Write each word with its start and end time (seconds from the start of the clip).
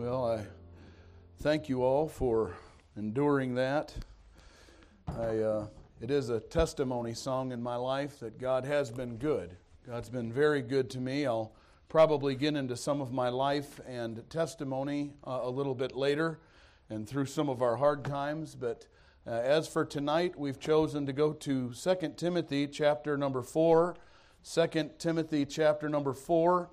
Well, 0.00 0.30
I 0.30 0.46
thank 1.40 1.68
you 1.68 1.82
all 1.82 2.06
for 2.06 2.54
enduring 2.96 3.56
that. 3.56 3.92
I, 5.08 5.38
uh, 5.38 5.66
it 6.00 6.12
is 6.12 6.28
a 6.28 6.38
testimony 6.38 7.14
song 7.14 7.50
in 7.50 7.60
my 7.60 7.74
life 7.74 8.20
that 8.20 8.38
God 8.38 8.64
has 8.64 8.92
been 8.92 9.16
good. 9.16 9.56
God's 9.84 10.08
been 10.08 10.32
very 10.32 10.62
good 10.62 10.88
to 10.90 11.00
me. 11.00 11.26
I'll 11.26 11.50
probably 11.88 12.36
get 12.36 12.54
into 12.54 12.76
some 12.76 13.00
of 13.00 13.10
my 13.12 13.28
life 13.28 13.80
and 13.88 14.22
testimony 14.30 15.14
uh, 15.26 15.40
a 15.42 15.50
little 15.50 15.74
bit 15.74 15.96
later 15.96 16.38
and 16.90 17.08
through 17.08 17.26
some 17.26 17.48
of 17.48 17.60
our 17.60 17.74
hard 17.74 18.04
times. 18.04 18.54
But 18.54 18.86
uh, 19.26 19.30
as 19.30 19.66
for 19.66 19.84
tonight, 19.84 20.38
we've 20.38 20.60
chosen 20.60 21.06
to 21.06 21.12
go 21.12 21.32
to 21.32 21.72
2 21.74 22.14
Timothy 22.16 22.68
chapter 22.68 23.18
number 23.18 23.42
4. 23.42 23.96
2 24.48 24.90
Timothy 24.96 25.44
chapter 25.44 25.88
number 25.88 26.12
4. 26.12 26.70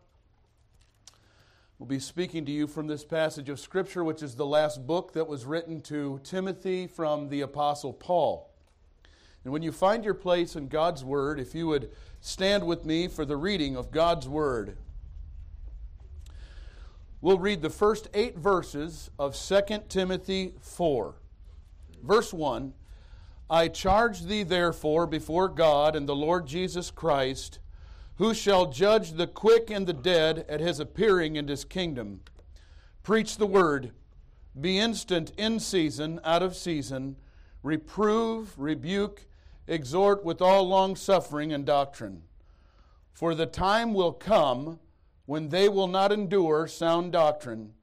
We'll 1.78 1.88
be 1.88 2.00
speaking 2.00 2.46
to 2.46 2.54
you 2.54 2.68
from 2.68 2.88
this 2.88 3.04
passage 3.04 3.50
of 3.50 3.60
Scripture, 3.60 4.02
which 4.02 4.24
is 4.24 4.36
the 4.36 4.46
last 4.46 4.88
book 4.88 5.12
that 5.12 5.28
was 5.28 5.44
written 5.44 5.82
to 5.82 6.22
Timothy 6.24 6.88
from 6.88 7.28
the 7.28 7.42
Apostle 7.42 7.92
Paul. 7.92 8.50
And 9.44 9.52
when 9.52 9.62
you 9.62 9.74
find 9.74 10.06
your 10.06 10.14
place 10.14 10.56
in 10.56 10.70
God's 10.70 11.04
Word, 11.04 11.38
if 11.38 11.54
you 11.54 11.68
would 11.68 11.92
stand 12.22 12.66
with 12.66 12.86
me 12.86 13.10
for 13.10 13.26
the 13.26 13.36
reading 13.36 13.76
of 13.76 13.92
God's 13.92 14.26
Word. 14.26 14.78
We'll 17.20 17.40
read 17.40 17.62
the 17.62 17.70
first 17.70 18.08
eight 18.14 18.38
verses 18.38 19.12
of 19.20 19.36
2 19.36 19.84
Timothy 19.90 20.54
4. 20.62 21.16
Verse 22.02 22.32
1 22.32 22.74
I 23.50 23.68
charge 23.68 24.22
thee 24.22 24.44
therefore 24.44 25.06
before 25.08 25.50
God 25.50 25.98
and 25.98 26.08
the 26.08 26.16
Lord 26.16 26.48
Jesus 26.48 26.90
Christ 26.90 27.60
who 28.18 28.34
shall 28.34 28.68
judge 28.68 29.14
the 29.14 29.28
quick 29.28 29.70
and 29.70 29.88
the 29.88 29.94
dead 29.94 30.46
at 30.48 30.62
his 30.62 30.80
appearing 30.80 31.36
in 31.36 31.48
his 31.48 31.66
kingdom. 31.66 32.22
Preach 33.04 33.38
the 33.38 33.46
word, 33.46 33.92
be 34.60 34.80
instant 34.80 35.32
in 35.38 35.60
season, 35.60 36.20
out 36.24 36.42
of 36.42 36.56
season, 36.56 37.18
reprove, 37.62 38.54
rebuke, 38.58 39.26
exhort 39.68 40.24
with 40.24 40.42
all 40.42 40.68
long 40.68 40.96
suffering 40.96 41.52
and 41.52 41.66
doctrine. 41.66 42.24
For 43.12 43.36
the 43.36 43.46
time 43.46 43.94
will 43.94 44.14
come 44.14 44.80
when 45.26 45.50
they 45.50 45.68
will 45.68 45.88
not 45.88 46.12
endure 46.12 46.68
sound 46.68 47.12
doctrine, 47.12 47.74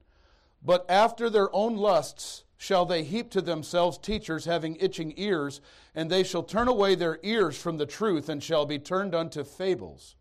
but 0.63 0.85
after 0.89 1.29
their 1.29 1.53
own 1.53 1.75
lusts 1.75 2.43
shall 2.57 2.85
they 2.85 3.03
heap 3.03 3.29
to 3.31 3.41
themselves 3.41 3.97
teachers 3.97 4.45
having 4.45 4.77
itching 4.77 5.13
ears, 5.17 5.59
and 5.93 6.09
they 6.09 6.23
shall 6.23 6.43
turn 6.43 6.67
away 6.67 6.95
their 6.95 7.19
ears 7.21 7.57
from 7.57 7.77
the 7.77 7.85
truth, 7.85 8.29
and 8.29 8.41
shall 8.41 8.65
be 8.65 8.79
turned 8.79 9.13
unto 9.13 9.43
fables. 9.43 10.15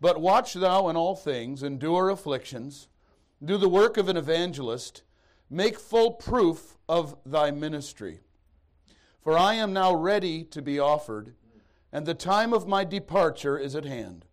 But 0.00 0.20
watch 0.20 0.54
thou 0.54 0.88
in 0.88 0.96
all 0.96 1.14
things, 1.14 1.62
endure 1.62 2.10
afflictions, 2.10 2.88
do 3.42 3.56
the 3.56 3.68
work 3.68 3.96
of 3.96 4.08
an 4.08 4.16
evangelist, 4.16 5.02
make 5.50 5.78
full 5.78 6.12
proof 6.12 6.76
of 6.88 7.16
thy 7.24 7.50
ministry. 7.50 8.20
For 9.22 9.38
I 9.38 9.54
am 9.54 9.72
now 9.72 9.94
ready 9.94 10.44
to 10.44 10.60
be 10.60 10.78
offered, 10.78 11.34
and 11.92 12.04
the 12.04 12.14
time 12.14 12.52
of 12.52 12.66
my 12.66 12.84
departure 12.84 13.56
is 13.56 13.74
at 13.74 13.84
hand. 13.84 14.26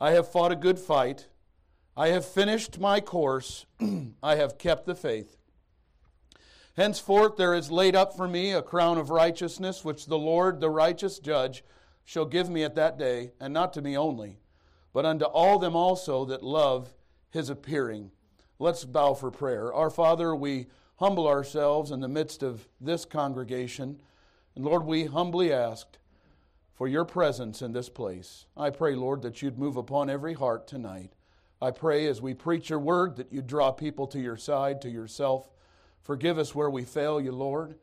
I 0.00 0.12
have 0.12 0.30
fought 0.30 0.52
a 0.52 0.56
good 0.56 0.78
fight, 0.78 1.28
I 1.96 2.08
have 2.08 2.24
finished 2.24 2.80
my 2.80 3.00
course, 3.00 3.66
I 4.22 4.36
have 4.36 4.58
kept 4.58 4.86
the 4.86 4.94
faith. 4.94 5.36
Henceforth 6.76 7.36
there 7.36 7.54
is 7.54 7.70
laid 7.70 7.94
up 7.94 8.16
for 8.16 8.26
me 8.26 8.52
a 8.52 8.62
crown 8.62 8.98
of 8.98 9.10
righteousness, 9.10 9.84
which 9.84 10.06
the 10.06 10.18
Lord, 10.18 10.60
the 10.60 10.70
righteous 10.70 11.18
judge, 11.20 11.62
shall 12.04 12.24
give 12.24 12.50
me 12.50 12.64
at 12.64 12.74
that 12.74 12.98
day, 12.98 13.32
and 13.40 13.54
not 13.54 13.72
to 13.74 13.82
me 13.82 13.96
only 13.96 14.38
but 14.94 15.04
unto 15.04 15.26
all 15.26 15.58
them 15.58 15.76
also 15.76 16.24
that 16.24 16.42
love 16.42 16.94
his 17.30 17.50
appearing. 17.50 18.12
Let's 18.58 18.84
bow 18.84 19.12
for 19.12 19.30
prayer. 19.30 19.74
Our 19.74 19.90
Father, 19.90 20.34
we 20.34 20.68
humble 20.96 21.26
ourselves 21.26 21.90
in 21.90 22.00
the 22.00 22.08
midst 22.08 22.42
of 22.42 22.68
this 22.80 23.04
congregation. 23.04 24.00
And 24.54 24.64
Lord, 24.64 24.84
we 24.84 25.04
humbly 25.04 25.52
asked 25.52 25.98
for 26.74 26.86
your 26.86 27.04
presence 27.04 27.60
in 27.60 27.72
this 27.72 27.88
place. 27.88 28.46
I 28.56 28.70
pray, 28.70 28.94
Lord, 28.94 29.22
that 29.22 29.42
you'd 29.42 29.58
move 29.58 29.76
upon 29.76 30.08
every 30.08 30.34
heart 30.34 30.68
tonight. 30.68 31.12
I 31.60 31.72
pray 31.72 32.06
as 32.06 32.22
we 32.22 32.32
preach 32.32 32.70
your 32.70 32.78
word 32.78 33.16
that 33.16 33.32
you 33.32 33.42
draw 33.42 33.72
people 33.72 34.06
to 34.08 34.20
your 34.20 34.36
side, 34.36 34.80
to 34.82 34.88
yourself. 34.88 35.50
Forgive 36.02 36.38
us 36.38 36.54
where 36.54 36.70
we 36.70 36.84
fail 36.84 37.20
you, 37.20 37.32
Lord. 37.32 37.74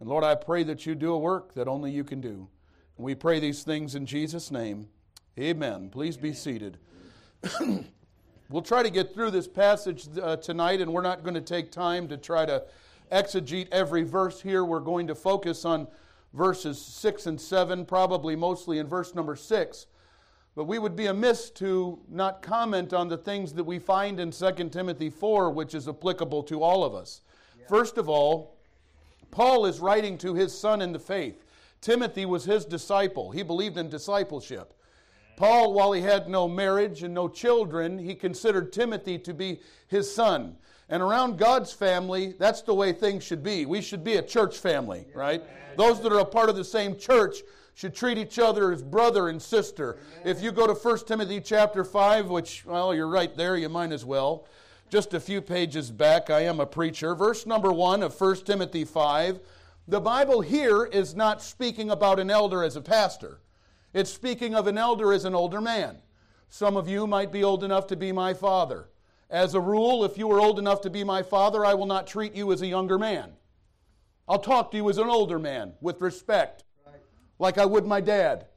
And 0.00 0.08
Lord, 0.08 0.24
I 0.24 0.34
pray 0.34 0.64
that 0.64 0.84
you 0.84 0.96
do 0.96 1.12
a 1.12 1.18
work 1.18 1.54
that 1.54 1.68
only 1.68 1.92
you 1.92 2.02
can 2.02 2.20
do. 2.20 2.48
And 2.96 3.04
we 3.04 3.14
pray 3.14 3.38
these 3.38 3.62
things 3.62 3.94
in 3.94 4.04
Jesus' 4.04 4.50
name. 4.50 4.88
Amen. 5.38 5.90
Please 5.90 6.16
be 6.16 6.32
seated. 6.32 6.78
we'll 8.48 8.62
try 8.62 8.82
to 8.82 8.88
get 8.88 9.12
through 9.12 9.30
this 9.30 9.46
passage 9.46 10.08
uh, 10.22 10.36
tonight, 10.36 10.80
and 10.80 10.90
we're 10.90 11.02
not 11.02 11.24
going 11.24 11.34
to 11.34 11.42
take 11.42 11.70
time 11.70 12.08
to 12.08 12.16
try 12.16 12.46
to 12.46 12.64
exegete 13.12 13.68
every 13.70 14.02
verse 14.02 14.40
here. 14.40 14.64
We're 14.64 14.80
going 14.80 15.06
to 15.08 15.14
focus 15.14 15.66
on 15.66 15.88
verses 16.32 16.80
6 16.80 17.26
and 17.26 17.38
7, 17.38 17.84
probably 17.84 18.34
mostly 18.34 18.78
in 18.78 18.86
verse 18.86 19.14
number 19.14 19.36
6. 19.36 19.86
But 20.54 20.64
we 20.64 20.78
would 20.78 20.96
be 20.96 21.04
amiss 21.04 21.50
to 21.50 21.98
not 22.08 22.40
comment 22.40 22.94
on 22.94 23.08
the 23.08 23.18
things 23.18 23.52
that 23.52 23.64
we 23.64 23.78
find 23.78 24.18
in 24.18 24.30
2 24.30 24.70
Timothy 24.70 25.10
4, 25.10 25.50
which 25.50 25.74
is 25.74 25.86
applicable 25.86 26.44
to 26.44 26.62
all 26.62 26.82
of 26.82 26.94
us. 26.94 27.20
Yeah. 27.58 27.66
First 27.68 27.98
of 27.98 28.08
all, 28.08 28.56
Paul 29.30 29.66
is 29.66 29.80
writing 29.80 30.16
to 30.18 30.32
his 30.32 30.58
son 30.58 30.80
in 30.80 30.92
the 30.92 30.98
faith. 30.98 31.44
Timothy 31.82 32.24
was 32.24 32.46
his 32.46 32.64
disciple, 32.64 33.32
he 33.32 33.42
believed 33.42 33.76
in 33.76 33.90
discipleship. 33.90 34.72
Paul, 35.36 35.74
while 35.74 35.92
he 35.92 36.00
had 36.00 36.28
no 36.28 36.48
marriage 36.48 37.02
and 37.02 37.14
no 37.14 37.28
children, 37.28 37.98
he 37.98 38.14
considered 38.14 38.72
Timothy 38.72 39.18
to 39.18 39.34
be 39.34 39.60
his 39.86 40.12
son. 40.12 40.56
And 40.88 41.02
around 41.02 41.38
God's 41.38 41.72
family, 41.72 42.34
that's 42.38 42.62
the 42.62 42.74
way 42.74 42.92
things 42.92 43.22
should 43.24 43.42
be. 43.42 43.66
We 43.66 43.82
should 43.82 44.02
be 44.02 44.14
a 44.16 44.22
church 44.22 44.58
family, 44.58 45.06
right? 45.14 45.42
Those 45.76 46.00
that 46.00 46.12
are 46.12 46.20
a 46.20 46.24
part 46.24 46.48
of 46.48 46.56
the 46.56 46.64
same 46.64 46.96
church 46.96 47.38
should 47.74 47.94
treat 47.94 48.16
each 48.16 48.38
other 48.38 48.72
as 48.72 48.82
brother 48.82 49.28
and 49.28 49.40
sister. 49.42 49.98
If 50.24 50.42
you 50.42 50.50
go 50.52 50.66
to 50.66 50.72
1 50.72 50.98
Timothy 51.06 51.40
chapter 51.40 51.84
5, 51.84 52.30
which, 52.30 52.64
well, 52.64 52.94
you're 52.94 53.08
right 53.08 53.36
there, 53.36 53.56
you 53.56 53.68
might 53.68 53.92
as 53.92 54.04
well. 54.04 54.46
Just 54.88 55.12
a 55.12 55.20
few 55.20 55.42
pages 55.42 55.90
back, 55.90 56.30
I 56.30 56.40
am 56.42 56.60
a 56.60 56.66
preacher. 56.66 57.14
Verse 57.14 57.44
number 57.44 57.72
1 57.72 58.02
of 58.02 58.18
1 58.18 58.36
Timothy 58.44 58.84
5. 58.84 59.40
The 59.88 60.00
Bible 60.00 60.40
here 60.40 60.84
is 60.84 61.14
not 61.14 61.42
speaking 61.42 61.90
about 61.90 62.18
an 62.18 62.30
elder 62.30 62.62
as 62.62 62.76
a 62.76 62.80
pastor. 62.80 63.40
It's 63.96 64.12
speaking 64.12 64.54
of 64.54 64.66
an 64.66 64.76
elder 64.76 65.10
as 65.14 65.24
an 65.24 65.34
older 65.34 65.58
man. 65.58 65.96
Some 66.50 66.76
of 66.76 66.86
you 66.86 67.06
might 67.06 67.32
be 67.32 67.42
old 67.42 67.64
enough 67.64 67.86
to 67.86 67.96
be 67.96 68.12
my 68.12 68.34
father. 68.34 68.90
As 69.30 69.54
a 69.54 69.60
rule, 69.60 70.04
if 70.04 70.18
you 70.18 70.30
are 70.32 70.38
old 70.38 70.58
enough 70.58 70.82
to 70.82 70.90
be 70.90 71.02
my 71.02 71.22
father, 71.22 71.64
I 71.64 71.72
will 71.72 71.86
not 71.86 72.06
treat 72.06 72.34
you 72.34 72.52
as 72.52 72.60
a 72.60 72.66
younger 72.66 72.98
man. 72.98 73.32
I'll 74.28 74.38
talk 74.38 74.70
to 74.72 74.76
you 74.76 74.90
as 74.90 74.98
an 74.98 75.08
older 75.08 75.38
man 75.38 75.72
with 75.80 76.02
respect, 76.02 76.62
like 77.38 77.56
I 77.56 77.64
would 77.64 77.86
my 77.86 78.02
dad. 78.02 78.48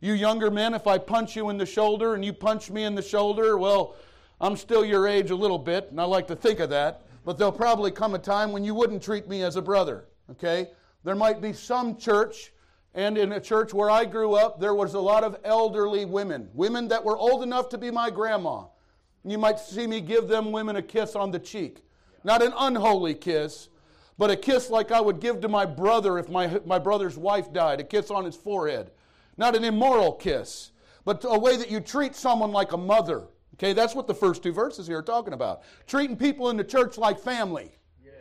You 0.00 0.12
younger 0.12 0.50
men, 0.50 0.74
if 0.74 0.86
I 0.86 0.98
punch 0.98 1.36
you 1.36 1.48
in 1.48 1.56
the 1.56 1.64
shoulder 1.64 2.12
and 2.12 2.22
you 2.22 2.34
punch 2.34 2.70
me 2.70 2.84
in 2.84 2.94
the 2.94 3.00
shoulder, 3.00 3.56
well, 3.56 3.96
I'm 4.42 4.56
still 4.56 4.84
your 4.84 5.08
age 5.08 5.30
a 5.30 5.36
little 5.36 5.58
bit, 5.58 5.88
and 5.90 5.98
I 5.98 6.04
like 6.04 6.26
to 6.26 6.36
think 6.36 6.60
of 6.60 6.68
that, 6.68 7.00
but 7.24 7.38
there'll 7.38 7.50
probably 7.50 7.92
come 7.92 8.14
a 8.14 8.18
time 8.18 8.52
when 8.52 8.62
you 8.62 8.74
wouldn't 8.74 9.02
treat 9.02 9.26
me 9.26 9.42
as 9.42 9.56
a 9.56 9.62
brother, 9.62 10.04
okay? 10.32 10.68
There 11.02 11.14
might 11.14 11.40
be 11.40 11.54
some 11.54 11.96
church 11.96 12.52
and 12.96 13.18
in 13.18 13.32
a 13.32 13.40
church 13.40 13.74
where 13.74 13.90
I 13.90 14.06
grew 14.06 14.34
up, 14.34 14.58
there 14.58 14.74
was 14.74 14.94
a 14.94 15.00
lot 15.00 15.22
of 15.22 15.36
elderly 15.44 16.06
women, 16.06 16.48
women 16.54 16.88
that 16.88 17.04
were 17.04 17.16
old 17.16 17.42
enough 17.42 17.68
to 17.68 17.78
be 17.78 17.90
my 17.90 18.08
grandma. 18.08 18.64
You 19.22 19.36
might 19.36 19.60
see 19.60 19.86
me 19.86 20.00
give 20.00 20.28
them 20.28 20.50
women 20.50 20.76
a 20.76 20.82
kiss 20.82 21.14
on 21.14 21.30
the 21.30 21.38
cheek. 21.38 21.82
Not 22.24 22.42
an 22.42 22.54
unholy 22.56 23.14
kiss, 23.14 23.68
but 24.16 24.30
a 24.30 24.36
kiss 24.36 24.70
like 24.70 24.92
I 24.92 25.00
would 25.02 25.20
give 25.20 25.42
to 25.42 25.48
my 25.48 25.66
brother 25.66 26.18
if 26.18 26.30
my, 26.30 26.58
my 26.64 26.78
brother's 26.78 27.18
wife 27.18 27.52
died, 27.52 27.80
a 27.80 27.84
kiss 27.84 28.10
on 28.10 28.24
his 28.24 28.34
forehead. 28.34 28.90
Not 29.36 29.54
an 29.54 29.64
immoral 29.64 30.14
kiss, 30.14 30.70
but 31.04 31.22
a 31.28 31.38
way 31.38 31.58
that 31.58 31.70
you 31.70 31.80
treat 31.80 32.16
someone 32.16 32.50
like 32.50 32.72
a 32.72 32.78
mother. 32.78 33.24
Okay, 33.54 33.74
that's 33.74 33.94
what 33.94 34.06
the 34.06 34.14
first 34.14 34.42
two 34.42 34.52
verses 34.52 34.86
here 34.86 34.98
are 34.98 35.02
talking 35.02 35.34
about. 35.34 35.62
Treating 35.86 36.16
people 36.16 36.48
in 36.48 36.56
the 36.56 36.64
church 36.64 36.96
like 36.96 37.20
family. 37.20 37.72
Yeah, 38.02 38.12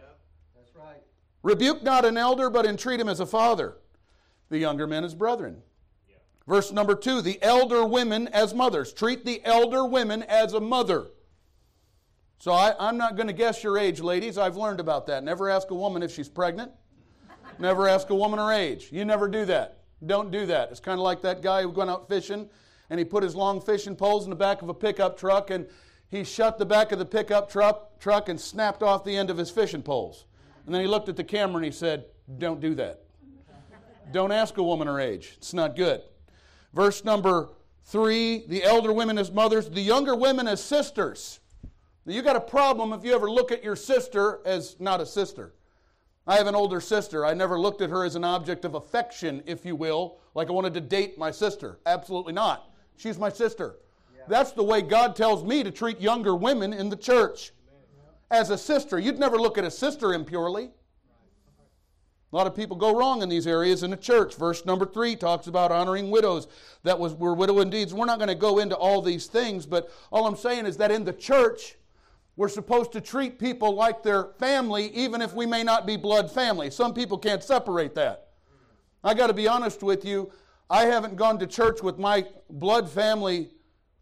that's 0.54 0.76
right. 0.76 1.02
Rebuke 1.44 1.82
not 1.82 2.04
an 2.04 2.18
elder, 2.18 2.50
but 2.50 2.66
entreat 2.66 3.00
him 3.00 3.08
as 3.08 3.22
a 3.22 3.26
father 3.26 3.78
the 4.50 4.58
younger 4.58 4.88
men 4.88 5.04
as 5.04 5.16
brethren. 5.16 5.62
Yeah. 6.08 6.16
Verse 6.48 6.72
number 6.72 6.96
two 6.96 7.22
the 7.22 7.42
elder 7.42 7.86
women 7.86 8.28
as 8.30 8.54
mothers. 8.54 8.94
Treat 8.94 9.26
the 9.26 9.42
elder 9.44 9.86
women 9.86 10.24
as 10.24 10.54
a 10.54 10.60
mother. 10.60 11.08
So 12.40 12.52
I, 12.52 12.90
am 12.90 12.98
not 12.98 13.16
going 13.16 13.28
to 13.28 13.34
guess 13.34 13.64
your 13.64 13.78
age, 13.78 14.02
ladies. 14.02 14.38
I've 14.38 14.58
learned 14.58 14.80
about 14.80 15.08
that. 15.08 15.24
Never 15.24 15.50
ask 15.50 15.72
a 15.72 15.76
woman 15.76 16.04
if 16.04 16.14
she's 16.14 16.30
pregnant. 16.30 16.72
never 17.60 17.88
ask 17.88 18.10
a 18.10 18.16
woman 18.16 18.40
her 18.40 18.52
age. 18.52 18.90
You 18.92 19.06
never 19.06 19.28
do 19.28 19.46
that. 19.46 19.80
Don't 20.06 20.32
do 20.32 20.46
that. 20.48 20.70
It's 20.70 20.80
kind 20.80 21.00
of 21.00 21.04
like 21.04 21.22
that 21.22 21.42
guy 21.42 21.62
who 21.62 21.70
went 21.70 21.90
out 21.90 22.08
fishing 22.08 22.50
and 22.90 23.00
he 23.00 23.06
put 23.06 23.24
his 23.24 23.36
long 23.36 23.62
fishing 23.62 23.96
poles 23.96 24.26
in 24.26 24.30
the 24.30 24.36
back 24.36 24.62
of 24.62 24.70
a 24.70 24.74
pickup 24.74 25.18
truck 25.18 25.50
and 25.50 25.66
he 26.08 26.24
shut 26.24 26.58
the 26.58 26.66
back 26.66 26.92
of 26.92 27.00
the 27.00 27.06
pickup 27.06 27.50
truck, 27.50 28.00
truck 28.00 28.30
and 28.30 28.40
snapped 28.40 28.84
off 28.84 29.04
the 29.04 29.16
end 29.16 29.30
of 29.30 29.38
his 29.38 29.50
fishing 29.50 29.82
poles. 29.82 30.26
And 30.66 30.74
then 30.74 30.82
he 30.82 30.88
looked 30.88 31.10
at 31.10 31.16
the 31.16 31.24
camera 31.24 31.58
and 31.58 31.66
he 31.66 31.72
said, 31.72 32.06
Don't 32.38 32.60
do 32.60 32.76
that. 32.76 33.05
Don't 34.12 34.31
ask 34.31 34.57
a 34.57 34.63
woman 34.63 34.88
her 34.88 35.00
age. 35.00 35.34
It's 35.38 35.54
not 35.54 35.75
good. 35.75 36.02
Verse 36.74 37.04
number 37.04 37.50
three 37.86 38.46
the 38.48 38.63
elder 38.63 38.94
women 38.94 39.18
as 39.18 39.31
mothers, 39.31 39.69
the 39.69 39.81
younger 39.81 40.16
women 40.16 40.48
as 40.48 40.63
sisters. 40.63 41.40
You 42.06 42.22
got 42.22 42.36
a 42.36 42.42
problem 42.42 42.94
if 42.94 43.04
you 43.04 43.16
ever 43.16 43.30
look 43.30 43.52
at 43.52 43.63
your 43.63 43.75
sister 43.75 44.40
as 44.46 44.75
not 44.80 45.02
a 45.02 45.06
sister. 45.06 45.54
I 46.28 46.38
have 46.38 46.48
an 46.48 46.56
older 46.56 46.81
sister. 46.81 47.25
I 47.25 47.34
never 47.34 47.60
looked 47.60 47.81
at 47.81 47.90
her 47.90 48.04
as 48.04 48.16
an 48.16 48.24
object 48.24 48.66
of 48.66 48.75
affection, 48.75 49.44
if 49.46 49.66
you 49.66 49.75
will, 49.75 50.19
like 50.34 50.50
I 50.50 50.51
wanted 50.51 50.74
to 50.75 50.81
date 50.81 51.18
my 51.18 51.31
sister. 51.31 51.80
Absolutely 51.86 52.34
not. 52.34 52.69
She's 52.98 53.18
my 53.18 53.30
sister. 53.30 53.75
Yeah. 54.16 54.24
That's 54.28 54.51
the 54.51 54.63
way 54.63 54.81
God 54.81 55.16
tells 55.16 55.44
me 55.44 55.63
to 55.63 55.72
treat 55.72 56.00
younger 56.00 56.36
women 56.36 56.74
in 56.74 56.90
the 56.90 56.96
church. 56.96 57.51
As 58.31 58.50
a 58.50 58.58
sister. 58.58 58.98
You'd 58.98 59.19
never 59.19 59.38
look 59.38 59.58
at 59.60 59.66
a 59.66 59.72
sister 59.72 60.13
impurely. 60.13 60.72
A 62.36 62.38
lot 62.38 62.48
of 62.48 62.54
people 62.54 62.76
go 62.76 62.94
wrong 62.94 63.22
in 63.22 63.30
these 63.30 63.48
areas 63.48 63.82
in 63.82 63.92
the 63.92 63.96
church. 63.96 64.36
Verse 64.36 64.66
number 64.66 64.86
three 64.86 65.16
talks 65.16 65.48
about 65.48 65.72
honoring 65.72 66.12
widows 66.12 66.50
that 66.84 67.00
was 67.00 67.14
were 67.14 67.34
widow 67.34 67.62
indeed. 67.62 67.94
We're 67.94 68.04
not 68.04 68.18
going 68.20 68.28
to 68.28 68.36
go 68.36 68.60
into 68.60 68.76
all 68.76 69.02
these 69.02 69.28
things, 69.28 69.66
but 69.66 69.90
all 70.12 70.28
I'm 70.28 70.36
saying 70.36 70.66
is 70.66 70.76
that 70.76 70.92
in 70.92 71.06
the 71.06 71.14
church, 71.14 71.78
we're 72.36 72.50
supposed 72.50 72.92
to 72.92 73.00
treat 73.00 73.40
people 73.40 73.74
like 73.74 74.04
their 74.04 74.32
family, 74.38 74.88
even 74.88 75.22
if 75.22 75.34
we 75.34 75.46
may 75.46 75.64
not 75.64 75.88
be 75.88 75.96
blood 75.96 76.30
family. 76.30 76.70
Some 76.72 76.94
people 76.94 77.18
can't 77.18 77.42
separate 77.42 77.96
that. 77.96 78.28
I 79.02 79.14
got 79.14 79.28
to 79.28 79.34
be 79.34 79.48
honest 79.48 79.82
with 79.82 80.04
you. 80.04 80.30
I 80.70 80.88
haven't 80.88 81.16
gone 81.16 81.40
to 81.40 81.48
church 81.48 81.82
with 81.82 81.98
my 81.98 82.26
blood 82.50 82.90
family 82.90 83.52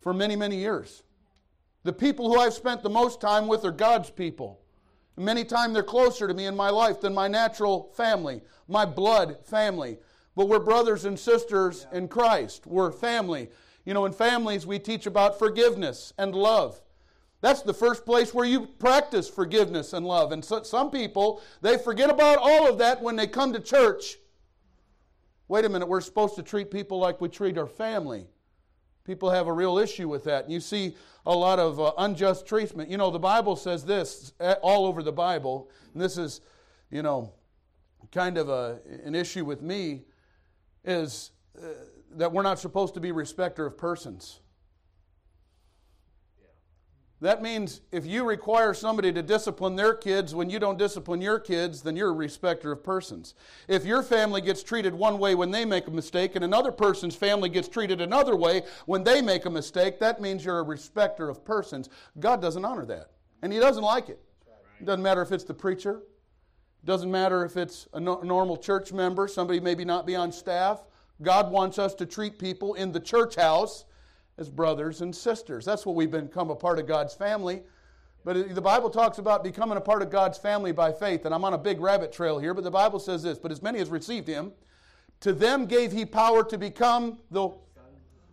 for 0.02 0.12
many, 0.12 0.36
many 0.36 0.58
years. 0.58 1.04
The 1.84 1.94
people 1.94 2.34
who 2.34 2.40
I've 2.40 2.56
spent 2.56 2.82
the 2.82 2.90
most 2.90 3.22
time 3.22 3.46
with 3.46 3.64
are 3.64 3.72
God's 3.72 4.10
people. 4.10 4.63
Many 5.16 5.44
times 5.44 5.74
they're 5.74 5.84
closer 5.84 6.28
to 6.28 6.34
me 6.34 6.46
in 6.46 6.56
my 6.56 6.70
life 6.70 7.00
than 7.02 7.14
my 7.14 7.28
natural 7.28 7.92
family, 7.96 8.42
my 8.68 8.86
blood 8.86 9.38
family. 9.46 10.00
But 10.36 10.48
we're 10.48 10.60
brothers 10.60 11.06
and 11.06 11.20
sisters 11.20 11.86
in 11.92 12.08
Christ. 12.08 12.66
We're 12.66 12.92
family. 12.92 13.50
You 13.86 13.94
know, 13.94 14.06
in 14.06 14.14
families, 14.14 14.66
we 14.66 14.80
teach 14.80 15.06
about 15.06 15.38
forgiveness 15.38 16.14
and 16.18 16.34
love. 16.34 16.82
That's 17.42 17.62
the 17.62 17.74
first 17.74 18.06
place 18.06 18.34
where 18.34 18.46
you 18.46 18.66
practice 18.66 19.30
forgiveness 19.30 19.94
and 19.94 20.06
love. 20.06 20.32
And 20.32 20.44
so, 20.44 20.64
some 20.64 20.90
people, 20.90 21.42
they 21.62 21.78
forget 21.78 22.10
about 22.10 22.38
all 22.40 22.68
of 22.68 22.78
that 22.78 23.02
when 23.02 23.18
they 23.18 23.28
come 23.28 23.52
to 23.54 23.60
church. 23.60 24.18
Wait 25.50 25.66
a 25.66 25.70
minute, 25.70 25.88
we're 25.88 26.02
supposed 26.02 26.36
to 26.36 26.42
treat 26.42 26.72
people 26.72 27.00
like 27.00 27.20
we 27.20 27.28
treat 27.28 27.58
our 27.58 27.68
family. 27.68 28.26
People 29.06 29.30
have 29.30 29.48
a 29.48 29.54
real 29.54 29.78
issue 29.78 30.08
with 30.08 30.24
that. 30.24 30.46
And 30.46 30.54
you 30.54 30.62
see 30.62 30.96
a 31.26 31.36
lot 31.36 31.60
of 31.60 31.80
uh, 31.80 31.92
unjust 31.98 32.46
treatment. 32.46 32.90
You 32.90 32.98
know, 32.98 33.12
the 33.12 33.20
Bible 33.20 33.56
says 33.56 33.84
this 33.84 34.32
all 34.62 34.86
over 34.86 35.04
the 35.04 35.12
Bible, 35.12 35.70
and 35.94 36.02
this 36.02 36.18
is, 36.18 36.40
you 36.90 37.02
know, 37.02 37.34
kind 38.12 38.38
of 38.38 38.48
a, 38.48 38.80
an 39.04 39.14
issue 39.14 39.44
with 39.44 39.62
me, 39.62 40.04
is 40.86 41.32
uh, 41.58 41.68
that 42.12 42.32
we're 42.32 42.44
not 42.44 42.60
supposed 42.60 42.94
to 42.94 43.02
be 43.02 43.12
respecter 43.12 43.66
of 43.66 43.78
persons. 43.78 44.40
That 47.24 47.42
means 47.42 47.80
if 47.94 48.06
you 48.06 48.26
require 48.26 48.74
somebody 48.74 49.14
to 49.14 49.24
discipline 49.24 49.78
their 49.78 49.94
kids 49.94 50.36
when 50.36 50.50
you 50.50 50.60
don't 50.60 50.78
discipline 50.78 51.22
your 51.22 51.40
kids, 51.40 51.82
then 51.82 51.96
you're 51.96 52.10
a 52.10 52.12
respecter 52.14 52.74
of 52.74 52.84
persons. 52.84 53.34
If 53.70 53.86
your 53.86 54.04
family 54.04 54.42
gets 54.42 54.62
treated 54.62 54.94
one 54.94 55.18
way 55.18 55.34
when 55.34 55.50
they 55.50 55.64
make 55.64 55.88
a 55.88 55.92
mistake 55.92 56.36
and 56.36 56.44
another 56.44 56.70
person's 56.70 57.16
family 57.16 57.48
gets 57.48 57.70
treated 57.70 58.02
another 58.02 58.36
way 58.36 58.64
when 58.88 59.06
they 59.06 59.22
make 59.22 59.46
a 59.46 59.50
mistake, 59.50 60.00
that 60.00 60.20
means 60.20 60.44
you're 60.44 60.60
a 60.60 60.64
respecter 60.64 61.30
of 61.30 61.46
persons. 61.46 61.88
God 62.20 62.42
doesn't 62.42 62.66
honor 62.66 62.86
that, 62.88 63.12
and 63.42 63.54
He 63.54 63.60
doesn't 63.60 63.84
like 63.84 64.10
it. 64.10 64.20
It 64.82 64.86
doesn't 64.86 65.02
matter 65.02 65.22
if 65.22 65.32
it's 65.32 65.46
the 65.46 65.54
preacher, 65.54 66.00
it 66.00 66.86
doesn't 66.86 67.10
matter 67.10 67.46
if 67.46 67.56
it's 67.56 67.88
a 67.94 68.02
normal 68.02 68.58
church 68.58 68.92
member, 68.92 69.30
somebody 69.30 69.62
maybe 69.62 69.86
not 69.86 70.06
be 70.06 70.18
on 70.18 70.34
staff. 70.34 70.86
God 71.22 71.54
wants 71.54 71.80
us 71.80 71.94
to 71.96 72.06
treat 72.06 72.38
people 72.38 72.74
in 72.74 72.92
the 72.92 73.00
church 73.00 73.36
house 73.36 73.86
as 74.38 74.50
brothers 74.50 75.02
and 75.02 75.16
sisters. 75.16 75.66
That's 75.66 75.86
what 75.86 75.96
we've 75.96 76.12
become 76.12 76.50
a 76.50 76.56
part 76.56 76.80
of 76.80 76.88
God's 76.88 77.14
family. 77.14 77.64
But 78.26 78.56
the 78.56 78.62
Bible 78.62 78.90
talks 78.90 79.18
about 79.18 79.44
becoming 79.44 79.78
a 79.78 79.82
part 79.82 80.02
of 80.02 80.10
God's 80.10 80.38
family 80.38 80.72
by 80.72 80.92
faith. 80.92 81.26
And 81.26 81.36
I'm 81.36 81.44
on 81.44 81.54
a 81.54 81.58
big 81.58 81.82
rabbit 81.82 82.12
trail 82.12 82.40
here, 82.40 82.54
but 82.54 82.64
the 82.64 82.72
Bible 82.72 83.00
says 83.00 83.24
this 83.24 83.38
But 83.38 83.52
as 83.52 83.62
many 83.62 83.80
as 83.80 83.90
received 83.90 84.28
him, 84.28 84.54
to 85.20 85.34
them 85.34 85.66
gave 85.66 85.92
he 85.92 86.06
power 86.06 86.44
to 86.44 86.58
become 86.58 87.20
the, 87.32 87.50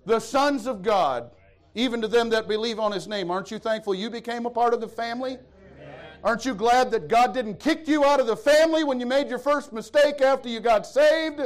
the 0.06 0.20
sons 0.20 0.67
of 0.67 0.82
God, 0.82 1.31
even 1.75 2.00
to 2.02 2.08
them 2.08 2.31
that 2.31 2.49
believe 2.49 2.79
on 2.79 2.93
his 2.93 3.08
name. 3.08 3.31
Aren't 3.31 3.50
you 3.50 3.58
thankful 3.58 3.94
you 3.94 4.11
became 4.11 4.47
a 4.47 4.50
part 4.50 4.75
of 4.75 4.81
the 4.81 4.88
family? 4.88 5.38
Aren't 6.23 6.44
you 6.44 6.55
glad 6.55 6.91
that 6.91 7.08
God 7.08 7.32
didn't 7.32 7.58
kick 7.61 7.88
you 7.88 8.05
out 8.05 8.20
of 8.20 8.26
the 8.26 8.37
family 8.37 8.85
when 8.85 9.00
you 9.00 9.06
made 9.06 9.29
your 9.29 9.38
first 9.38 9.73
mistake 9.73 10.20
after 10.20 10.49
you 10.49 10.61
got 10.61 10.87
saved? 10.87 11.41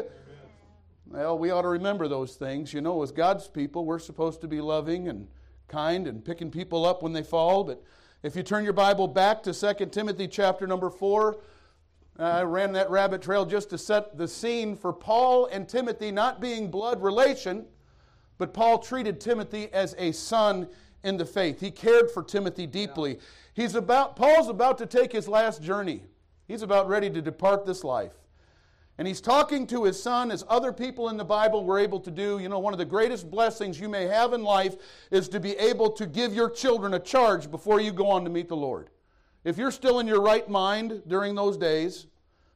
Well, 1.15 1.39
we 1.39 1.53
ought 1.53 1.63
to 1.63 1.69
remember 1.69 2.09
those 2.09 2.35
things. 2.35 2.75
You 2.75 2.81
know, 2.81 3.01
as 3.05 3.13
God's 3.13 3.47
people, 3.47 3.85
we're 3.85 4.01
supposed 4.01 4.41
to 4.41 4.49
be 4.49 4.61
loving 4.61 5.07
and 5.07 5.29
kind 5.69 6.09
and 6.09 6.25
picking 6.25 6.51
people 6.51 6.85
up 6.85 7.05
when 7.05 7.13
they 7.13 7.23
fall. 7.23 7.63
But 7.63 7.81
if 8.25 8.35
you 8.35 8.43
turn 8.43 8.65
your 8.65 8.73
Bible 8.73 9.07
back 9.07 9.41
to 9.45 9.55
2 9.55 9.87
Timothy 9.87 10.27
chapter 10.27 10.67
number 10.67 10.91
4, 10.91 11.37
I 12.19 12.43
ran 12.43 12.73
that 12.73 12.91
rabbit 12.91 13.23
trail 13.23 13.47
just 13.47 13.71
to 13.71 13.79
set 13.79 14.19
the 14.19 14.27
scene 14.27 14.75
for 14.75 14.93
Paul 14.93 15.47
and 15.47 15.69
Timothy 15.69 16.11
not 16.11 16.41
being 16.41 16.69
blood 16.69 17.01
relation, 17.01 17.65
but 18.37 18.53
Paul 18.53 18.81
treated 18.81 19.21
Timothy 19.21 19.73
as 19.73 19.95
a 19.97 20.11
son 20.11 20.69
in 21.05 21.17
the 21.17 21.25
faith. 21.25 21.61
He 21.61 21.71
cared 21.71 22.11
for 22.11 22.25
Timothy 22.25 22.67
deeply. 22.67 23.21
He's 23.55 23.77
about 23.77 24.17
Paul's 24.17 24.49
about 24.49 24.79
to 24.79 24.87
take 24.87 25.13
his 25.13 25.29
last 25.29 25.63
journey. 25.63 26.03
He's 26.49 26.63
about 26.63 26.89
ready 26.89 27.09
to 27.09 27.23
depart 27.23 27.67
this 27.67 27.85
life. 27.85 28.15
And 28.97 29.09
he's 29.09 29.21
talking 29.21 29.67
to 29.69 29.85
his 29.85 30.01
son 30.01 30.31
as 30.31 30.45
other 30.49 30.73
people 30.73 31.09
in 31.09 31.17
the 31.17 31.25
Bible 31.25 31.65
were 31.65 31.81
able 31.81 31.99
to 32.01 32.11
do. 32.11 32.39
You 32.39 32.49
know, 32.49 32.61
one 32.61 32.73
of 32.73 32.79
the 32.79 32.85
greatest 32.85 33.29
blessings 33.29 33.81
you 33.81 33.89
may 33.89 34.07
have 34.07 34.33
in 34.33 34.43
life 34.43 34.77
is 35.11 35.29
to 35.31 35.41
be 35.41 35.53
able 35.57 35.91
to 35.93 36.07
give 36.07 36.33
your 36.33 36.49
children 36.49 36.95
a 36.95 37.01
charge 37.01 37.51
before 37.51 37.81
you 37.81 37.93
go 37.93 38.09
on 38.09 38.23
to 38.25 38.31
meet 38.31 38.49
the 38.49 38.57
Lord. 38.57 38.91
If 39.43 39.59
you're 39.59 39.73
still 39.73 39.99
in 39.99 40.07
your 40.07 40.23
right 40.23 40.49
mind 40.49 41.03
during 41.09 41.35
those 41.35 41.57
days, 41.57 42.07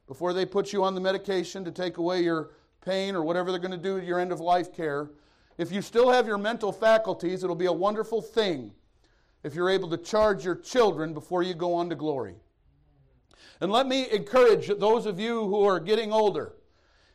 before 0.07 0.33
they 0.33 0.45
put 0.45 0.71
you 0.71 0.83
on 0.83 0.95
the 0.95 1.01
medication 1.01 1.65
to 1.65 1.71
take 1.71 1.97
away 1.97 2.23
your 2.23 2.51
pain 2.83 3.15
or 3.15 3.21
whatever 3.21 3.51
they're 3.51 3.59
going 3.59 3.71
to 3.71 3.77
do 3.77 3.97
at 3.97 4.05
your 4.05 4.19
end 4.19 4.31
of 4.31 4.39
life 4.39 4.73
care, 4.73 5.11
if 5.57 5.73
you 5.73 5.81
still 5.81 6.09
have 6.09 6.25
your 6.25 6.37
mental 6.37 6.71
faculties, 6.71 7.43
it'll 7.43 7.55
be 7.55 7.65
a 7.65 7.73
wonderful 7.73 8.21
thing 8.21 8.71
if 9.43 9.53
you're 9.53 9.69
able 9.69 9.89
to 9.89 9.97
charge 9.97 10.45
your 10.45 10.55
children 10.55 11.13
before 11.13 11.43
you 11.43 11.53
go 11.53 11.73
on 11.73 11.89
to 11.89 11.95
glory. 11.95 12.35
And 13.61 13.71
let 13.71 13.87
me 13.87 14.09
encourage 14.11 14.67
those 14.79 15.05
of 15.05 15.19
you 15.19 15.47
who 15.47 15.63
are 15.63 15.79
getting 15.79 16.13
older. 16.13 16.53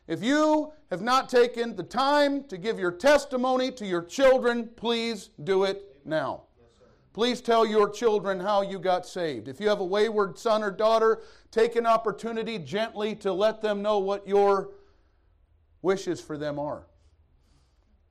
If 0.07 0.23
you 0.23 0.71
have 0.91 1.01
not 1.01 1.29
taken 1.29 1.75
the 1.75 1.83
time 1.83 2.43
to 2.45 2.57
give 2.57 2.77
your 2.77 2.91
testimony 2.91 3.71
to 3.71 3.85
your 3.85 4.03
children, 4.03 4.69
please 4.75 5.31
do 5.43 5.63
it 5.63 5.99
now. 6.05 6.43
Please 7.13 7.41
tell 7.41 7.65
your 7.65 7.89
children 7.89 8.39
how 8.39 8.61
you 8.61 8.77
got 8.77 9.05
saved. 9.05 9.47
If 9.47 9.59
you 9.59 9.69
have 9.69 9.79
a 9.79 9.85
wayward 9.85 10.37
son 10.37 10.61
or 10.61 10.69
daughter, 10.69 11.21
take 11.49 11.75
an 11.75 11.87
opportunity 11.87 12.59
gently 12.59 13.15
to 13.15 13.31
let 13.33 13.61
them 13.61 13.81
know 13.81 13.99
what 13.99 14.27
your 14.27 14.71
wishes 15.81 16.21
for 16.21 16.37
them 16.37 16.59
are. 16.59 16.85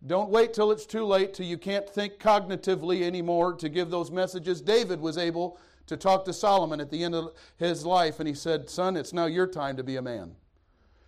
Don't 0.06 0.30
wait 0.30 0.52
till 0.52 0.72
it's 0.72 0.86
too 0.86 1.04
late, 1.04 1.34
till 1.34 1.46
you 1.46 1.58
can't 1.58 1.88
think 1.88 2.18
cognitively 2.18 3.02
anymore 3.02 3.54
to 3.54 3.68
give 3.68 3.90
those 3.90 4.10
messages. 4.10 4.60
David 4.60 5.00
was 5.00 5.18
able 5.18 5.58
to 5.86 5.96
talk 5.96 6.24
to 6.24 6.32
Solomon 6.32 6.80
at 6.80 6.90
the 6.90 7.02
end 7.04 7.14
of 7.14 7.32
his 7.56 7.84
life, 7.84 8.18
and 8.18 8.28
he 8.28 8.34
said, 8.34 8.70
Son, 8.70 8.96
it's 8.96 9.12
now 9.12 9.26
your 9.26 9.46
time 9.46 9.76
to 9.76 9.84
be 9.84 9.96
a 9.96 10.02
man. 10.02 10.36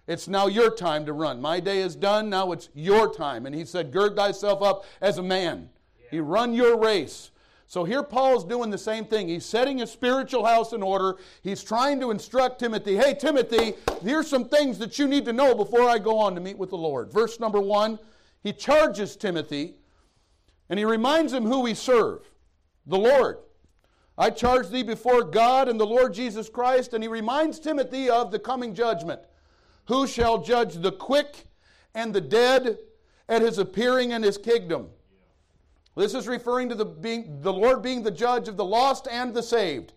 It's 0.07 0.29
now 0.29 0.47
your 0.47 0.71
time 0.71 1.05
to 1.07 1.13
run. 1.13 1.41
My 1.41 1.59
day 1.59 1.81
is 1.81 1.97
done, 1.97 2.31
now 2.31 2.53
it's 2.53 2.69
your 2.75 3.13
time. 3.13 3.47
And 3.47 3.55
he 3.55 3.65
said, 3.65 3.93
Gird 3.93 4.15
thyself 4.15 4.63
up 4.63 4.85
as 5.01 5.19
a 5.19 5.23
man. 5.23 5.71
Yeah. 5.99 6.07
He 6.13 6.21
run 6.21 6.55
your 6.55 6.79
race. 6.79 7.31
So 7.69 7.83
here 7.83 8.05
Paul's 8.05 8.45
doing 8.45 8.71
the 8.71 8.79
same 8.79 9.05
thing. 9.05 9.29
He's 9.29 9.45
setting 9.45 9.79
his 9.79 9.91
spiritual 9.91 10.45
house 10.45 10.73
in 10.73 10.83
order. 10.83 11.17
He's 11.43 11.65
trying 11.65 11.99
to 12.01 12.13
instruct 12.13 12.61
Timothy, 12.61 12.97
hey, 12.97 13.15
Timothy, 13.15 13.75
here's 14.03 14.29
some 14.29 14.49
things 14.49 14.79
that 14.79 15.01
you 15.01 15.09
need 15.09 15.25
to 15.25 15.33
know 15.33 15.53
before 15.55 15.89
I 15.89 15.99
go 15.99 16.17
on 16.19 16.37
to 16.37 16.41
meet 16.41 16.57
with 16.57 16.71
the 16.71 16.77
Lord. 16.77 17.13
Verse 17.13 17.41
number 17.41 17.61
one, 17.61 17.99
he 18.45 18.53
charges 18.53 19.17
Timothy 19.17 19.75
and 20.69 20.79
he 20.79 20.85
reminds 20.85 21.33
him 21.33 21.45
who 21.45 21.61
we 21.61 21.75
serve 21.75 22.23
the 22.87 22.99
Lord. 22.99 23.39
I 24.19 24.31
charge 24.31 24.71
thee 24.71 24.83
before 24.83 25.23
God 25.23 25.69
and 25.69 25.79
the 25.79 25.87
Lord 25.87 26.15
Jesus 26.15 26.49
Christ. 26.49 26.95
And 26.95 27.03
he 27.05 27.09
reminds 27.09 27.61
Timothy 27.61 28.09
of 28.09 28.31
the 28.31 28.39
coming 28.39 28.75
judgment. 28.75 29.21
Who 29.87 30.07
shall 30.07 30.43
judge 30.43 30.75
the 30.75 30.93
quick 30.93 31.47
and 31.95 32.15
the 32.15 32.21
dead 32.21 32.79
at 33.29 33.43
his 33.43 33.59
appearing 33.59 34.13
in 34.13 34.23
his 34.23 34.39
kingdom? 34.39 34.89
This 35.97 36.15
is 36.15 36.29
referring 36.29 36.69
to 36.69 36.75
the, 36.75 36.85
being, 36.85 37.41
the 37.41 37.53
Lord 37.53 37.83
being 37.83 38.03
the 38.03 38.11
judge 38.11 38.49
of 38.49 38.57
the 38.57 38.65
lost 38.65 39.09
and 39.11 39.33
the 39.33 39.43
saved. 39.43 39.93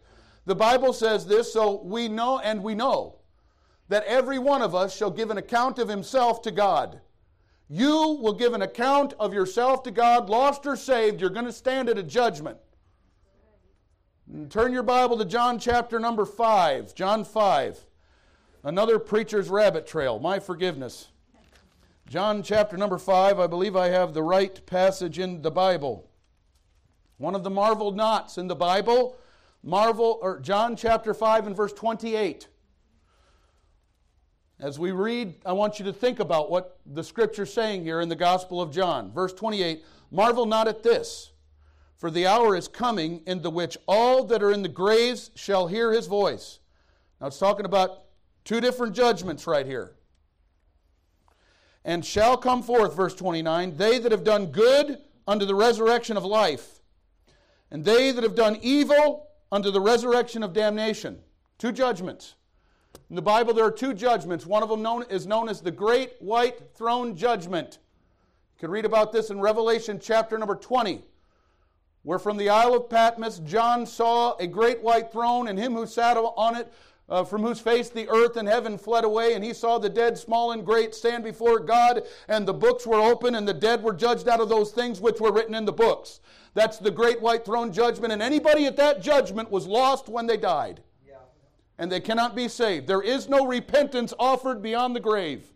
The 0.45 0.55
Bible 0.55 0.93
says 0.93 1.25
this, 1.25 1.51
so 1.51 1.81
we 1.83 2.07
know 2.07 2.39
and 2.39 2.63
we 2.63 2.73
know 2.73 3.17
that 3.89 4.05
every 4.05 4.39
one 4.39 4.61
of 4.61 4.73
us 4.73 4.95
shall 4.95 5.11
give 5.11 5.29
an 5.29 5.37
account 5.37 5.79
of 5.79 5.89
himself 5.89 6.41
to 6.43 6.51
God. 6.51 7.01
You 7.67 8.17
will 8.21 8.33
give 8.33 8.53
an 8.53 8.61
account 8.61 9.13
of 9.19 9.33
yourself 9.33 9.83
to 9.83 9.91
God, 9.91 10.29
lost 10.29 10.65
or 10.65 10.75
saved. 10.75 11.21
You're 11.21 11.29
going 11.29 11.45
to 11.45 11.51
stand 11.51 11.89
at 11.89 11.97
a 11.97 12.03
judgment. 12.03 12.57
Turn 14.49 14.71
your 14.71 14.83
Bible 14.83 15.17
to 15.17 15.25
John 15.25 15.57
chapter 15.57 15.99
number 15.99 16.23
5. 16.23 16.93
John 16.93 17.23
5. 17.23 17.85
Another 18.63 18.99
preacher's 18.99 19.49
rabbit 19.49 19.87
trail. 19.87 20.19
My 20.19 20.37
forgiveness. 20.39 21.07
John 22.07 22.43
chapter 22.43 22.77
number 22.77 22.99
5. 22.99 23.39
I 23.39 23.47
believe 23.47 23.75
I 23.75 23.87
have 23.87 24.13
the 24.13 24.21
right 24.21 24.63
passage 24.67 25.17
in 25.17 25.41
the 25.41 25.49
Bible. 25.49 26.07
One 27.17 27.33
of 27.33 27.43
the 27.43 27.49
marveled 27.49 27.97
knots 27.97 28.37
in 28.37 28.47
the 28.47 28.55
Bible 28.55 29.17
Marvel 29.63 30.19
or 30.21 30.39
John 30.39 30.75
chapter 30.75 31.13
5 31.13 31.47
and 31.47 31.55
verse 31.55 31.73
28. 31.73 32.47
As 34.59 34.77
we 34.77 34.91
read, 34.91 35.35
I 35.45 35.53
want 35.53 35.79
you 35.79 35.85
to 35.85 35.93
think 35.93 36.19
about 36.19 36.51
what 36.51 36.79
the 36.85 37.03
scripture's 37.03 37.51
saying 37.51 37.83
here 37.83 37.99
in 37.99 38.09
the 38.09 38.15
Gospel 38.15 38.61
of 38.61 38.71
John. 38.71 39.11
Verse 39.11 39.33
28 39.33 39.83
Marvel 40.11 40.45
not 40.45 40.67
at 40.67 40.83
this, 40.83 41.28
for 41.99 42.09
the 42.09 42.25
hour 42.25 42.55
is 42.55 42.69
coming 42.69 43.21
in 43.27 43.41
the 43.41 43.51
which 43.51 43.77
all 43.85 44.23
that 44.23 44.41
are 44.41 44.51
in 44.51 44.63
the 44.63 44.69
graves 44.69 45.31
shall 45.35 45.67
hear 45.67 45.91
his 45.91 46.07
voice. 46.07 46.59
Now 47.19 47.27
it's 47.27 47.37
talking 47.37 47.65
about 47.65 48.05
two 48.45 48.61
different 48.61 48.95
judgments 48.95 49.45
right 49.45 49.65
here. 49.65 49.91
And 51.83 52.05
shall 52.05 52.37
come 52.37 52.63
forth, 52.63 52.95
verse 52.95 53.13
29, 53.15 53.75
they 53.75 53.99
that 53.99 54.13
have 54.13 54.23
done 54.23 54.47
good 54.47 54.97
unto 55.27 55.45
the 55.45 55.55
resurrection 55.55 56.15
of 56.15 56.23
life, 56.23 56.79
and 57.69 57.83
they 57.83 58.11
that 58.11 58.23
have 58.23 58.35
done 58.35 58.57
evil 58.61 59.27
unto 59.51 59.69
the 59.69 59.81
resurrection 59.81 60.41
of 60.41 60.53
damnation. 60.53 61.19
Two 61.57 61.73
judgments. 61.73 62.35
In 63.09 63.15
the 63.15 63.21
Bible, 63.21 63.53
there 63.53 63.65
are 63.65 63.71
two 63.71 63.93
judgments. 63.93 64.45
One 64.45 64.63
of 64.63 64.69
them 64.69 64.81
known, 64.81 65.03
is 65.09 65.27
known 65.27 65.49
as 65.49 65.61
the 65.61 65.71
Great 65.71 66.13
White 66.19 66.73
Throne 66.75 67.15
Judgment. 67.15 67.79
You 68.55 68.59
can 68.59 68.71
read 68.71 68.85
about 68.85 69.11
this 69.11 69.29
in 69.29 69.39
Revelation 69.41 69.99
chapter 70.01 70.37
number 70.37 70.55
20, 70.55 71.03
where 72.03 72.19
from 72.19 72.37
the 72.37 72.49
Isle 72.49 72.75
of 72.75 72.89
Patmos, 72.89 73.39
John 73.39 73.85
saw 73.85 74.35
a 74.37 74.47
great 74.47 74.81
white 74.81 75.11
throne 75.11 75.47
and 75.47 75.59
him 75.59 75.73
who 75.73 75.85
sat 75.85 76.17
on 76.17 76.55
it, 76.55 76.71
uh, 77.07 77.23
from 77.23 77.41
whose 77.41 77.59
face 77.59 77.89
the 77.89 78.07
earth 78.09 78.37
and 78.37 78.47
heaven 78.47 78.77
fled 78.77 79.03
away, 79.03 79.33
and 79.33 79.43
he 79.43 79.53
saw 79.53 79.79
the 79.79 79.89
dead, 79.89 80.17
small 80.17 80.51
and 80.51 80.65
great, 80.65 80.93
stand 80.93 81.23
before 81.23 81.59
God, 81.59 82.03
and 82.27 82.47
the 82.47 82.53
books 82.53 82.85
were 82.85 83.01
open, 83.01 83.35
and 83.35 83.47
the 83.47 83.53
dead 83.53 83.81
were 83.81 83.93
judged 83.93 84.27
out 84.27 84.39
of 84.39 84.49
those 84.49 84.71
things 84.71 85.01
which 85.01 85.19
were 85.19 85.31
written 85.31 85.55
in 85.55 85.65
the 85.65 85.73
books. 85.73 86.19
That's 86.53 86.77
the 86.77 86.91
great 86.91 87.21
white 87.21 87.45
throne 87.45 87.73
judgment, 87.73 88.13
and 88.13 88.21
anybody 88.21 88.65
at 88.65 88.77
that 88.77 89.01
judgment 89.01 89.49
was 89.49 89.65
lost 89.65 90.07
when 90.07 90.27
they 90.27 90.37
died 90.37 90.81
and 91.79 91.89
they 91.89 92.01
cannot 92.01 92.35
be 92.35 92.47
saved. 92.47 92.85
There 92.85 93.01
is 93.01 93.29
no 93.29 93.47
repentance 93.47 94.13
offered 94.19 94.61
beyond 94.61 94.95
the 94.95 94.99
grave. 94.99 95.53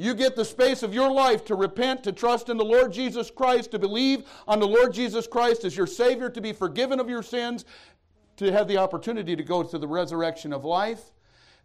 You 0.00 0.14
get 0.14 0.34
the 0.34 0.46
space 0.46 0.82
of 0.82 0.94
your 0.94 1.12
life 1.12 1.44
to 1.44 1.54
repent, 1.54 2.04
to 2.04 2.12
trust 2.12 2.48
in 2.48 2.56
the 2.56 2.64
Lord 2.64 2.90
Jesus 2.90 3.30
Christ, 3.30 3.72
to 3.72 3.78
believe 3.78 4.22
on 4.48 4.58
the 4.58 4.66
Lord 4.66 4.94
Jesus 4.94 5.26
Christ 5.26 5.62
as 5.66 5.76
your 5.76 5.86
Savior, 5.86 6.30
to 6.30 6.40
be 6.40 6.54
forgiven 6.54 6.98
of 7.00 7.10
your 7.10 7.22
sins, 7.22 7.66
to 8.38 8.50
have 8.50 8.66
the 8.66 8.78
opportunity 8.78 9.36
to 9.36 9.42
go 9.42 9.62
to 9.62 9.76
the 9.76 9.86
resurrection 9.86 10.54
of 10.54 10.64
life, 10.64 11.10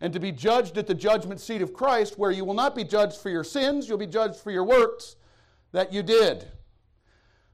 and 0.02 0.12
to 0.12 0.20
be 0.20 0.34
judged 0.34 0.78
at 0.78 0.86
the 0.86 0.94
judgment 0.94 1.40
seat 1.40 1.62
of 1.62 1.72
Christ, 1.72 2.20
where 2.20 2.30
you 2.30 2.44
will 2.44 2.54
not 2.54 2.76
be 2.76 2.84
judged 2.84 3.22
for 3.22 3.30
your 3.30 3.46
sins, 3.46 3.88
you'll 3.88 3.98
be 3.98 4.06
judged 4.06 4.36
for 4.36 4.52
your 4.52 4.66
works 4.66 5.16
that 5.72 5.94
you 5.94 6.04
did. 6.04 6.46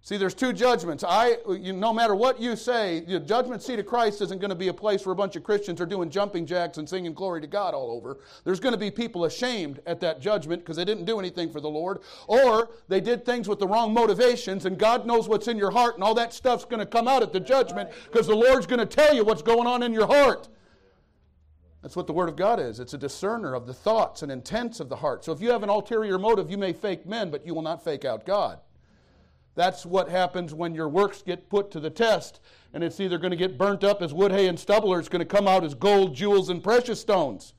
See, 0.03 0.17
there's 0.17 0.33
two 0.33 0.51
judgments. 0.51 1.03
I, 1.07 1.37
you, 1.47 1.73
no 1.73 1.93
matter 1.93 2.15
what 2.15 2.41
you 2.41 2.55
say, 2.55 3.01
the 3.01 3.19
judgment 3.19 3.61
seat 3.61 3.77
of 3.77 3.85
Christ 3.85 4.19
isn't 4.21 4.41
going 4.41 4.49
to 4.49 4.55
be 4.55 4.69
a 4.69 4.73
place 4.73 5.05
where 5.05 5.13
a 5.13 5.15
bunch 5.15 5.35
of 5.35 5.43
Christians 5.43 5.79
are 5.79 5.85
doing 5.85 6.09
jumping 6.09 6.47
jacks 6.47 6.79
and 6.79 6.89
singing 6.89 7.13
glory 7.13 7.39
to 7.39 7.45
God 7.45 7.75
all 7.75 7.91
over. 7.91 8.17
There's 8.43 8.59
going 8.59 8.73
to 8.73 8.79
be 8.79 8.89
people 8.89 9.25
ashamed 9.25 9.79
at 9.85 9.99
that 9.99 10.19
judgment 10.19 10.63
because 10.63 10.75
they 10.75 10.85
didn't 10.85 11.05
do 11.05 11.19
anything 11.19 11.51
for 11.51 11.61
the 11.61 11.69
Lord, 11.69 11.99
or 12.25 12.71
they 12.87 12.99
did 12.99 13.23
things 13.25 13.47
with 13.47 13.59
the 13.59 13.67
wrong 13.67 13.93
motivations, 13.93 14.65
and 14.65 14.75
God 14.75 15.05
knows 15.05 15.29
what's 15.29 15.47
in 15.47 15.57
your 15.57 15.69
heart, 15.69 15.95
and 15.95 16.03
all 16.03 16.15
that 16.15 16.33
stuff's 16.33 16.65
going 16.65 16.79
to 16.79 16.85
come 16.87 17.07
out 17.07 17.21
at 17.21 17.31
the 17.31 17.39
judgment 17.39 17.91
because 18.11 18.25
the 18.25 18.35
Lord's 18.35 18.65
going 18.65 18.79
to 18.79 18.87
tell 18.87 19.13
you 19.13 19.23
what's 19.23 19.43
going 19.43 19.67
on 19.67 19.83
in 19.83 19.93
your 19.93 20.07
heart. 20.07 20.47
That's 21.83 21.95
what 21.95 22.07
the 22.07 22.13
Word 22.13 22.29
of 22.29 22.35
God 22.35 22.59
is. 22.59 22.79
It's 22.79 22.95
a 22.95 22.97
discerner 22.97 23.53
of 23.53 23.67
the 23.67 23.73
thoughts 23.73 24.23
and 24.23 24.31
intents 24.31 24.79
of 24.79 24.89
the 24.89 24.95
heart. 24.95 25.23
So 25.23 25.31
if 25.31 25.41
you 25.41 25.51
have 25.51 25.61
an 25.61 25.69
ulterior 25.69 26.17
motive, 26.17 26.49
you 26.49 26.57
may 26.57 26.73
fake 26.73 27.05
men, 27.05 27.29
but 27.29 27.45
you 27.45 27.53
will 27.53 27.61
not 27.61 27.83
fake 27.83 28.03
out 28.03 28.25
God. 28.25 28.59
That's 29.55 29.85
what 29.85 30.09
happens 30.09 30.53
when 30.53 30.73
your 30.73 30.87
works 30.87 31.21
get 31.21 31.49
put 31.49 31.71
to 31.71 31.79
the 31.79 31.89
test, 31.89 32.39
and 32.73 32.83
it's 32.83 32.99
either 32.99 33.17
going 33.17 33.31
to 33.31 33.37
get 33.37 33.57
burnt 33.57 33.83
up 33.83 34.01
as 34.01 34.13
wood, 34.13 34.31
hay, 34.31 34.47
and 34.47 34.59
stubble, 34.59 34.93
or 34.93 34.99
it's 34.99 35.09
going 35.09 35.19
to 35.19 35.25
come 35.25 35.47
out 35.47 35.63
as 35.63 35.73
gold, 35.73 36.15
jewels, 36.15 36.49
and 36.49 36.63
precious 36.63 37.01
stones. 37.01 37.53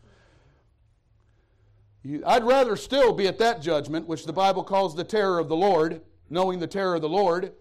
I'd 2.26 2.44
rather 2.44 2.76
still 2.76 3.12
be 3.12 3.28
at 3.28 3.38
that 3.38 3.62
judgment, 3.62 4.08
which 4.08 4.24
the 4.24 4.32
Bible 4.32 4.64
calls 4.64 4.96
the 4.96 5.04
terror 5.04 5.38
of 5.38 5.48
the 5.48 5.56
Lord, 5.56 6.00
knowing 6.30 6.58
the 6.58 6.66
terror 6.66 6.96
of 6.96 7.02
the 7.02 7.08
Lord, 7.08 7.52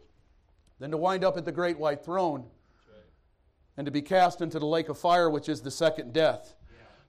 than 0.79 0.91
to 0.91 0.97
wind 0.97 1.23
up 1.23 1.37
at 1.37 1.45
the 1.45 1.51
great 1.51 1.77
white 1.77 2.03
throne 2.03 2.45
and 3.77 3.85
to 3.85 3.91
be 3.91 4.01
cast 4.01 4.41
into 4.41 4.59
the 4.59 4.65
lake 4.65 4.89
of 4.89 4.97
fire, 4.97 5.29
which 5.29 5.47
is 5.49 5.61
the 5.61 5.71
second 5.71 6.13
death. 6.13 6.55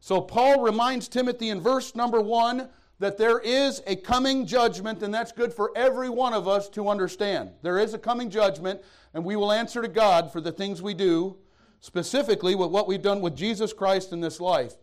So 0.00 0.20
Paul 0.20 0.62
reminds 0.62 1.08
Timothy 1.08 1.50
in 1.50 1.60
verse 1.60 1.94
number 1.94 2.20
one 2.20 2.68
that 2.98 3.18
there 3.18 3.38
is 3.38 3.82
a 3.86 3.96
coming 3.96 4.46
judgment, 4.46 5.02
and 5.02 5.12
that's 5.12 5.32
good 5.32 5.52
for 5.52 5.72
every 5.74 6.08
one 6.08 6.32
of 6.32 6.46
us 6.46 6.68
to 6.70 6.88
understand. 6.88 7.50
There 7.62 7.78
is 7.78 7.94
a 7.94 7.98
coming 7.98 8.30
judgment, 8.30 8.80
and 9.14 9.24
we 9.24 9.36
will 9.36 9.52
answer 9.52 9.82
to 9.82 9.88
God 9.88 10.32
for 10.32 10.40
the 10.40 10.52
things 10.52 10.80
we 10.80 10.94
do, 10.94 11.36
specifically 11.80 12.54
with 12.54 12.70
what 12.70 12.86
we've 12.86 13.02
done 13.02 13.20
with 13.20 13.36
Jesus 13.36 13.72
Christ 13.72 14.12
in 14.12 14.20
this 14.20 14.40
life. 14.40 14.74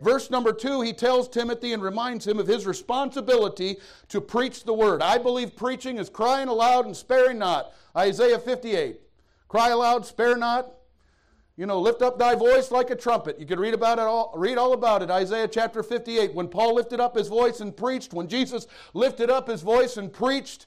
Verse 0.00 0.30
number 0.30 0.52
two, 0.52 0.80
he 0.80 0.92
tells 0.92 1.28
Timothy 1.28 1.72
and 1.72 1.82
reminds 1.82 2.26
him 2.26 2.38
of 2.38 2.46
his 2.46 2.66
responsibility 2.66 3.76
to 4.08 4.20
preach 4.20 4.64
the 4.64 4.72
word. 4.72 5.02
I 5.02 5.18
believe 5.18 5.56
preaching 5.56 5.98
is 5.98 6.08
crying 6.08 6.48
aloud 6.48 6.86
and 6.86 6.96
sparing 6.96 7.38
not. 7.38 7.72
Isaiah 7.96 8.38
58. 8.38 9.00
Cry 9.48 9.70
aloud, 9.70 10.06
spare 10.06 10.36
not, 10.36 10.72
you 11.58 11.66
know, 11.66 11.80
lift 11.80 12.02
up 12.02 12.20
thy 12.20 12.36
voice 12.36 12.70
like 12.70 12.90
a 12.90 12.94
trumpet. 12.94 13.40
You 13.40 13.44
can 13.44 13.58
read 13.58 13.74
about 13.74 13.98
it 13.98 14.02
all, 14.02 14.32
read 14.36 14.58
all 14.58 14.74
about 14.74 15.02
it. 15.02 15.10
Isaiah 15.10 15.48
chapter 15.48 15.82
58. 15.82 16.32
When 16.32 16.46
Paul 16.46 16.76
lifted 16.76 17.00
up 17.00 17.16
his 17.16 17.26
voice 17.26 17.58
and 17.58 17.76
preached, 17.76 18.14
when 18.14 18.28
Jesus 18.28 18.68
lifted 18.94 19.28
up 19.28 19.48
his 19.48 19.60
voice 19.60 19.96
and 19.96 20.12
preached, 20.12 20.66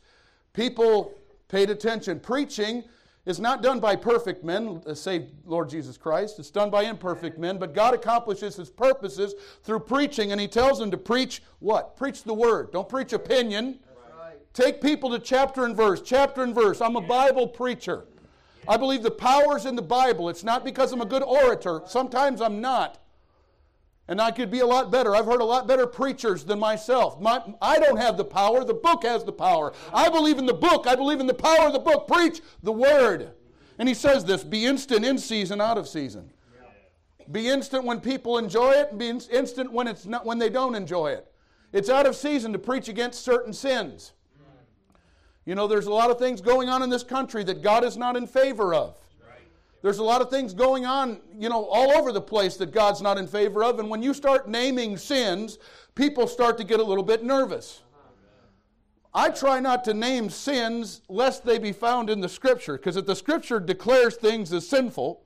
people 0.51 1.13
paid 1.47 1.69
attention. 1.69 2.19
Preaching 2.19 2.83
is 3.25 3.39
not 3.39 3.63
done 3.63 3.79
by 3.79 3.95
perfect 3.95 4.43
men, 4.43 4.83
uh, 4.85 4.93
say 4.93 5.27
Lord 5.45 5.69
Jesus 5.69 5.95
Christ. 5.95 6.39
It's 6.39 6.51
done 6.51 6.69
by 6.69 6.83
imperfect 6.83 7.39
men, 7.39 7.57
but 7.57 7.73
God 7.73 7.93
accomplishes 7.93 8.57
his 8.57 8.69
purposes 8.69 9.33
through 9.63 9.79
preaching, 9.79 10.33
and 10.33 10.41
he 10.41 10.47
tells 10.47 10.77
them 10.77 10.91
to 10.91 10.97
preach 10.97 11.41
what? 11.59 11.95
Preach 11.95 12.23
the 12.23 12.33
word. 12.33 12.73
Don't 12.73 12.89
preach 12.89 13.13
opinion. 13.13 13.79
Right. 14.19 14.35
Take 14.53 14.81
people 14.81 15.09
to 15.11 15.19
chapter 15.19 15.63
and 15.63 15.73
verse, 15.73 16.01
chapter 16.01 16.43
and 16.43 16.53
verse. 16.53 16.81
I'm 16.81 16.97
a 16.97 17.01
Bible 17.01 17.47
preacher. 17.47 18.07
I 18.67 18.77
believe 18.77 19.03
the 19.03 19.11
power's 19.11 19.65
in 19.65 19.75
the 19.75 19.81
Bible. 19.81 20.29
It's 20.29 20.43
not 20.43 20.63
because 20.63 20.91
I'm 20.91 21.01
a 21.01 21.05
good 21.05 21.23
orator. 21.23 21.81
Sometimes 21.85 22.41
I'm 22.41 22.61
not. 22.61 22.99
And 24.07 24.19
I 24.21 24.31
could 24.31 24.51
be 24.51 24.59
a 24.59 24.65
lot 24.65 24.91
better. 24.91 25.15
I've 25.15 25.25
heard 25.25 25.41
a 25.41 25.45
lot 25.45 25.67
better 25.67 25.87
preachers 25.87 26.43
than 26.43 26.59
myself. 26.59 27.19
My, 27.21 27.41
I 27.61 27.79
don't 27.79 27.97
have 27.97 28.17
the 28.17 28.25
power. 28.25 28.63
The 28.63 28.73
book 28.73 29.03
has 29.03 29.23
the 29.23 29.31
power. 29.31 29.73
I 29.93 30.09
believe 30.09 30.37
in 30.37 30.45
the 30.45 30.53
book. 30.53 30.85
I 30.85 30.95
believe 30.95 31.19
in 31.19 31.27
the 31.27 31.33
power 31.33 31.67
of 31.67 31.73
the 31.73 31.79
book. 31.79 32.07
Preach 32.07 32.41
the 32.61 32.71
word. 32.71 33.31
And 33.79 33.87
he 33.87 33.95
says 33.95 34.25
this 34.25 34.43
be 34.43 34.65
instant 34.65 35.05
in 35.05 35.17
season, 35.17 35.61
out 35.61 35.77
of 35.77 35.87
season. 35.87 36.29
Be 37.31 37.47
instant 37.47 37.85
when 37.85 38.01
people 38.01 38.37
enjoy 38.37 38.71
it, 38.71 38.89
and 38.89 38.99
be 38.99 39.07
instant 39.07 39.71
when, 39.71 39.87
it's 39.87 40.05
not, 40.05 40.25
when 40.25 40.37
they 40.37 40.49
don't 40.49 40.75
enjoy 40.75 41.11
it. 41.11 41.31
It's 41.71 41.89
out 41.89 42.05
of 42.05 42.15
season 42.15 42.51
to 42.53 42.59
preach 42.59 42.89
against 42.89 43.23
certain 43.23 43.53
sins. 43.53 44.11
You 45.45 45.55
know, 45.55 45.67
there's 45.67 45.87
a 45.87 45.93
lot 45.93 46.11
of 46.11 46.19
things 46.19 46.39
going 46.39 46.69
on 46.69 46.83
in 46.83 46.89
this 46.89 47.03
country 47.03 47.43
that 47.45 47.61
God 47.61 47.83
is 47.83 47.97
not 47.97 48.15
in 48.15 48.27
favor 48.27 48.73
of. 48.73 48.95
There's 49.81 49.97
a 49.97 50.03
lot 50.03 50.21
of 50.21 50.29
things 50.29 50.53
going 50.53 50.85
on, 50.85 51.19
you 51.39 51.49
know, 51.49 51.65
all 51.65 51.91
over 51.93 52.11
the 52.11 52.21
place 52.21 52.55
that 52.57 52.71
God's 52.71 53.01
not 53.01 53.17
in 53.17 53.27
favor 53.27 53.63
of. 53.63 53.79
And 53.79 53.89
when 53.89 54.03
you 54.03 54.13
start 54.13 54.47
naming 54.47 54.95
sins, 54.95 55.57
people 55.95 56.27
start 56.27 56.59
to 56.59 56.63
get 56.63 56.79
a 56.79 56.83
little 56.83 57.03
bit 57.03 57.23
nervous. 57.23 57.81
I 59.13 59.29
try 59.29 59.59
not 59.59 59.83
to 59.85 59.93
name 59.95 60.29
sins 60.29 61.01
lest 61.09 61.43
they 61.43 61.57
be 61.57 61.71
found 61.71 62.11
in 62.11 62.21
the 62.21 62.29
Scripture, 62.29 62.77
because 62.77 62.95
if 62.95 63.07
the 63.07 63.15
Scripture 63.15 63.59
declares 63.59 64.15
things 64.15 64.53
as 64.53 64.69
sinful, 64.69 65.23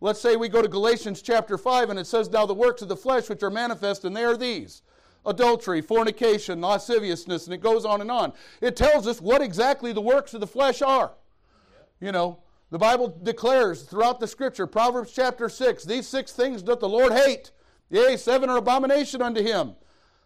let's 0.00 0.20
say 0.20 0.36
we 0.36 0.48
go 0.48 0.62
to 0.62 0.68
Galatians 0.68 1.20
chapter 1.20 1.58
5 1.58 1.90
and 1.90 1.98
it 1.98 2.06
says, 2.06 2.30
Now 2.30 2.46
the 2.46 2.54
works 2.54 2.82
of 2.82 2.88
the 2.88 2.96
flesh 2.96 3.28
which 3.28 3.42
are 3.42 3.50
manifest, 3.50 4.04
and 4.04 4.16
they 4.16 4.24
are 4.24 4.36
these 4.36 4.82
adultery, 5.26 5.80
fornication, 5.80 6.60
lasciviousness, 6.60 7.46
and 7.46 7.54
it 7.54 7.60
goes 7.60 7.84
on 7.84 8.00
and 8.00 8.10
on. 8.10 8.32
It 8.60 8.76
tells 8.76 9.06
us 9.06 9.20
what 9.20 9.42
exactly 9.42 9.92
the 9.92 10.00
works 10.00 10.34
of 10.34 10.40
the 10.40 10.46
flesh 10.46 10.82
are. 10.82 11.12
You 12.00 12.12
know, 12.12 12.38
the 12.70 12.78
Bible 12.78 13.16
declares 13.22 13.82
throughout 13.82 14.20
the 14.20 14.26
scripture, 14.26 14.66
Proverbs 14.66 15.12
chapter 15.12 15.48
6, 15.48 15.84
these 15.84 16.06
six 16.06 16.32
things 16.32 16.62
doth 16.62 16.80
the 16.80 16.88
Lord 16.88 17.12
hate. 17.12 17.50
Yea, 17.90 18.16
seven 18.16 18.50
are 18.50 18.58
abomination 18.58 19.22
unto 19.22 19.42
him. 19.42 19.74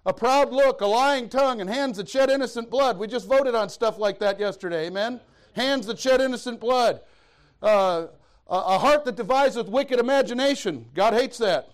A 0.05 0.13
proud 0.13 0.53
look, 0.53 0.81
a 0.81 0.87
lying 0.87 1.29
tongue, 1.29 1.61
and 1.61 1.71
hands 1.71 1.97
that 1.97 2.09
shed 2.09 2.29
innocent 2.29 2.69
blood. 2.71 2.99
We 2.99 3.07
just 3.07 3.29
voted 3.29 3.55
on 3.55 3.69
stuff 3.69 3.99
like 3.99 4.19
that 4.19 4.41
yesterday, 4.41 4.87
amen? 4.87 5.21
Hands 5.55 5.87
that 5.87 5.99
shed 6.01 6.21
innocent 6.21 6.59
blood. 6.59 7.01
Uh, 7.63 8.07
a 8.49 8.79
heart 8.79 9.05
that 9.05 9.15
deviseth 9.15 9.69
wicked 9.69 10.01
imagination. 10.01 10.87
God 10.95 11.15
hates 11.15 11.39
that. 11.39 11.71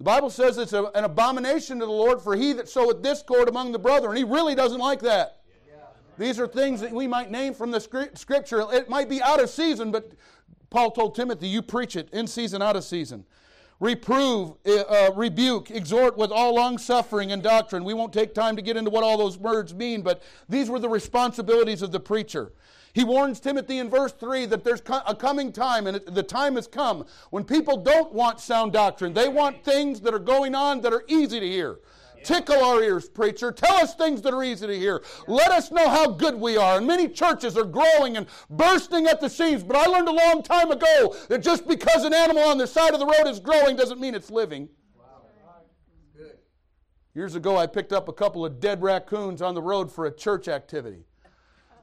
The 0.00 0.04
Bible 0.04 0.30
says 0.30 0.56
it's 0.56 0.72
a, 0.72 0.86
an 0.94 1.04
abomination 1.04 1.78
to 1.80 1.84
the 1.84 1.92
Lord 1.92 2.22
for 2.22 2.34
he 2.34 2.54
that 2.54 2.70
soweth 2.70 3.02
discord 3.02 3.50
among 3.50 3.72
the 3.72 3.78
brethren. 3.78 4.16
He 4.16 4.24
really 4.24 4.54
doesn't 4.54 4.80
like 4.80 5.00
that. 5.00 5.42
These 6.16 6.40
are 6.40 6.46
things 6.46 6.80
that 6.80 6.90
we 6.90 7.06
might 7.06 7.30
name 7.30 7.52
from 7.52 7.70
the 7.70 7.80
scripture. 8.14 8.64
It 8.72 8.88
might 8.88 9.10
be 9.10 9.20
out 9.20 9.42
of 9.42 9.50
season, 9.50 9.90
but 9.90 10.12
Paul 10.70 10.90
told 10.90 11.14
Timothy, 11.14 11.48
you 11.48 11.60
preach 11.60 11.96
it 11.96 12.08
in 12.12 12.26
season, 12.26 12.62
out 12.62 12.76
of 12.76 12.84
season. 12.84 13.26
Reprove, 13.80 14.52
uh, 14.66 14.80
uh 14.80 15.10
rebuke, 15.16 15.70
exhort 15.70 16.16
with 16.16 16.30
all 16.30 16.54
long 16.54 16.76
suffering 16.76 17.32
and 17.32 17.42
doctrine. 17.42 17.82
We 17.82 17.94
won't 17.94 18.12
take 18.12 18.34
time 18.34 18.54
to 18.56 18.62
get 18.62 18.76
into 18.76 18.90
what 18.90 19.02
all 19.02 19.16
those 19.16 19.38
words 19.38 19.74
mean, 19.74 20.02
but 20.02 20.22
these 20.48 20.68
were 20.68 20.78
the 20.78 20.88
responsibilities 20.88 21.80
of 21.80 21.90
the 21.90 22.00
preacher. 22.00 22.52
He 22.92 23.04
warns 23.04 23.40
Timothy 23.40 23.78
in 23.78 23.88
verse 23.88 24.12
3 24.12 24.46
that 24.46 24.64
there's 24.64 24.82
a 25.06 25.14
coming 25.14 25.52
time, 25.52 25.86
and 25.86 26.00
the 26.06 26.22
time 26.22 26.56
has 26.56 26.66
come 26.66 27.04
when 27.30 27.44
people 27.44 27.76
don't 27.76 28.12
want 28.12 28.40
sound 28.40 28.72
doctrine. 28.72 29.12
They 29.12 29.28
want 29.28 29.64
things 29.64 30.00
that 30.00 30.12
are 30.12 30.18
going 30.18 30.54
on 30.54 30.80
that 30.80 30.92
are 30.92 31.04
easy 31.06 31.40
to 31.40 31.46
hear. 31.46 31.78
Tickle 32.24 32.62
our 32.62 32.82
ears, 32.82 33.08
preacher. 33.08 33.50
Tell 33.52 33.76
us 33.76 33.94
things 33.94 34.22
that 34.22 34.34
are 34.34 34.42
easy 34.42 34.66
to 34.66 34.78
hear. 34.78 35.02
Let 35.26 35.50
us 35.50 35.70
know 35.70 35.88
how 35.88 36.10
good 36.10 36.34
we 36.34 36.56
are. 36.56 36.78
And 36.78 36.86
many 36.86 37.08
churches 37.08 37.56
are 37.56 37.64
growing 37.64 38.16
and 38.16 38.26
bursting 38.48 39.06
at 39.06 39.20
the 39.20 39.28
seams. 39.28 39.62
But 39.62 39.76
I 39.76 39.86
learned 39.86 40.08
a 40.08 40.12
long 40.12 40.42
time 40.42 40.70
ago 40.70 41.16
that 41.28 41.42
just 41.42 41.66
because 41.66 42.04
an 42.04 42.12
animal 42.12 42.42
on 42.44 42.58
the 42.58 42.66
side 42.66 42.92
of 42.92 43.00
the 43.00 43.06
road 43.06 43.26
is 43.26 43.40
growing 43.40 43.76
doesn't 43.76 44.00
mean 44.00 44.14
it's 44.14 44.30
living. 44.30 44.68
Years 47.14 47.34
ago, 47.34 47.56
I 47.56 47.66
picked 47.66 47.92
up 47.92 48.08
a 48.08 48.12
couple 48.12 48.44
of 48.46 48.60
dead 48.60 48.82
raccoons 48.82 49.42
on 49.42 49.54
the 49.54 49.62
road 49.62 49.90
for 49.90 50.06
a 50.06 50.14
church 50.14 50.46
activity. 50.46 51.04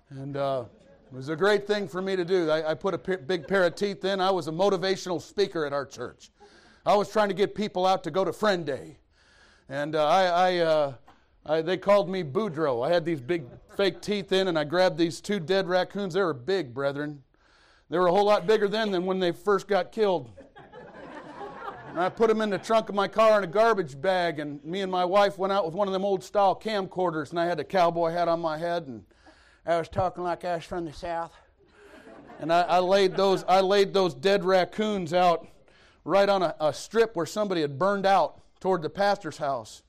And 0.09 0.37
uh, 0.37 0.65
it 1.11 1.13
was 1.13 1.27
a 1.27 1.35
great 1.35 1.67
thing 1.67 1.87
for 1.87 2.01
me 2.01 2.15
to 2.15 2.23
do. 2.23 2.49
I, 2.49 2.71
I 2.71 2.73
put 2.75 2.93
a 2.93 2.97
p- 2.97 3.17
big 3.17 3.45
pair 3.45 3.65
of 3.65 3.75
teeth 3.75 4.05
in. 4.05 4.21
I 4.21 4.31
was 4.31 4.47
a 4.47 4.51
motivational 4.51 5.21
speaker 5.21 5.65
at 5.65 5.73
our 5.73 5.85
church. 5.85 6.31
I 6.85 6.95
was 6.95 7.11
trying 7.11 7.27
to 7.27 7.33
get 7.33 7.55
people 7.55 7.85
out 7.85 8.05
to 8.05 8.11
go 8.11 8.23
to 8.23 8.31
Friend 8.31 8.65
Day. 8.65 8.99
And 9.69 9.95
uh, 9.95 10.07
I, 10.07 10.23
I, 10.23 10.57
uh, 10.59 10.93
I, 11.45 11.61
they 11.61 11.77
called 11.77 12.09
me 12.09 12.23
Boudreaux. 12.23 12.87
I 12.87 12.93
had 12.93 13.03
these 13.03 13.19
big 13.19 13.45
fake 13.75 14.01
teeth 14.01 14.31
in, 14.31 14.47
and 14.47 14.57
I 14.57 14.63
grabbed 14.63 14.97
these 14.97 15.19
two 15.19 15.39
dead 15.39 15.67
raccoons. 15.67 16.13
They 16.13 16.21
were 16.21 16.33
big, 16.33 16.73
brethren. 16.73 17.23
They 17.89 17.97
were 17.97 18.07
a 18.07 18.11
whole 18.11 18.25
lot 18.25 18.47
bigger 18.47 18.67
then 18.67 18.91
than 18.91 19.05
when 19.05 19.19
they 19.19 19.31
first 19.31 19.67
got 19.67 19.91
killed. 19.91 20.31
And 21.89 21.99
I 21.99 22.09
put 22.09 22.27
them 22.27 22.41
in 22.41 22.49
the 22.49 22.59
trunk 22.59 22.89
of 22.89 22.95
my 22.95 23.07
car 23.07 23.39
in 23.39 23.43
a 23.43 23.47
garbage 23.47 23.99
bag, 23.99 24.39
and 24.39 24.63
me 24.63 24.81
and 24.81 24.91
my 24.91 25.03
wife 25.03 25.37
went 25.37 25.51
out 25.51 25.65
with 25.65 25.73
one 25.73 25.87
of 25.87 25.93
them 25.93 26.05
old 26.05 26.23
style 26.23 26.55
camcorders, 26.55 27.31
and 27.31 27.39
I 27.39 27.45
had 27.45 27.59
a 27.59 27.63
cowboy 27.63 28.11
hat 28.11 28.27
on 28.27 28.39
my 28.39 28.57
head, 28.57 28.87
and 28.87 29.03
I 29.65 29.77
was 29.77 29.89
talking 29.89 30.23
like 30.23 30.45
I 30.45 30.55
was 30.55 30.63
from 30.63 30.85
the 30.85 30.93
South. 30.93 31.33
And 32.39 32.53
I, 32.53 32.61
I 32.61 32.79
laid 32.79 33.15
those 33.15 33.43
I 33.47 33.61
laid 33.61 33.93
those 33.93 34.13
dead 34.13 34.45
raccoons 34.45 35.11
out 35.11 35.47
right 36.05 36.29
on 36.29 36.43
a, 36.43 36.55
a 36.59 36.71
strip 36.71 37.15
where 37.15 37.25
somebody 37.25 37.61
had 37.61 37.79
burned 37.79 38.05
out 38.05 38.41
toward 38.59 38.81
the 38.81 38.89
pastor's 38.89 39.37
house. 39.37 39.83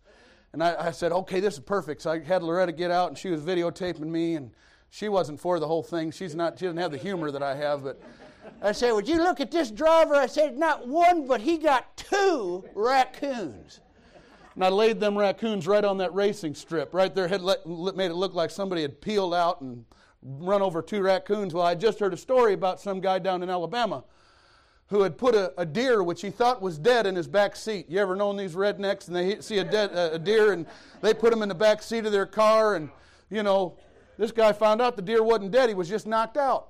And 0.53 0.63
I, 0.63 0.87
I, 0.87 0.91
said, 0.93 1.13
okay, 1.13 1.41
this 1.41 1.55
is 1.55 1.61
perfect. 1.61 2.03
So 2.03 2.13
I 2.13 2.21
had 2.21 2.43
Loretta 2.43 2.73
get 2.73 2.91
out, 2.91 3.09
and 3.09 3.19
she 3.19 3.29
was 3.29 3.41
videotaping 3.41 4.01
me, 4.01 4.35
and 4.35 4.51
she 4.91 5.09
wasn't 5.09 5.39
for 5.39 5.61
the 5.61 5.67
whole 5.67 5.83
thing. 5.83 6.11
She's 6.11 6.35
not, 6.35 6.59
she 6.59 6.65
doesn't 6.65 6.79
have 6.79 6.91
the 6.91 6.99
humor 6.99 7.31
that 7.31 7.43
I 7.43 7.55
have. 7.55 7.85
But 7.85 8.01
I 8.63 8.73
said, 8.73 8.93
would 8.93 9.07
you 9.07 9.19
look 9.19 9.41
at 9.41 9.51
this 9.51 9.71
driver? 9.71 10.15
I 10.15 10.27
said, 10.27 10.57
not 10.57 10.89
one, 10.89 11.27
but 11.27 11.43
he 11.43 11.59
got 11.59 11.97
two 11.97 12.65
raccoons. 12.75 13.81
And 14.55 14.65
I 14.65 14.71
laid 14.71 14.99
them 14.99 15.17
raccoons 15.17 15.67
right 15.67 15.85
on 15.85 15.99
that 15.99 16.13
racing 16.15 16.55
strip, 16.55 16.95
right 16.95 17.15
there. 17.15 17.29
Had 17.29 17.43
let, 17.43 17.65
made 17.67 18.11
it 18.11 18.15
look 18.15 18.35
like 18.35 18.51
somebody 18.51 18.83
had 18.83 19.01
peeled 19.01 19.35
out 19.35 19.61
and 19.61 19.85
run 20.23 20.63
over 20.63 20.83
two 20.83 21.03
raccoons. 21.03 21.55
Well, 21.55 21.65
I 21.65 21.75
just 21.75 22.01
heard 22.01 22.13
a 22.13 22.17
story 22.17 22.55
about 22.55 22.81
some 22.81 23.01
guy 23.01 23.19
down 23.19 23.43
in 23.43 23.51
Alabama 23.51 24.03
who 24.89 25.03
had 25.03 25.19
put 25.19 25.35
a, 25.35 25.53
a, 25.61 25.67
deer 25.67 26.03
which 26.03 26.23
he 26.23 26.31
thought 26.31 26.63
was 26.63 26.79
dead 26.79 27.07
in 27.07 27.15
his 27.15 27.29
back 27.29 27.55
seat. 27.55 27.87
You 27.89 27.99
ever 28.01 28.17
known 28.17 28.37
these 28.37 28.55
rednecks 28.55 29.07
and 29.09 29.17
they 29.17 29.41
see 29.41 29.59
a, 29.59 29.65
dead, 29.65 29.91
a 29.93 30.19
deer 30.19 30.53
and 30.53 30.67
they 31.03 31.13
put 31.13 31.33
him 31.33 31.43
in 31.43 31.49
the 31.49 31.55
back 31.55 31.83
seat 31.83 32.07
of 32.07 32.13
their 32.13 32.27
car 32.27 32.75
and, 32.75 32.89
you 33.31 33.43
know, 33.43 33.77
this 34.17 34.33
guy 34.33 34.53
found 34.53 34.81
out 34.81 34.97
the 34.97 35.03
deer 35.03 35.23
wasn't 35.23 35.51
dead, 35.51 35.69
he 35.69 35.75
was 35.75 35.89
just 35.89 36.07
knocked 36.07 36.37
out. 36.37 36.69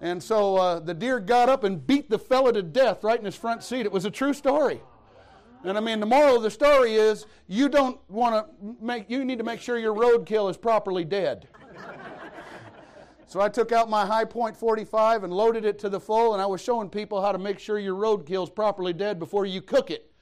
And 0.00 0.20
so 0.20 0.56
uh, 0.56 0.80
the 0.80 0.94
deer 0.94 1.20
got 1.20 1.48
up 1.48 1.62
and 1.62 1.86
beat 1.86 2.10
the 2.10 2.18
fella 2.18 2.52
to 2.54 2.62
death 2.62 3.04
right 3.04 3.18
in 3.18 3.24
his 3.24 3.36
front 3.36 3.62
seat. 3.62 3.86
It 3.86 3.92
was 3.92 4.04
a 4.04 4.10
true 4.10 4.32
story. 4.32 4.80
And 5.64 5.78
I 5.78 5.80
mean, 5.80 6.00
the 6.00 6.06
moral 6.06 6.36
of 6.36 6.42
the 6.42 6.50
story 6.50 6.94
is 6.96 7.26
you 7.46 7.68
don't 7.68 8.00
want 8.08 8.34
to 8.34 8.76
make, 8.84 9.08
you 9.08 9.24
need 9.24 9.38
to 9.38 9.44
make 9.44 9.60
sure 9.60 9.78
your 9.78 9.94
roadkill 9.94 10.50
is 10.50 10.56
properly 10.56 11.04
dead. 11.04 11.46
So 13.32 13.40
I 13.40 13.48
took 13.48 13.72
out 13.72 13.88
my 13.88 14.04
High 14.04 14.26
45 14.26 15.24
and 15.24 15.32
loaded 15.32 15.64
it 15.64 15.78
to 15.78 15.88
the 15.88 15.98
full, 15.98 16.34
and 16.34 16.42
I 16.42 16.44
was 16.44 16.60
showing 16.60 16.90
people 16.90 17.22
how 17.22 17.32
to 17.32 17.38
make 17.38 17.58
sure 17.58 17.78
your 17.78 17.94
roadkill 17.94 18.42
is 18.42 18.50
properly 18.50 18.92
dead 18.92 19.18
before 19.18 19.46
you 19.46 19.62
cook 19.62 19.90
it. 19.90 20.12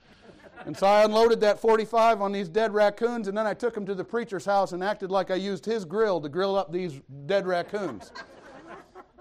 And 0.65 0.77
so 0.77 0.87
I 0.87 1.03
unloaded 1.03 1.41
that 1.41 1.59
45 1.59 2.23
on 2.23 2.31
these 2.31 2.49
dead 2.49 2.73
raccoons, 2.73 3.27
and 3.27 3.37
then 3.37 3.49
I 3.49 3.53
took 3.53 3.75
them 3.75 3.85
to 3.87 3.97
the 3.97 4.05
preacher's 4.05 4.45
house 4.45 4.71
and 4.71 4.85
acted 4.85 5.11
like 5.11 5.33
I 5.33 5.35
used 5.35 5.67
his 5.67 5.85
grill 5.85 6.21
to 6.21 6.29
grill 6.29 6.55
up 6.55 6.71
these 6.71 7.01
dead 7.27 7.49
raccoons. 7.49 8.13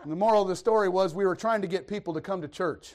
And 0.03 0.11
the 0.11 0.15
moral 0.15 0.43
of 0.43 0.49
the 0.49 0.55
story 0.55 0.87
was 0.87 1.15
we 1.15 1.25
were 1.25 1.35
trying 1.35 1.63
to 1.63 1.67
get 1.67 1.87
people 1.87 2.13
to 2.13 2.21
come 2.21 2.43
to 2.43 2.47
church. 2.47 2.93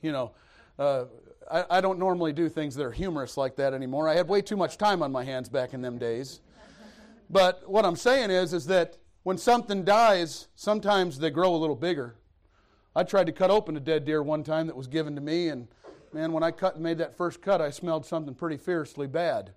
You 0.00 0.12
know, 0.12 0.30
uh, 0.78 1.06
I, 1.50 1.64
I 1.70 1.80
don't 1.80 1.98
normally 1.98 2.32
do 2.32 2.48
things 2.48 2.76
that 2.76 2.84
are 2.84 2.92
humorous 2.92 3.36
like 3.36 3.56
that 3.56 3.74
anymore. 3.74 4.08
I 4.08 4.14
had 4.14 4.28
way 4.28 4.42
too 4.42 4.56
much 4.56 4.78
time 4.78 5.02
on 5.02 5.10
my 5.10 5.24
hands 5.24 5.48
back 5.48 5.74
in 5.74 5.82
them 5.82 5.98
days. 5.98 6.40
But 7.28 7.68
what 7.68 7.84
I'm 7.84 7.96
saying 7.96 8.30
is, 8.30 8.52
is 8.52 8.66
that 8.66 8.96
when 9.28 9.36
something 9.36 9.84
dies, 9.84 10.48
sometimes 10.54 11.18
they 11.18 11.28
grow 11.28 11.54
a 11.54 11.58
little 11.58 11.76
bigger. 11.76 12.14
I 12.96 13.02
tried 13.02 13.26
to 13.26 13.32
cut 13.32 13.50
open 13.50 13.76
a 13.76 13.80
dead 13.80 14.06
deer 14.06 14.22
one 14.22 14.42
time 14.42 14.66
that 14.68 14.74
was 14.74 14.86
given 14.86 15.14
to 15.16 15.20
me, 15.20 15.48
and 15.48 15.68
man, 16.14 16.32
when 16.32 16.42
I 16.42 16.50
cut 16.50 16.76
and 16.76 16.82
made 16.82 16.96
that 16.96 17.14
first 17.14 17.42
cut, 17.42 17.60
I 17.60 17.68
smelled 17.68 18.06
something 18.06 18.34
pretty 18.34 18.56
fiercely 18.56 19.06
bad. 19.06 19.52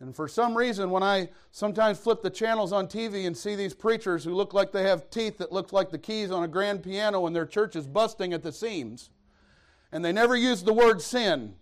And 0.00 0.16
for 0.16 0.26
some 0.26 0.56
reason, 0.56 0.88
when 0.88 1.02
I 1.02 1.28
sometimes 1.50 1.98
flip 1.98 2.22
the 2.22 2.30
channels 2.30 2.72
on 2.72 2.86
TV 2.86 3.26
and 3.26 3.36
see 3.36 3.56
these 3.56 3.74
preachers 3.74 4.24
who 4.24 4.32
look 4.32 4.54
like 4.54 4.72
they 4.72 4.84
have 4.84 5.10
teeth 5.10 5.36
that 5.36 5.52
look 5.52 5.70
like 5.70 5.90
the 5.90 5.98
keys 5.98 6.30
on 6.30 6.42
a 6.42 6.48
grand 6.48 6.82
piano 6.82 7.26
and 7.26 7.36
their 7.36 7.44
church 7.44 7.76
is 7.76 7.86
busting 7.86 8.32
at 8.32 8.42
the 8.42 8.52
seams, 8.52 9.10
and 9.92 10.02
they 10.02 10.12
never 10.12 10.34
use 10.34 10.62
the 10.62 10.72
word 10.72 11.02
sin, 11.02 11.56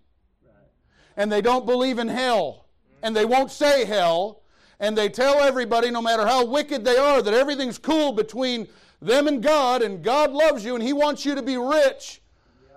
and 1.17 1.33
they 1.33 1.41
don't 1.43 1.67
believe 1.67 1.99
in 1.99 2.07
hell, 2.07 2.69
and 3.03 3.17
they 3.17 3.25
won't 3.25 3.51
say 3.51 3.85
hell, 3.85 4.45
and 4.81 4.97
they 4.97 5.09
tell 5.09 5.41
everybody, 5.41 5.91
no 5.91 6.03
matter 6.03 6.27
how 6.27 6.45
wicked 6.45 6.85
they 6.85 6.97
are, 6.97 7.23
that 7.23 7.35
everything's 7.35 7.79
cool 7.79 8.13
between 8.13 8.69
them 9.01 9.27
and 9.27 9.43
God, 9.43 9.83
and 9.83 10.03
God 10.03 10.33
loves 10.33 10.65
you, 10.65 10.75
and 10.75 10.83
He 10.83 10.93
wants 10.93 11.25
you 11.25 11.35
to 11.35 11.43
be 11.43 11.57
rich, 11.57 12.21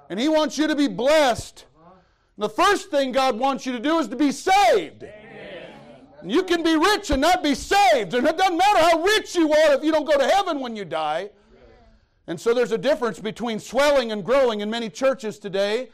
and 0.09 0.19
He 0.19 0.29
wants 0.29 0.57
you 0.57 0.67
to 0.67 0.75
be 0.75 0.87
blessed. 0.87 1.65
The 2.37 2.49
first 2.49 2.89
thing 2.89 3.11
God 3.11 3.37
wants 3.37 3.65
you 3.65 3.73
to 3.73 3.79
do 3.79 3.99
is 3.99 4.07
to 4.07 4.15
be 4.15 4.31
saved. 4.31 5.03
You 6.23 6.43
can 6.43 6.63
be 6.63 6.75
rich 6.75 7.11
and 7.11 7.21
not 7.21 7.43
be 7.43 7.55
saved, 7.55 8.13
and 8.13 8.27
it 8.27 8.37
doesn't 8.37 8.57
matter 8.57 8.79
how 8.79 9.01
rich 9.01 9.35
you 9.35 9.51
are 9.51 9.73
if 9.73 9.83
you 9.83 9.91
don't 9.91 10.05
go 10.05 10.17
to 10.17 10.27
heaven 10.27 10.59
when 10.59 10.75
you 10.75 10.85
die. 10.85 11.29
And 12.27 12.39
so 12.39 12.53
there's 12.53 12.71
a 12.71 12.77
difference 12.77 13.19
between 13.19 13.59
swelling 13.59 14.11
and 14.11 14.23
growing, 14.23 14.61
and 14.61 14.69
many 14.69 14.89
churches 14.89 15.39
today 15.39 15.89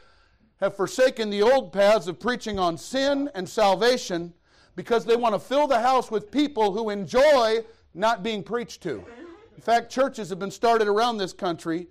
have 0.60 0.76
forsaken 0.76 1.30
the 1.30 1.42
old 1.42 1.72
paths 1.72 2.08
of 2.08 2.18
preaching 2.18 2.58
on 2.58 2.76
sin 2.76 3.30
and 3.34 3.48
salvation 3.48 4.34
because 4.76 5.04
they 5.04 5.16
want 5.16 5.34
to 5.34 5.38
fill 5.38 5.66
the 5.66 5.80
house 5.80 6.10
with 6.10 6.30
people 6.30 6.72
who 6.72 6.90
enjoy 6.90 7.64
not 7.94 8.22
being 8.22 8.42
preached 8.42 8.82
to. 8.82 9.04
In 9.56 9.62
fact, 9.62 9.90
churches 9.90 10.28
have 10.28 10.38
been 10.38 10.50
started 10.50 10.86
around 10.86 11.16
this 11.16 11.32
country 11.32 11.88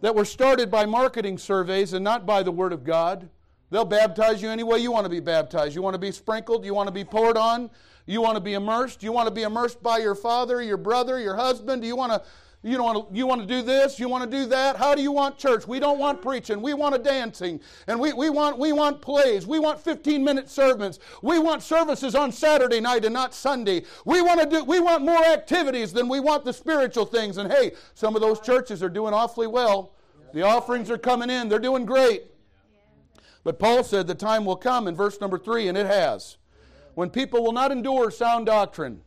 that 0.00 0.14
were 0.14 0.24
started 0.24 0.70
by 0.70 0.84
marketing 0.84 1.38
surveys 1.38 1.92
and 1.92 2.04
not 2.04 2.26
by 2.26 2.42
the 2.42 2.50
Word 2.50 2.72
of 2.72 2.82
God. 2.82 3.28
They'll 3.70 3.84
baptize 3.84 4.42
you 4.42 4.50
any 4.50 4.64
way 4.64 4.80
you 4.80 4.90
want 4.90 5.04
to 5.04 5.10
be 5.10 5.20
baptized. 5.20 5.74
You 5.74 5.80
want 5.80 5.94
to 5.94 5.98
be 5.98 6.12
sprinkled? 6.12 6.64
You 6.64 6.74
want 6.74 6.88
to 6.88 6.92
be 6.92 7.04
poured 7.04 7.38
on? 7.38 7.70
You 8.04 8.20
want 8.20 8.34
to 8.34 8.40
be 8.40 8.54
immersed? 8.54 9.02
You 9.02 9.12
want 9.12 9.28
to 9.28 9.34
be 9.34 9.44
immersed 9.44 9.82
by 9.82 9.98
your 9.98 10.16
father, 10.16 10.60
your 10.60 10.76
brother, 10.76 11.20
your 11.20 11.36
husband? 11.36 11.82
Do 11.82 11.88
you 11.88 11.96
want 11.96 12.12
to 12.12 12.22
you 12.64 12.80
want 12.80 13.08
to, 13.08 13.16
you 13.16 13.26
want 13.26 13.40
to 13.40 13.46
do 13.46 13.60
this? 13.60 13.98
You 13.98 14.08
want 14.08 14.30
to 14.30 14.30
do 14.30 14.46
that? 14.46 14.76
How 14.76 14.94
do 14.94 15.02
you 15.02 15.10
want 15.10 15.36
church? 15.36 15.66
We 15.66 15.80
don't 15.80 15.98
want 15.98 16.22
preaching. 16.22 16.62
We 16.62 16.74
want 16.74 16.94
a 16.94 16.98
dancing. 16.98 17.60
And 17.88 17.98
we, 17.98 18.12
we, 18.12 18.30
want, 18.30 18.56
we 18.56 18.72
want 18.72 19.02
plays. 19.02 19.48
We 19.48 19.58
want 19.58 19.80
15 19.80 20.22
minute 20.22 20.48
sermons. 20.48 21.00
We 21.22 21.40
want 21.40 21.64
services 21.64 22.14
on 22.14 22.30
Saturday 22.30 22.78
night 22.78 23.04
and 23.04 23.12
not 23.12 23.34
Sunday. 23.34 23.82
We 24.04 24.22
want, 24.22 24.40
to 24.40 24.46
do, 24.48 24.64
we 24.64 24.78
want 24.78 25.04
more 25.04 25.24
activities 25.24 25.92
than 25.92 26.08
we 26.08 26.20
want 26.20 26.44
the 26.44 26.52
spiritual 26.52 27.04
things. 27.04 27.36
And 27.36 27.50
hey, 27.50 27.72
some 27.94 28.14
of 28.14 28.22
those 28.22 28.38
churches 28.38 28.80
are 28.80 28.88
doing 28.88 29.12
awfully 29.12 29.48
well. 29.48 29.94
The 30.32 30.42
offerings 30.42 30.88
are 30.88 30.98
coming 30.98 31.30
in, 31.30 31.48
they're 31.48 31.58
doing 31.58 31.84
great. 31.84 32.26
But 33.42 33.58
Paul 33.58 33.82
said 33.82 34.06
the 34.06 34.14
time 34.14 34.44
will 34.44 34.56
come 34.56 34.86
in 34.86 34.94
verse 34.94 35.20
number 35.20 35.36
three, 35.36 35.66
and 35.66 35.76
it 35.76 35.86
has, 35.86 36.36
when 36.94 37.10
people 37.10 37.42
will 37.42 37.52
not 37.52 37.72
endure 37.72 38.10
sound 38.10 38.46
doctrine 38.46 39.02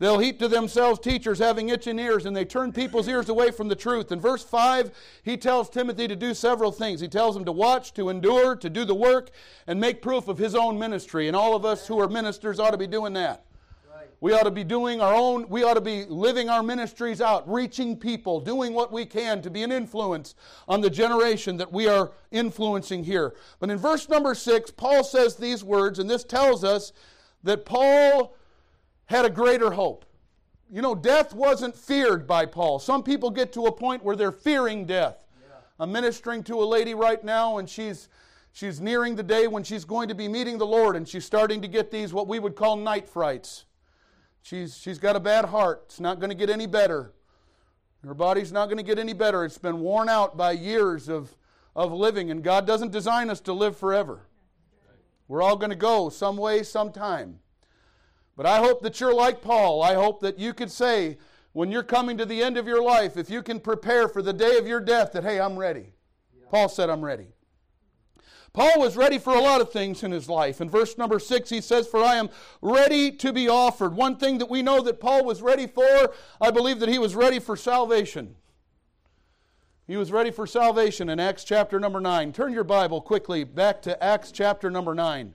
They'll 0.00 0.18
heap 0.18 0.38
to 0.38 0.48
themselves 0.48 0.98
teachers 0.98 1.38
having 1.38 1.68
itching 1.68 1.98
ears, 1.98 2.24
and 2.24 2.34
they 2.34 2.46
turn 2.46 2.72
people's 2.72 3.06
ears 3.06 3.28
away 3.28 3.50
from 3.50 3.68
the 3.68 3.76
truth. 3.76 4.10
In 4.10 4.18
verse 4.18 4.42
5, 4.42 4.90
he 5.22 5.36
tells 5.36 5.68
Timothy 5.68 6.08
to 6.08 6.16
do 6.16 6.32
several 6.32 6.72
things. 6.72 7.02
He 7.02 7.06
tells 7.06 7.36
him 7.36 7.44
to 7.44 7.52
watch, 7.52 7.92
to 7.94 8.08
endure, 8.08 8.56
to 8.56 8.70
do 8.70 8.86
the 8.86 8.94
work, 8.94 9.30
and 9.66 9.78
make 9.78 10.00
proof 10.00 10.26
of 10.26 10.38
his 10.38 10.54
own 10.54 10.78
ministry. 10.78 11.28
And 11.28 11.36
all 11.36 11.54
of 11.54 11.66
us 11.66 11.86
who 11.86 12.00
are 12.00 12.08
ministers 12.08 12.58
ought 12.58 12.70
to 12.70 12.78
be 12.78 12.86
doing 12.86 13.12
that. 13.12 13.44
We 14.22 14.32
ought 14.34 14.44
to 14.44 14.50
be 14.50 14.64
doing 14.64 15.00
our 15.00 15.14
own, 15.14 15.48
we 15.48 15.64
ought 15.64 15.74
to 15.74 15.80
be 15.80 16.04
living 16.04 16.50
our 16.50 16.62
ministries 16.62 17.22
out, 17.22 17.50
reaching 17.50 17.96
people, 17.96 18.38
doing 18.40 18.74
what 18.74 18.92
we 18.92 19.06
can 19.06 19.40
to 19.42 19.50
be 19.50 19.62
an 19.62 19.72
influence 19.72 20.34
on 20.68 20.82
the 20.82 20.90
generation 20.90 21.56
that 21.56 21.72
we 21.72 21.88
are 21.88 22.12
influencing 22.30 23.04
here. 23.04 23.34
But 23.60 23.70
in 23.70 23.78
verse 23.78 24.10
number 24.10 24.34
6, 24.34 24.72
Paul 24.72 25.04
says 25.04 25.36
these 25.36 25.64
words, 25.64 25.98
and 25.98 26.08
this 26.08 26.24
tells 26.24 26.64
us 26.64 26.92
that 27.44 27.64
Paul 27.64 28.36
had 29.10 29.24
a 29.24 29.30
greater 29.30 29.72
hope. 29.72 30.04
You 30.70 30.82
know, 30.82 30.94
death 30.94 31.34
wasn't 31.34 31.74
feared 31.74 32.28
by 32.28 32.46
Paul. 32.46 32.78
Some 32.78 33.02
people 33.02 33.28
get 33.30 33.52
to 33.54 33.66
a 33.66 33.72
point 33.72 34.04
where 34.04 34.14
they're 34.14 34.30
fearing 34.30 34.86
death. 34.86 35.16
Yeah. 35.42 35.56
I'm 35.80 35.90
ministering 35.90 36.44
to 36.44 36.62
a 36.62 36.64
lady 36.64 36.94
right 36.94 37.22
now, 37.24 37.58
and 37.58 37.68
she's 37.68 38.08
she's 38.52 38.80
nearing 38.80 39.16
the 39.16 39.24
day 39.24 39.48
when 39.48 39.64
she's 39.64 39.84
going 39.84 40.08
to 40.08 40.14
be 40.14 40.28
meeting 40.28 40.58
the 40.58 40.66
Lord, 40.66 40.94
and 40.94 41.08
she's 41.08 41.24
starting 41.24 41.60
to 41.60 41.66
get 41.66 41.90
these 41.90 42.12
what 42.12 42.28
we 42.28 42.38
would 42.38 42.54
call 42.54 42.76
night 42.76 43.08
frights. 43.08 43.64
She's, 44.42 44.78
she's 44.78 44.98
got 44.98 45.16
a 45.16 45.20
bad 45.20 45.46
heart. 45.46 45.82
It's 45.86 46.00
not 46.00 46.18
going 46.18 46.30
to 46.30 46.36
get 46.36 46.48
any 46.48 46.66
better. 46.66 47.12
Her 48.06 48.14
body's 48.14 48.52
not 48.52 48.66
going 48.66 48.78
to 48.78 48.84
get 48.84 48.98
any 48.98 49.12
better. 49.12 49.44
It's 49.44 49.58
been 49.58 49.80
worn 49.80 50.08
out 50.08 50.36
by 50.36 50.52
years 50.52 51.08
of, 51.08 51.36
of 51.76 51.92
living, 51.92 52.30
and 52.30 52.42
God 52.42 52.66
doesn't 52.66 52.92
design 52.92 53.28
us 53.28 53.40
to 53.40 53.52
live 53.52 53.76
forever. 53.76 54.28
We're 55.28 55.42
all 55.42 55.56
going 55.56 55.70
to 55.70 55.76
go 55.76 56.08
some 56.08 56.36
way, 56.36 56.62
sometime. 56.62 57.40
But 58.40 58.48
I 58.48 58.56
hope 58.60 58.80
that 58.84 58.98
you're 59.00 59.12
like 59.12 59.42
Paul. 59.42 59.82
I 59.82 59.92
hope 59.92 60.20
that 60.20 60.38
you 60.38 60.54
could 60.54 60.70
say, 60.70 61.18
when 61.52 61.70
you're 61.70 61.82
coming 61.82 62.16
to 62.16 62.24
the 62.24 62.42
end 62.42 62.56
of 62.56 62.66
your 62.66 62.82
life, 62.82 63.18
if 63.18 63.28
you 63.28 63.42
can 63.42 63.60
prepare 63.60 64.08
for 64.08 64.22
the 64.22 64.32
day 64.32 64.56
of 64.56 64.66
your 64.66 64.80
death, 64.80 65.12
that, 65.12 65.24
hey, 65.24 65.38
I'm 65.38 65.58
ready. 65.58 65.92
Paul 66.48 66.70
said, 66.70 66.88
I'm 66.88 67.04
ready. 67.04 67.26
Paul 68.54 68.80
was 68.80 68.96
ready 68.96 69.18
for 69.18 69.34
a 69.34 69.42
lot 69.42 69.60
of 69.60 69.70
things 69.70 70.02
in 70.02 70.10
his 70.10 70.26
life. 70.26 70.62
In 70.62 70.70
verse 70.70 70.96
number 70.96 71.18
six, 71.18 71.50
he 71.50 71.60
says, 71.60 71.86
For 71.86 72.02
I 72.02 72.14
am 72.14 72.30
ready 72.62 73.12
to 73.12 73.30
be 73.30 73.46
offered. 73.46 73.94
One 73.94 74.16
thing 74.16 74.38
that 74.38 74.48
we 74.48 74.62
know 74.62 74.80
that 74.84 75.00
Paul 75.00 75.22
was 75.26 75.42
ready 75.42 75.66
for, 75.66 76.14
I 76.40 76.50
believe 76.50 76.80
that 76.80 76.88
he 76.88 76.98
was 76.98 77.14
ready 77.14 77.40
for 77.40 77.56
salvation. 77.56 78.36
He 79.86 79.98
was 79.98 80.12
ready 80.12 80.30
for 80.30 80.46
salvation 80.46 81.10
in 81.10 81.20
Acts 81.20 81.44
chapter 81.44 81.78
number 81.78 82.00
9. 82.00 82.32
Turn 82.32 82.54
your 82.54 82.64
Bible 82.64 83.02
quickly 83.02 83.44
back 83.44 83.82
to 83.82 84.02
Acts 84.02 84.32
chapter 84.32 84.70
number 84.70 84.94
9. 84.94 85.34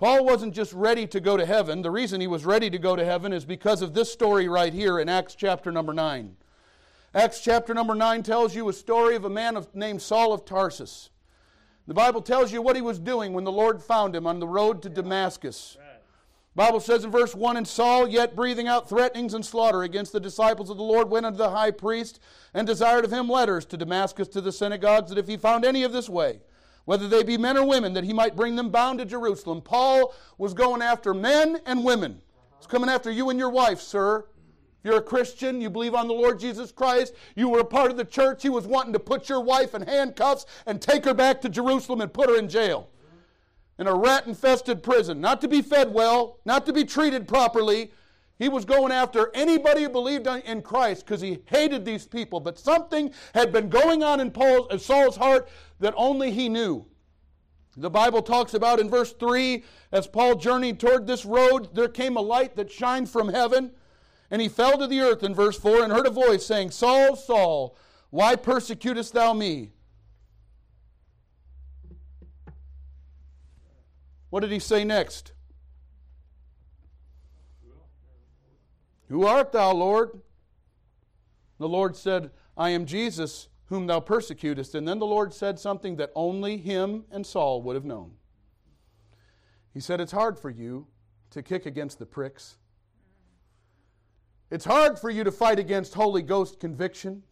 Paul 0.00 0.24
wasn't 0.24 0.54
just 0.54 0.72
ready 0.72 1.06
to 1.08 1.20
go 1.20 1.36
to 1.36 1.44
heaven. 1.44 1.82
The 1.82 1.90
reason 1.90 2.22
he 2.22 2.26
was 2.26 2.46
ready 2.46 2.70
to 2.70 2.78
go 2.78 2.96
to 2.96 3.04
heaven 3.04 3.34
is 3.34 3.44
because 3.44 3.82
of 3.82 3.92
this 3.92 4.10
story 4.10 4.48
right 4.48 4.72
here 4.72 4.98
in 4.98 5.10
Acts 5.10 5.34
chapter 5.34 5.70
number 5.70 5.92
9. 5.92 6.38
Acts 7.14 7.42
chapter 7.42 7.74
number 7.74 7.94
9 7.94 8.22
tells 8.22 8.54
you 8.54 8.66
a 8.70 8.72
story 8.72 9.14
of 9.14 9.26
a 9.26 9.28
man 9.28 9.58
of, 9.58 9.74
named 9.74 10.00
Saul 10.00 10.32
of 10.32 10.46
Tarsus. 10.46 11.10
The 11.86 11.92
Bible 11.92 12.22
tells 12.22 12.50
you 12.50 12.62
what 12.62 12.76
he 12.76 12.82
was 12.82 12.98
doing 12.98 13.34
when 13.34 13.44
the 13.44 13.52
Lord 13.52 13.82
found 13.82 14.16
him 14.16 14.26
on 14.26 14.40
the 14.40 14.48
road 14.48 14.80
to 14.84 14.88
Damascus. 14.88 15.76
Bible 16.54 16.80
says 16.80 17.04
in 17.04 17.10
verse 17.10 17.34
1 17.34 17.58
And 17.58 17.68
Saul, 17.68 18.08
yet 18.08 18.34
breathing 18.34 18.68
out 18.68 18.88
threatenings 18.88 19.34
and 19.34 19.44
slaughter 19.44 19.82
against 19.82 20.12
the 20.12 20.18
disciples 20.18 20.70
of 20.70 20.78
the 20.78 20.82
Lord, 20.82 21.10
went 21.10 21.26
unto 21.26 21.36
the 21.36 21.50
high 21.50 21.72
priest 21.72 22.20
and 22.54 22.66
desired 22.66 23.04
of 23.04 23.12
him 23.12 23.28
letters 23.28 23.66
to 23.66 23.76
Damascus 23.76 24.28
to 24.28 24.40
the 24.40 24.50
synagogues, 24.50 25.10
that 25.10 25.18
if 25.18 25.28
he 25.28 25.36
found 25.36 25.66
any 25.66 25.82
of 25.82 25.92
this 25.92 26.08
way, 26.08 26.40
whether 26.84 27.08
they 27.08 27.22
be 27.22 27.36
men 27.36 27.56
or 27.56 27.66
women, 27.66 27.92
that 27.94 28.04
he 28.04 28.12
might 28.12 28.36
bring 28.36 28.56
them 28.56 28.70
bound 28.70 28.98
to 28.98 29.04
Jerusalem. 29.04 29.60
Paul 29.60 30.14
was 30.38 30.54
going 30.54 30.82
after 30.82 31.14
men 31.14 31.60
and 31.66 31.84
women. 31.84 32.20
He's 32.58 32.66
coming 32.66 32.90
after 32.90 33.10
you 33.10 33.30
and 33.30 33.38
your 33.38 33.50
wife, 33.50 33.80
sir. 33.80 34.26
If 34.82 34.90
you're 34.90 34.98
a 34.98 35.02
Christian, 35.02 35.60
you 35.60 35.68
believe 35.68 35.94
on 35.94 36.08
the 36.08 36.14
Lord 36.14 36.40
Jesus 36.40 36.72
Christ, 36.72 37.14
you 37.36 37.48
were 37.48 37.60
a 37.60 37.64
part 37.64 37.90
of 37.90 37.96
the 37.96 38.04
church, 38.04 38.42
he 38.42 38.48
was 38.48 38.66
wanting 38.66 38.94
to 38.94 38.98
put 38.98 39.28
your 39.28 39.40
wife 39.40 39.74
in 39.74 39.82
handcuffs 39.82 40.46
and 40.66 40.80
take 40.80 41.04
her 41.04 41.14
back 41.14 41.40
to 41.42 41.48
Jerusalem 41.50 42.00
and 42.00 42.12
put 42.12 42.30
her 42.30 42.38
in 42.38 42.48
jail. 42.48 42.88
In 43.78 43.86
a 43.86 43.94
rat 43.94 44.26
infested 44.26 44.82
prison. 44.82 45.20
Not 45.20 45.40
to 45.42 45.48
be 45.48 45.62
fed 45.62 45.92
well, 45.92 46.38
not 46.44 46.66
to 46.66 46.72
be 46.72 46.84
treated 46.84 47.28
properly. 47.28 47.92
He 48.40 48.48
was 48.48 48.64
going 48.64 48.90
after 48.90 49.30
anybody 49.34 49.82
who 49.82 49.90
believed 49.90 50.26
in 50.26 50.62
Christ 50.62 51.04
because 51.04 51.20
he 51.20 51.40
hated 51.44 51.84
these 51.84 52.06
people. 52.06 52.40
But 52.40 52.58
something 52.58 53.12
had 53.34 53.52
been 53.52 53.68
going 53.68 54.02
on 54.02 54.18
in 54.18 54.30
Paul's, 54.30 54.66
uh, 54.70 54.78
Saul's 54.78 55.16
heart 55.16 55.50
that 55.78 55.92
only 55.94 56.30
he 56.30 56.48
knew. 56.48 56.86
The 57.76 57.90
Bible 57.90 58.22
talks 58.22 58.54
about 58.54 58.80
in 58.80 58.88
verse 58.88 59.12
3 59.12 59.62
as 59.92 60.06
Paul 60.06 60.36
journeyed 60.36 60.80
toward 60.80 61.06
this 61.06 61.26
road, 61.26 61.74
there 61.74 61.86
came 61.86 62.16
a 62.16 62.22
light 62.22 62.56
that 62.56 62.72
shined 62.72 63.10
from 63.10 63.28
heaven. 63.28 63.72
And 64.30 64.40
he 64.40 64.48
fell 64.48 64.78
to 64.78 64.86
the 64.86 65.00
earth 65.00 65.22
in 65.22 65.34
verse 65.34 65.58
4 65.58 65.84
and 65.84 65.92
heard 65.92 66.06
a 66.06 66.10
voice 66.10 66.46
saying, 66.46 66.70
Saul, 66.70 67.16
Saul, 67.16 67.76
why 68.08 68.36
persecutest 68.36 69.12
thou 69.12 69.34
me? 69.34 69.72
What 74.30 74.40
did 74.40 74.50
he 74.50 74.60
say 74.60 74.82
next? 74.82 75.32
Who 79.10 79.26
art 79.26 79.50
thou, 79.50 79.72
Lord? 79.72 80.20
The 81.58 81.68
Lord 81.68 81.96
said, 81.96 82.30
I 82.56 82.70
am 82.70 82.86
Jesus, 82.86 83.48
whom 83.66 83.88
thou 83.88 83.98
persecutest. 83.98 84.76
And 84.76 84.86
then 84.86 85.00
the 85.00 85.06
Lord 85.06 85.34
said 85.34 85.58
something 85.58 85.96
that 85.96 86.12
only 86.14 86.56
him 86.56 87.04
and 87.10 87.26
Saul 87.26 87.60
would 87.62 87.74
have 87.74 87.84
known. 87.84 88.12
He 89.74 89.80
said, 89.80 90.00
It's 90.00 90.12
hard 90.12 90.38
for 90.38 90.48
you 90.48 90.86
to 91.30 91.42
kick 91.42 91.66
against 91.66 91.98
the 91.98 92.06
pricks. 92.06 92.56
It's 94.48 94.64
hard 94.64 94.98
for 94.98 95.10
you 95.10 95.24
to 95.24 95.32
fight 95.32 95.58
against 95.58 95.94
Holy 95.94 96.22
Ghost 96.22 96.60
conviction. 96.60 97.24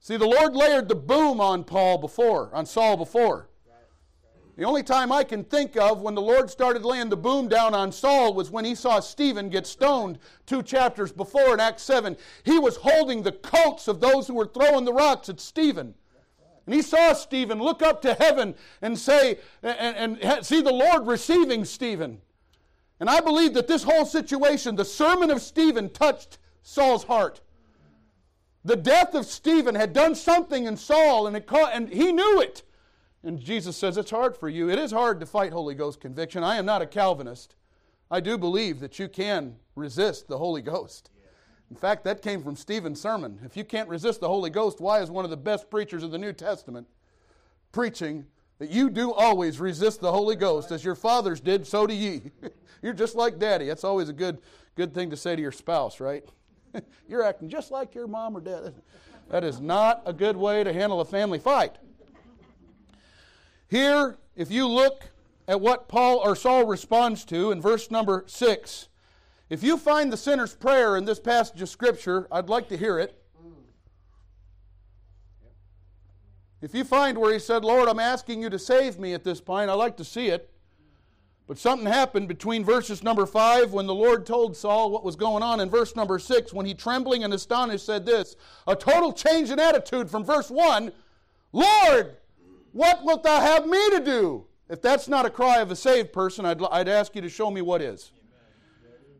See, 0.00 0.16
the 0.16 0.26
Lord 0.26 0.56
layered 0.56 0.88
the 0.88 0.96
boom 0.96 1.40
on 1.40 1.62
Paul 1.62 1.98
before, 1.98 2.52
on 2.54 2.66
Saul 2.66 2.96
before. 2.96 3.49
The 4.60 4.66
only 4.66 4.82
time 4.82 5.10
I 5.10 5.24
can 5.24 5.42
think 5.42 5.78
of 5.78 6.02
when 6.02 6.14
the 6.14 6.20
Lord 6.20 6.50
started 6.50 6.84
laying 6.84 7.08
the 7.08 7.16
boom 7.16 7.48
down 7.48 7.74
on 7.74 7.90
Saul 7.90 8.34
was 8.34 8.50
when 8.50 8.66
he 8.66 8.74
saw 8.74 9.00
Stephen 9.00 9.48
get 9.48 9.66
stoned 9.66 10.18
two 10.44 10.62
chapters 10.62 11.12
before 11.12 11.54
in 11.54 11.60
Acts 11.60 11.82
7. 11.84 12.14
He 12.44 12.58
was 12.58 12.76
holding 12.76 13.22
the 13.22 13.32
coats 13.32 13.88
of 13.88 14.00
those 14.00 14.26
who 14.26 14.34
were 14.34 14.44
throwing 14.44 14.84
the 14.84 14.92
rocks 14.92 15.30
at 15.30 15.40
Stephen. 15.40 15.94
And 16.66 16.74
he 16.74 16.82
saw 16.82 17.14
Stephen 17.14 17.58
look 17.58 17.80
up 17.80 18.02
to 18.02 18.12
heaven 18.12 18.54
and 18.82 18.98
say, 18.98 19.38
and, 19.62 20.18
and 20.20 20.44
see 20.44 20.60
the 20.60 20.74
Lord 20.74 21.06
receiving 21.06 21.64
Stephen. 21.64 22.20
And 23.00 23.08
I 23.08 23.22
believe 23.22 23.54
that 23.54 23.66
this 23.66 23.84
whole 23.84 24.04
situation, 24.04 24.76
the 24.76 24.84
sermon 24.84 25.30
of 25.30 25.40
Stephen, 25.40 25.88
touched 25.88 26.36
Saul's 26.62 27.04
heart. 27.04 27.40
The 28.66 28.76
death 28.76 29.14
of 29.14 29.24
Stephen 29.24 29.74
had 29.74 29.94
done 29.94 30.14
something 30.14 30.66
in 30.66 30.76
Saul, 30.76 31.26
and, 31.28 31.34
it 31.34 31.50
and 31.50 31.88
he 31.88 32.12
knew 32.12 32.42
it. 32.42 32.62
And 33.22 33.38
Jesus 33.38 33.76
says, 33.76 33.96
It's 33.96 34.10
hard 34.10 34.36
for 34.36 34.48
you. 34.48 34.70
It 34.70 34.78
is 34.78 34.92
hard 34.92 35.20
to 35.20 35.26
fight 35.26 35.52
Holy 35.52 35.74
Ghost 35.74 36.00
conviction. 36.00 36.42
I 36.42 36.56
am 36.56 36.66
not 36.66 36.82
a 36.82 36.86
Calvinist. 36.86 37.54
I 38.10 38.20
do 38.20 38.36
believe 38.38 38.80
that 38.80 38.98
you 38.98 39.08
can 39.08 39.56
resist 39.76 40.26
the 40.26 40.38
Holy 40.38 40.62
Ghost. 40.62 41.10
In 41.70 41.76
fact, 41.76 42.02
that 42.04 42.22
came 42.22 42.42
from 42.42 42.56
Stephen's 42.56 43.00
sermon. 43.00 43.38
If 43.44 43.56
you 43.56 43.64
can't 43.64 43.88
resist 43.88 44.20
the 44.20 44.28
Holy 44.28 44.50
Ghost, 44.50 44.80
why 44.80 45.00
is 45.00 45.10
one 45.10 45.24
of 45.24 45.30
the 45.30 45.36
best 45.36 45.70
preachers 45.70 46.02
of 46.02 46.10
the 46.10 46.18
New 46.18 46.32
Testament 46.32 46.88
preaching 47.70 48.26
that 48.58 48.70
you 48.70 48.90
do 48.90 49.12
always 49.12 49.60
resist 49.60 50.00
the 50.00 50.10
Holy 50.10 50.34
Ghost 50.34 50.72
as 50.72 50.84
your 50.84 50.96
fathers 50.96 51.40
did, 51.40 51.66
so 51.66 51.86
do 51.86 51.94
ye. 51.94 52.22
You're 52.82 52.92
just 52.92 53.14
like 53.14 53.38
daddy. 53.38 53.66
That's 53.66 53.84
always 53.84 54.08
a 54.08 54.12
good, 54.12 54.38
good 54.74 54.92
thing 54.92 55.10
to 55.10 55.16
say 55.16 55.36
to 55.36 55.42
your 55.42 55.52
spouse, 55.52 56.00
right? 56.00 56.24
You're 57.08 57.22
acting 57.22 57.48
just 57.48 57.70
like 57.70 57.94
your 57.94 58.06
mom 58.06 58.36
or 58.36 58.40
dad. 58.40 58.74
That 59.30 59.44
is 59.44 59.60
not 59.60 60.02
a 60.04 60.12
good 60.12 60.36
way 60.36 60.64
to 60.64 60.72
handle 60.72 61.00
a 61.00 61.04
family 61.04 61.38
fight. 61.38 61.76
Here, 63.70 64.18
if 64.34 64.50
you 64.50 64.66
look 64.66 65.04
at 65.46 65.60
what 65.60 65.86
Paul 65.86 66.18
or 66.18 66.34
Saul 66.34 66.66
responds 66.66 67.24
to 67.26 67.52
in 67.52 67.62
verse 67.62 67.88
number 67.88 68.24
six, 68.26 68.88
if 69.48 69.62
you 69.62 69.76
find 69.76 70.12
the 70.12 70.16
sinner's 70.16 70.56
prayer 70.56 70.96
in 70.96 71.04
this 71.04 71.20
passage 71.20 71.62
of 71.62 71.68
Scripture, 71.68 72.26
I'd 72.32 72.48
like 72.48 72.68
to 72.70 72.76
hear 72.76 72.98
it. 72.98 73.16
If 76.60 76.74
you 76.74 76.82
find 76.82 77.16
where 77.16 77.32
he 77.32 77.38
said, 77.38 77.64
Lord, 77.64 77.88
I'm 77.88 78.00
asking 78.00 78.42
you 78.42 78.50
to 78.50 78.58
save 78.58 78.98
me 78.98 79.14
at 79.14 79.22
this 79.22 79.40
point, 79.40 79.70
I'd 79.70 79.74
like 79.74 79.96
to 79.98 80.04
see 80.04 80.26
it. 80.26 80.50
But 81.46 81.56
something 81.56 81.86
happened 81.86 82.26
between 82.26 82.64
verses 82.64 83.04
number 83.04 83.24
5 83.24 83.72
when 83.72 83.86
the 83.86 83.94
Lord 83.94 84.26
told 84.26 84.56
Saul 84.56 84.90
what 84.90 85.04
was 85.04 85.14
going 85.14 85.44
on, 85.44 85.60
and 85.60 85.70
verse 85.70 85.94
number 85.94 86.18
6 86.18 86.52
when 86.52 86.66
he, 86.66 86.74
trembling 86.74 87.22
and 87.22 87.32
astonished, 87.32 87.86
said 87.86 88.04
this 88.04 88.34
a 88.66 88.74
total 88.74 89.12
change 89.12 89.50
in 89.50 89.60
attitude 89.60 90.10
from 90.10 90.24
verse 90.24 90.50
1 90.50 90.92
Lord, 91.52 92.16
what 92.72 93.04
wilt 93.04 93.22
thou 93.22 93.40
have 93.40 93.66
me 93.66 93.90
to 93.90 94.00
do? 94.00 94.46
If 94.68 94.80
that's 94.80 95.08
not 95.08 95.26
a 95.26 95.30
cry 95.30 95.58
of 95.58 95.70
a 95.70 95.76
saved 95.76 96.12
person, 96.12 96.46
I'd, 96.46 96.62
I'd 96.62 96.88
ask 96.88 97.14
you 97.14 97.22
to 97.22 97.28
show 97.28 97.50
me 97.50 97.60
what 97.60 97.82
is. 97.82 98.12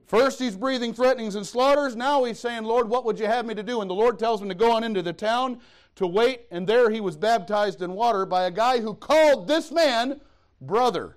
First, 0.07 0.41
he's 0.41 0.57
breathing 0.57 0.93
threatenings 0.93 1.37
and 1.37 1.47
slaughters. 1.47 1.95
Now 1.95 2.25
he's 2.25 2.41
saying, 2.41 2.65
Lord, 2.65 2.89
what 2.89 3.05
would 3.05 3.19
you 3.19 3.27
have 3.27 3.47
me 3.47 3.55
to 3.55 3.63
do? 3.63 3.81
And 3.81 3.89
the 3.89 3.95
Lord 3.95 4.19
tells 4.19 4.43
him 4.43 4.49
to 4.49 4.55
go 4.55 4.73
on 4.73 4.83
into 4.83 5.03
the 5.03 5.13
town 5.13 5.61
to 5.97 6.07
wait, 6.07 6.47
and 6.51 6.67
there 6.67 6.91
he 6.91 7.01
was 7.01 7.17
baptized 7.17 7.83
in 7.83 7.93
water 7.93 8.27
by 8.27 8.45
a 8.45 8.51
guy 8.51 8.81
who 8.81 8.95
called 8.95 9.47
this 9.47 9.71
man 9.71 10.21
brother. 10.61 11.17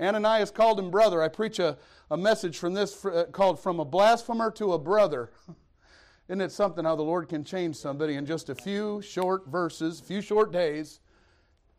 Ananias 0.00 0.50
called 0.50 0.78
him 0.78 0.90
brother. 0.90 1.22
I 1.22 1.28
preach 1.28 1.58
a, 1.58 1.78
a 2.10 2.16
message 2.16 2.58
from 2.58 2.74
this 2.74 3.04
uh, 3.04 3.24
called 3.32 3.58
From 3.58 3.80
a 3.80 3.84
Blasphemer 3.84 4.50
to 4.52 4.74
a 4.74 4.78
Brother. 4.78 5.30
Isn't 6.28 6.40
it 6.40 6.52
something 6.52 6.84
how 6.84 6.96
the 6.96 7.02
Lord 7.02 7.28
can 7.28 7.44
change 7.44 7.76
somebody 7.76 8.14
in 8.14 8.26
just 8.26 8.50
a 8.50 8.54
few 8.54 9.00
short 9.00 9.46
verses, 9.46 10.00
a 10.00 10.02
few 10.02 10.20
short 10.20 10.52
days, 10.52 11.00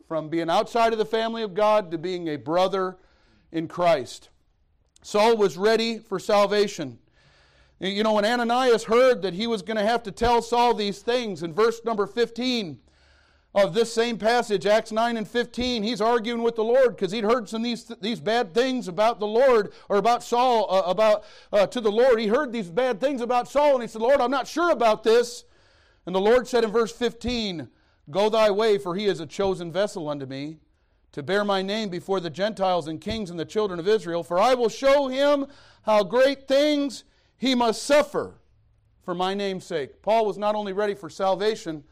from 0.07 0.29
being 0.29 0.49
outside 0.49 0.93
of 0.93 0.99
the 0.99 1.05
family 1.05 1.43
of 1.43 1.53
God 1.53 1.91
to 1.91 1.97
being 1.97 2.27
a 2.27 2.37
brother 2.37 2.97
in 3.51 3.67
Christ? 3.67 4.29
Saul 5.03 5.37
was 5.37 5.57
ready 5.57 5.99
for 5.99 6.19
salvation. 6.19 6.99
You 7.79 8.03
know, 8.03 8.13
when 8.13 8.25
Ananias 8.25 8.85
heard 8.85 9.21
that 9.21 9.35
he 9.35 9.45
was 9.45 9.61
going 9.61 9.77
to 9.77 9.85
have 9.85 10.01
to 10.03 10.11
tell 10.11 10.41
Saul 10.41 10.73
these 10.73 10.99
things, 10.99 11.43
in 11.43 11.53
verse 11.53 11.79
number 11.85 12.07
15 12.07 12.79
of 13.53 13.73
this 13.73 13.93
same 13.93 14.17
passage, 14.17 14.65
Acts 14.65 14.91
9 14.91 15.15
and 15.15 15.27
15, 15.27 15.83
he's 15.83 16.01
arguing 16.01 16.41
with 16.41 16.55
the 16.55 16.63
Lord 16.63 16.95
because 16.95 17.11
he'd 17.11 17.23
heard 17.23 17.47
some 17.47 17.61
these, 17.61 17.85
these 18.01 18.19
bad 18.19 18.53
things 18.53 18.87
about 18.87 19.19
the 19.19 19.27
Lord 19.27 19.73
or 19.89 19.97
about 19.97 20.23
Saul, 20.23 20.65
uh, 20.69 20.89
about 20.89 21.23
uh, 21.53 21.67
to 21.67 21.79
the 21.79 21.91
Lord. 21.91 22.19
He 22.19 22.27
heard 22.27 22.51
these 22.51 22.69
bad 22.69 22.99
things 22.99 23.21
about 23.21 23.47
Saul 23.47 23.75
and 23.75 23.83
he 23.83 23.87
said, 23.87 24.01
Lord, 24.01 24.21
I'm 24.21 24.31
not 24.31 24.47
sure 24.47 24.71
about 24.71 25.03
this. 25.03 25.43
And 26.07 26.15
the 26.15 26.21
Lord 26.21 26.47
said 26.47 26.63
in 26.63 26.71
verse 26.71 26.91
15, 26.91 27.69
Go 28.09 28.29
thy 28.29 28.51
way, 28.51 28.77
for 28.77 28.95
he 28.95 29.05
is 29.05 29.19
a 29.19 29.25
chosen 29.25 29.71
vessel 29.71 30.07
unto 30.07 30.25
me 30.25 30.59
to 31.11 31.23
bear 31.23 31.43
my 31.43 31.61
name 31.61 31.89
before 31.89 32.19
the 32.19 32.29
Gentiles 32.29 32.87
and 32.87 33.01
kings 33.01 33.29
and 33.29 33.39
the 33.39 33.45
children 33.45 33.79
of 33.79 33.87
Israel, 33.87 34.23
for 34.23 34.39
I 34.39 34.53
will 34.53 34.69
show 34.69 35.07
him 35.07 35.47
how 35.83 36.03
great 36.03 36.47
things 36.47 37.03
he 37.37 37.55
must 37.55 37.83
suffer 37.83 38.35
for 39.03 39.15
my 39.15 39.33
name's 39.33 39.65
sake. 39.65 40.01
Paul 40.01 40.25
was 40.25 40.37
not 40.37 40.55
only 40.55 40.73
ready 40.73 40.93
for 40.93 41.09
salvation, 41.09 41.83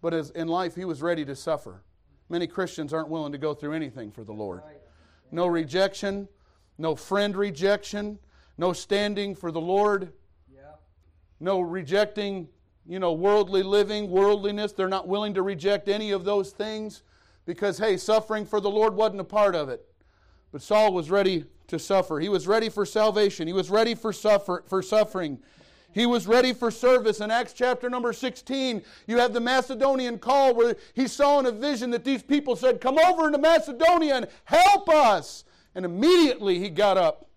but 0.00 0.14
as 0.14 0.30
in 0.30 0.48
life 0.48 0.74
he 0.74 0.84
was 0.84 1.02
ready 1.02 1.24
to 1.24 1.36
suffer. 1.36 1.82
Many 2.28 2.46
Christians 2.46 2.92
aren't 2.92 3.08
willing 3.08 3.32
to 3.32 3.38
go 3.38 3.54
through 3.54 3.72
anything 3.72 4.10
for 4.10 4.24
the 4.24 4.32
Lord. 4.32 4.62
No 5.32 5.46
rejection, 5.46 6.28
no 6.78 6.94
friend 6.94 7.36
rejection, 7.36 8.18
no 8.56 8.72
standing 8.72 9.34
for 9.34 9.50
the 9.50 9.60
Lord, 9.60 10.12
no 11.40 11.60
rejecting, 11.60 12.48
you 12.90 12.98
know, 12.98 13.12
worldly 13.12 13.62
living, 13.62 14.10
worldliness. 14.10 14.72
They're 14.72 14.88
not 14.88 15.06
willing 15.06 15.32
to 15.34 15.42
reject 15.42 15.88
any 15.88 16.10
of 16.10 16.24
those 16.24 16.50
things 16.50 17.04
because, 17.46 17.78
hey, 17.78 17.96
suffering 17.96 18.44
for 18.44 18.60
the 18.60 18.68
Lord 18.68 18.96
wasn't 18.96 19.20
a 19.20 19.24
part 19.24 19.54
of 19.54 19.68
it. 19.68 19.86
But 20.50 20.60
Saul 20.60 20.92
was 20.92 21.08
ready 21.08 21.44
to 21.68 21.78
suffer. 21.78 22.18
He 22.18 22.28
was 22.28 22.48
ready 22.48 22.68
for 22.68 22.84
salvation. 22.84 23.46
He 23.46 23.52
was 23.52 23.70
ready 23.70 23.94
for, 23.94 24.12
suffer, 24.12 24.64
for 24.66 24.82
suffering. 24.82 25.38
He 25.92 26.04
was 26.04 26.26
ready 26.26 26.52
for 26.52 26.72
service. 26.72 27.20
In 27.20 27.30
Acts 27.30 27.52
chapter 27.52 27.88
number 27.88 28.12
16, 28.12 28.82
you 29.06 29.18
have 29.18 29.32
the 29.32 29.40
Macedonian 29.40 30.18
call 30.18 30.52
where 30.56 30.74
he 30.92 31.06
saw 31.06 31.38
in 31.38 31.46
a 31.46 31.52
vision 31.52 31.90
that 31.90 32.02
these 32.02 32.24
people 32.24 32.56
said, 32.56 32.80
Come 32.80 32.98
over 32.98 33.26
into 33.26 33.38
Macedonia 33.38 34.16
and 34.16 34.26
help 34.46 34.88
us. 34.88 35.44
And 35.76 35.84
immediately 35.84 36.58
he 36.58 36.68
got 36.68 36.96
up 36.96 37.28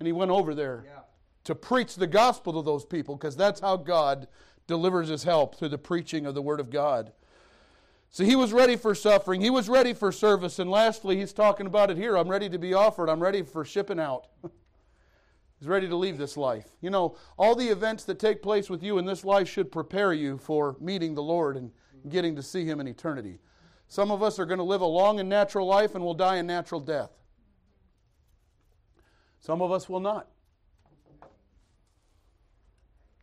and 0.00 0.06
he 0.08 0.12
went 0.12 0.32
over 0.32 0.52
there 0.52 0.82
yeah. 0.84 1.02
to 1.44 1.54
preach 1.54 1.94
the 1.94 2.08
gospel 2.08 2.54
to 2.54 2.62
those 2.62 2.84
people 2.84 3.14
because 3.14 3.36
that's 3.36 3.60
how 3.60 3.76
God 3.76 4.26
delivers 4.70 5.08
his 5.08 5.24
help 5.24 5.56
through 5.56 5.68
the 5.68 5.76
preaching 5.76 6.24
of 6.24 6.34
the 6.34 6.40
Word 6.40 6.60
of 6.60 6.70
God. 6.70 7.12
So 8.08 8.24
he 8.24 8.34
was 8.34 8.52
ready 8.52 8.76
for 8.76 8.94
suffering. 8.94 9.40
He 9.40 9.50
was 9.50 9.68
ready 9.68 9.92
for 9.92 10.10
service. 10.10 10.58
And 10.58 10.70
lastly, 10.70 11.18
he's 11.18 11.32
talking 11.32 11.66
about 11.66 11.90
it 11.90 11.96
here. 11.96 12.16
I'm 12.16 12.28
ready 12.28 12.48
to 12.48 12.58
be 12.58 12.72
offered. 12.72 13.10
I'm 13.10 13.22
ready 13.22 13.42
for 13.42 13.64
shipping 13.64 14.00
out. 14.00 14.28
he's 15.58 15.68
ready 15.68 15.88
to 15.88 15.96
leave 15.96 16.18
this 16.18 16.36
life. 16.36 16.66
You 16.80 16.90
know, 16.90 17.16
all 17.36 17.54
the 17.54 17.68
events 17.68 18.04
that 18.04 18.18
take 18.18 18.42
place 18.42 18.70
with 18.70 18.82
you 18.82 18.98
in 18.98 19.04
this 19.04 19.24
life 19.24 19.48
should 19.48 19.70
prepare 19.70 20.12
you 20.12 20.38
for 20.38 20.76
meeting 20.80 21.14
the 21.14 21.22
Lord 21.22 21.56
and 21.56 21.70
getting 22.08 22.34
to 22.36 22.42
see 22.42 22.64
him 22.64 22.80
in 22.80 22.88
eternity. 22.88 23.38
Some 23.88 24.10
of 24.10 24.22
us 24.22 24.38
are 24.38 24.46
going 24.46 24.58
to 24.58 24.64
live 24.64 24.80
a 24.80 24.86
long 24.86 25.20
and 25.20 25.28
natural 25.28 25.66
life 25.66 25.94
and 25.94 26.02
will 26.02 26.14
die 26.14 26.36
a 26.36 26.42
natural 26.42 26.80
death. 26.80 27.10
Some 29.40 29.60
of 29.62 29.72
us 29.72 29.88
will 29.88 30.00
not. 30.00 30.28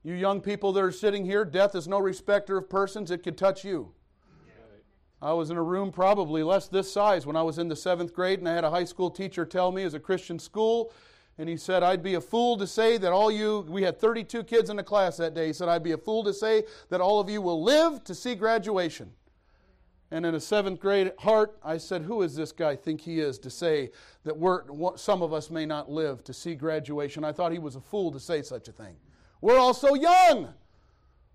You 0.08 0.14
young 0.14 0.40
people 0.40 0.72
that 0.72 0.82
are 0.82 0.92
sitting 0.94 1.26
here, 1.26 1.44
death 1.44 1.76
is 1.76 1.86
no 1.86 2.00
respecter 2.00 2.56
of 2.56 2.70
persons. 2.70 3.12
It 3.12 3.24
could 3.24 3.38
touch 3.38 3.66
you. 3.66 3.92
I 5.22 5.34
was 5.34 5.50
in 5.50 5.58
a 5.58 5.62
room 5.62 5.92
probably 5.92 6.44
less 6.44 6.70
this 6.70 6.90
size 6.90 7.26
when 7.26 7.36
I 7.36 7.44
was 7.44 7.60
in 7.60 7.68
the 7.68 7.76
seventh 7.76 8.14
grade, 8.14 8.40
and 8.40 8.48
I 8.48 8.56
had 8.56 8.64
a 8.64 8.70
high 8.70 8.86
school 8.86 9.12
teacher 9.12 9.46
tell 9.46 9.70
me 9.74 9.84
as 9.84 9.96
a 9.96 10.00
Christian 10.00 10.40
school, 10.40 10.94
and 11.38 11.50
he 11.50 11.58
said, 11.58 11.84
I'd 11.84 12.04
be 12.04 12.14
a 12.14 12.22
fool 12.22 12.56
to 12.56 12.66
say 12.66 12.98
that 13.00 13.12
all 13.12 13.30
you, 13.30 13.66
we 13.68 13.84
had 13.84 14.00
32 14.00 14.46
kids 14.46 14.70
in 14.70 14.78
the 14.78 14.84
class 14.84 15.18
that 15.18 15.34
day. 15.34 15.48
He 15.48 15.52
said, 15.52 15.68
I'd 15.68 15.84
be 15.84 15.92
a 15.92 15.98
fool 15.98 16.24
to 16.24 16.34
say 16.34 16.64
that 16.88 17.02
all 17.02 17.20
of 17.20 17.30
you 17.30 17.42
will 17.42 17.62
live 17.62 18.02
to 18.06 18.16
see 18.16 18.34
graduation. 18.34 19.12
And 20.12 20.26
in 20.26 20.36
a 20.36 20.40
seventh 20.40 20.80
grade 20.80 21.12
heart, 21.20 21.60
I 21.62 21.80
said, 21.80 22.04
Who 22.04 22.22
is 22.22 22.34
this 22.34 22.54
guy 22.54 22.78
think 22.78 23.02
he 23.02 23.20
is 23.20 23.38
to 23.40 23.50
say 23.50 23.92
that 24.24 24.38
we're, 24.38 24.62
some 24.96 25.22
of 25.22 25.34
us 25.34 25.50
may 25.50 25.66
not 25.66 25.92
live 25.92 26.24
to 26.24 26.34
see 26.34 26.56
graduation? 26.56 27.26
I 27.26 27.34
thought 27.34 27.52
he 27.52 27.60
was 27.60 27.76
a 27.76 27.82
fool 27.82 28.10
to 28.14 28.22
say 28.22 28.42
such 28.42 28.70
a 28.70 28.72
thing. 28.72 28.96
We're 29.42 29.58
all 29.58 29.74
so 29.74 29.96
young. 29.96 30.54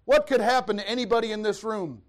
What 0.04 0.26
could 0.26 0.40
happen 0.40 0.76
to 0.78 0.88
anybody 0.88 1.32
in 1.32 1.42
this 1.42 1.62
room? 1.62 2.02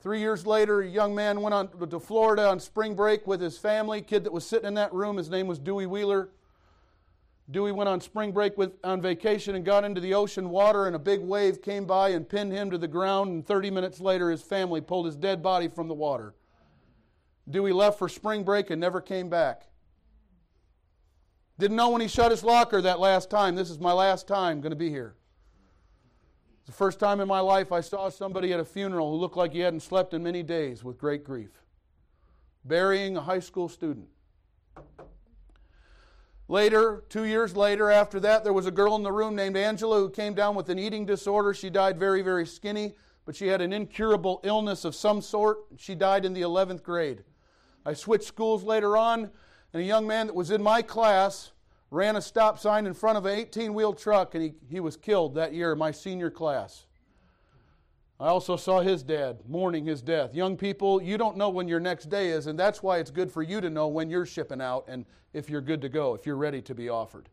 Three 0.00 0.20
years 0.20 0.46
later, 0.46 0.80
a 0.80 0.86
young 0.86 1.14
man 1.14 1.40
went 1.40 1.54
on 1.54 1.68
to 1.88 1.98
Florida 1.98 2.48
on 2.48 2.60
spring 2.60 2.94
break 2.94 3.26
with 3.26 3.40
his 3.40 3.56
family. 3.58 4.02
Kid 4.02 4.24
that 4.24 4.32
was 4.32 4.46
sitting 4.46 4.68
in 4.68 4.74
that 4.74 4.92
room, 4.92 5.16
his 5.16 5.30
name 5.30 5.46
was 5.46 5.58
Dewey 5.58 5.86
Wheeler. 5.86 6.28
Dewey 7.50 7.72
went 7.72 7.88
on 7.88 8.00
spring 8.00 8.32
break 8.32 8.56
with, 8.56 8.72
on 8.84 9.02
vacation 9.02 9.54
and 9.54 9.64
got 9.64 9.84
into 9.84 10.00
the 10.00 10.14
ocean 10.14 10.48
water, 10.48 10.86
and 10.86 10.96
a 10.96 10.98
big 10.98 11.20
wave 11.20 11.60
came 11.60 11.84
by 11.84 12.10
and 12.10 12.28
pinned 12.28 12.52
him 12.52 12.70
to 12.70 12.78
the 12.78 12.88
ground. 12.88 13.30
And 13.30 13.46
30 13.46 13.70
minutes 13.70 14.00
later, 14.00 14.30
his 14.30 14.42
family 14.42 14.80
pulled 14.80 15.06
his 15.06 15.16
dead 15.16 15.42
body 15.42 15.68
from 15.68 15.88
the 15.88 15.94
water. 15.94 16.34
Dewey 17.48 17.72
left 17.72 17.98
for 17.98 18.08
spring 18.08 18.44
break 18.44 18.70
and 18.70 18.80
never 18.80 19.02
came 19.02 19.28
back. 19.28 19.68
Didn't 21.58 21.76
know 21.76 21.90
when 21.90 22.00
he 22.00 22.08
shut 22.08 22.30
his 22.30 22.42
locker 22.42 22.80
that 22.82 22.98
last 22.98 23.30
time. 23.30 23.54
This 23.54 23.70
is 23.70 23.78
my 23.78 23.92
last 23.92 24.26
time 24.26 24.60
going 24.60 24.70
to 24.70 24.76
be 24.76 24.90
here. 24.90 25.14
It's 26.58 26.66
the 26.66 26.72
first 26.72 26.98
time 26.98 27.20
in 27.20 27.28
my 27.28 27.40
life 27.40 27.70
I 27.70 27.80
saw 27.80 28.08
somebody 28.08 28.52
at 28.52 28.58
a 28.58 28.64
funeral 28.64 29.12
who 29.12 29.16
looked 29.18 29.36
like 29.36 29.52
he 29.52 29.60
hadn't 29.60 29.80
slept 29.80 30.14
in 30.14 30.22
many 30.22 30.42
days 30.42 30.82
with 30.82 30.98
great 30.98 31.22
grief. 31.22 31.50
Burying 32.64 33.16
a 33.16 33.20
high 33.20 33.40
school 33.40 33.68
student. 33.68 34.08
Later, 36.48 37.04
two 37.08 37.24
years 37.24 37.56
later, 37.56 37.90
after 37.90 38.18
that, 38.20 38.44
there 38.44 38.52
was 38.52 38.66
a 38.66 38.70
girl 38.70 38.96
in 38.96 39.02
the 39.02 39.12
room 39.12 39.34
named 39.34 39.56
Angela 39.56 39.98
who 39.98 40.10
came 40.10 40.34
down 40.34 40.54
with 40.54 40.68
an 40.68 40.78
eating 40.78 41.06
disorder. 41.06 41.54
She 41.54 41.70
died 41.70 41.98
very, 41.98 42.20
very 42.20 42.46
skinny, 42.46 42.94
but 43.24 43.36
she 43.36 43.46
had 43.46 43.60
an 43.60 43.72
incurable 43.72 44.40
illness 44.42 44.84
of 44.84 44.94
some 44.94 45.20
sort. 45.20 45.58
She 45.76 45.94
died 45.94 46.24
in 46.24 46.34
the 46.34 46.42
11th 46.42 46.82
grade. 46.82 47.24
I 47.86 47.92
switched 47.94 48.24
schools 48.26 48.62
later 48.64 48.96
on, 48.96 49.30
and 49.74 49.82
a 49.82 49.84
young 49.84 50.06
man 50.06 50.28
that 50.28 50.34
was 50.34 50.52
in 50.52 50.62
my 50.62 50.80
class 50.80 51.50
ran 51.90 52.16
a 52.16 52.22
stop 52.22 52.58
sign 52.58 52.86
in 52.86 52.94
front 52.94 53.18
of 53.18 53.26
an 53.26 53.36
18 53.36 53.74
wheel 53.74 53.92
truck 53.92 54.34
and 54.34 54.42
he, 54.42 54.54
he 54.70 54.80
was 54.80 54.96
killed 54.96 55.34
that 55.34 55.52
year 55.52 55.72
in 55.72 55.78
my 55.78 55.90
senior 55.90 56.30
class. 56.30 56.86
I 58.20 58.28
also 58.28 58.56
saw 58.56 58.80
his 58.80 59.02
dad 59.02 59.40
mourning 59.48 59.84
his 59.84 60.00
death. 60.00 60.32
Young 60.32 60.56
people, 60.56 61.02
you 61.02 61.18
don't 61.18 61.36
know 61.36 61.50
when 61.50 61.66
your 61.66 61.80
next 61.80 62.08
day 62.08 62.28
is, 62.28 62.46
and 62.46 62.56
that's 62.56 62.84
why 62.84 62.98
it's 62.98 63.10
good 63.10 63.32
for 63.32 63.42
you 63.42 63.60
to 63.60 63.68
know 63.68 63.88
when 63.88 64.08
you're 64.08 64.24
shipping 64.24 64.60
out 64.60 64.84
and 64.86 65.04
if 65.32 65.50
you're 65.50 65.60
good 65.60 65.80
to 65.82 65.88
go, 65.88 66.14
if 66.14 66.24
you're 66.24 66.36
ready 66.36 66.62
to 66.62 66.74
be 66.74 66.88
offered. 66.88 67.28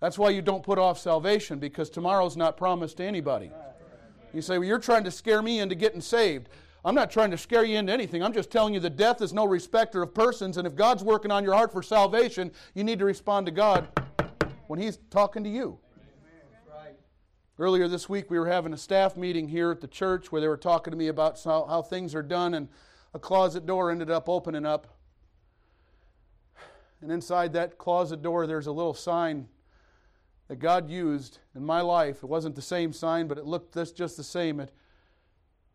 That's 0.00 0.18
why 0.18 0.28
you 0.28 0.42
don't 0.42 0.62
put 0.62 0.78
off 0.78 0.98
salvation 0.98 1.58
because 1.58 1.88
tomorrow's 1.88 2.36
not 2.36 2.58
promised 2.58 2.98
to 2.98 3.04
anybody. 3.04 3.50
You 4.34 4.42
say, 4.42 4.58
Well, 4.58 4.68
you're 4.68 4.78
trying 4.78 5.04
to 5.04 5.10
scare 5.10 5.40
me 5.40 5.60
into 5.60 5.74
getting 5.74 6.02
saved. 6.02 6.50
I'm 6.84 6.94
not 6.94 7.10
trying 7.10 7.30
to 7.32 7.38
scare 7.38 7.64
you 7.64 7.76
into 7.76 7.92
anything. 7.92 8.22
I'm 8.22 8.32
just 8.32 8.50
telling 8.50 8.72
you 8.72 8.80
that 8.80 8.96
death 8.96 9.20
is 9.20 9.32
no 9.32 9.44
respecter 9.44 10.02
of 10.02 10.14
persons, 10.14 10.56
and 10.56 10.66
if 10.66 10.74
God's 10.74 11.02
working 11.02 11.30
on 11.30 11.44
your 11.44 11.54
heart 11.54 11.72
for 11.72 11.82
salvation, 11.82 12.52
you 12.74 12.84
need 12.84 12.98
to 13.00 13.04
respond 13.04 13.46
to 13.46 13.52
God 13.52 13.88
when 14.68 14.78
He's 14.78 14.98
talking 15.10 15.42
to 15.44 15.50
you. 15.50 15.78
Earlier 17.60 17.88
this 17.88 18.08
week, 18.08 18.30
we 18.30 18.38
were 18.38 18.46
having 18.46 18.72
a 18.72 18.76
staff 18.76 19.16
meeting 19.16 19.48
here 19.48 19.72
at 19.72 19.80
the 19.80 19.88
church 19.88 20.30
where 20.30 20.40
they 20.40 20.46
were 20.46 20.56
talking 20.56 20.92
to 20.92 20.96
me 20.96 21.08
about 21.08 21.42
how, 21.42 21.82
things 21.82 22.14
are 22.14 22.22
done, 22.22 22.54
and 22.54 22.68
a 23.14 23.18
closet 23.18 23.66
door 23.66 23.90
ended 23.90 24.10
up 24.10 24.28
opening 24.28 24.64
up. 24.64 24.86
And 27.02 27.10
inside 27.10 27.52
that 27.54 27.76
closet 27.76 28.22
door, 28.22 28.46
there's 28.46 28.68
a 28.68 28.72
little 28.72 28.94
sign 28.94 29.48
that 30.46 30.60
God 30.60 30.88
used 30.88 31.38
in 31.56 31.64
my 31.64 31.80
life. 31.80 32.22
It 32.22 32.28
wasn't 32.28 32.54
the 32.54 32.62
same 32.62 32.92
sign, 32.92 33.26
but 33.26 33.38
it 33.38 33.44
looked 33.44 33.74
just 33.96 34.16
the 34.16 34.22
same. 34.22 34.60
It 34.60 34.72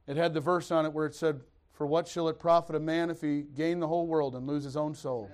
it 0.08 0.18
had 0.18 0.34
the 0.34 0.42
verse 0.42 0.72
on 0.72 0.86
it 0.86 0.94
where 0.94 1.06
it 1.06 1.16
said, 1.16 1.42
For 1.72 1.86
what 1.88 2.08
shall 2.08 2.28
it 2.28 2.39
profit 2.39 2.76
a 2.76 2.80
man 2.80 3.10
if 3.10 3.22
he 3.22 3.42
gain 3.42 3.80
the 3.80 3.88
whole 3.88 4.08
world 4.08 4.36
and 4.36 4.48
lose 4.48 4.63
his 4.63 4.76
own 4.76 4.94
soul? 4.94 5.30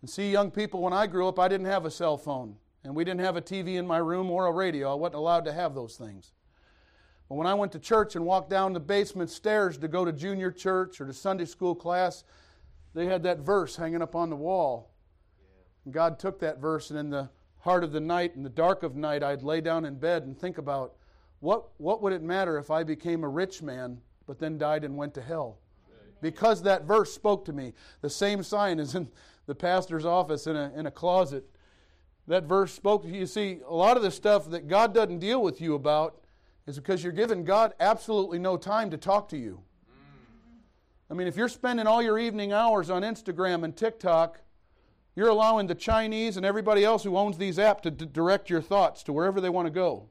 And 0.00 0.08
see, 0.08 0.30
young 0.30 0.50
people, 0.50 0.80
when 0.80 0.92
I 0.92 1.06
grew 1.06 1.28
up, 1.28 1.38
I 1.38 1.48
didn't 1.48 1.66
have 1.66 1.84
a 1.84 1.90
cell 1.90 2.16
phone. 2.16 2.56
And 2.82 2.94
we 2.94 3.04
didn't 3.04 3.20
have 3.20 3.36
a 3.36 3.42
TV 3.42 3.76
in 3.76 3.86
my 3.86 3.98
room 3.98 4.30
or 4.30 4.46
a 4.46 4.52
radio. 4.52 4.90
I 4.90 4.94
wasn't 4.94 5.16
allowed 5.16 5.44
to 5.44 5.52
have 5.52 5.74
those 5.74 5.96
things. 5.96 6.32
But 7.28 7.34
when 7.34 7.46
I 7.46 7.54
went 7.54 7.72
to 7.72 7.78
church 7.78 8.16
and 8.16 8.24
walked 8.24 8.50
down 8.50 8.72
the 8.72 8.80
basement 8.80 9.30
stairs 9.30 9.76
to 9.78 9.88
go 9.88 10.04
to 10.04 10.12
junior 10.12 10.50
church 10.50 11.00
or 11.00 11.06
to 11.06 11.12
Sunday 11.12 11.44
school 11.44 11.74
class, 11.74 12.24
they 12.94 13.06
had 13.06 13.22
that 13.24 13.40
verse 13.40 13.76
hanging 13.76 14.02
up 14.02 14.16
on 14.16 14.30
the 14.30 14.36
wall. 14.36 14.90
And 15.84 15.94
God 15.94 16.18
took 16.18 16.40
that 16.40 16.58
verse, 16.58 16.90
and 16.90 16.98
in 16.98 17.10
the 17.10 17.30
heart 17.58 17.84
of 17.84 17.92
the 17.92 18.00
night, 18.00 18.34
in 18.34 18.42
the 18.42 18.48
dark 18.48 18.82
of 18.82 18.96
night, 18.96 19.22
I'd 19.22 19.42
lay 19.42 19.60
down 19.60 19.84
in 19.84 19.96
bed 19.96 20.24
and 20.24 20.36
think 20.36 20.58
about 20.58 20.96
what, 21.40 21.68
what 21.78 22.02
would 22.02 22.12
it 22.12 22.22
matter 22.22 22.58
if 22.58 22.70
I 22.70 22.84
became 22.84 23.24
a 23.24 23.28
rich 23.28 23.62
man 23.62 24.00
but 24.26 24.38
then 24.38 24.58
died 24.58 24.84
and 24.84 24.96
went 24.96 25.14
to 25.14 25.22
hell? 25.22 25.58
Because 26.20 26.62
that 26.62 26.84
verse 26.84 27.12
spoke 27.12 27.46
to 27.46 27.52
me. 27.52 27.72
The 28.02 28.10
same 28.10 28.42
sign 28.42 28.78
is 28.78 28.94
in 28.94 29.08
the 29.46 29.54
pastor's 29.54 30.04
office 30.04 30.46
in 30.46 30.54
a, 30.54 30.70
in 30.76 30.86
a 30.86 30.90
closet. 30.90 31.44
That 32.28 32.44
verse 32.44 32.72
spoke 32.72 33.02
to 33.02 33.08
you. 33.08 33.20
You 33.20 33.26
see, 33.26 33.60
a 33.66 33.74
lot 33.74 33.96
of 33.96 34.02
the 34.02 34.10
stuff 34.10 34.50
that 34.50 34.68
God 34.68 34.94
doesn't 34.94 35.18
deal 35.18 35.42
with 35.42 35.60
you 35.60 35.74
about 35.74 36.20
is 36.66 36.78
because 36.78 37.02
you're 37.02 37.12
giving 37.12 37.42
God 37.42 37.72
absolutely 37.80 38.38
no 38.38 38.56
time 38.56 38.90
to 38.90 38.96
talk 38.96 39.28
to 39.30 39.38
you. 39.38 39.62
I 41.10 41.14
mean, 41.14 41.26
if 41.26 41.36
you're 41.36 41.48
spending 41.48 41.88
all 41.88 42.00
your 42.00 42.18
evening 42.18 42.52
hours 42.52 42.88
on 42.88 43.02
Instagram 43.02 43.64
and 43.64 43.76
TikTok, 43.76 44.40
you're 45.16 45.28
allowing 45.28 45.66
the 45.66 45.74
Chinese 45.74 46.36
and 46.36 46.46
everybody 46.46 46.84
else 46.84 47.02
who 47.02 47.16
owns 47.16 47.36
these 47.36 47.58
apps 47.58 47.80
to 47.82 47.90
d- 47.90 48.06
direct 48.06 48.48
your 48.48 48.62
thoughts 48.62 49.02
to 49.04 49.12
wherever 49.12 49.40
they 49.40 49.48
want 49.48 49.66
to 49.66 49.72
go. 49.72 50.06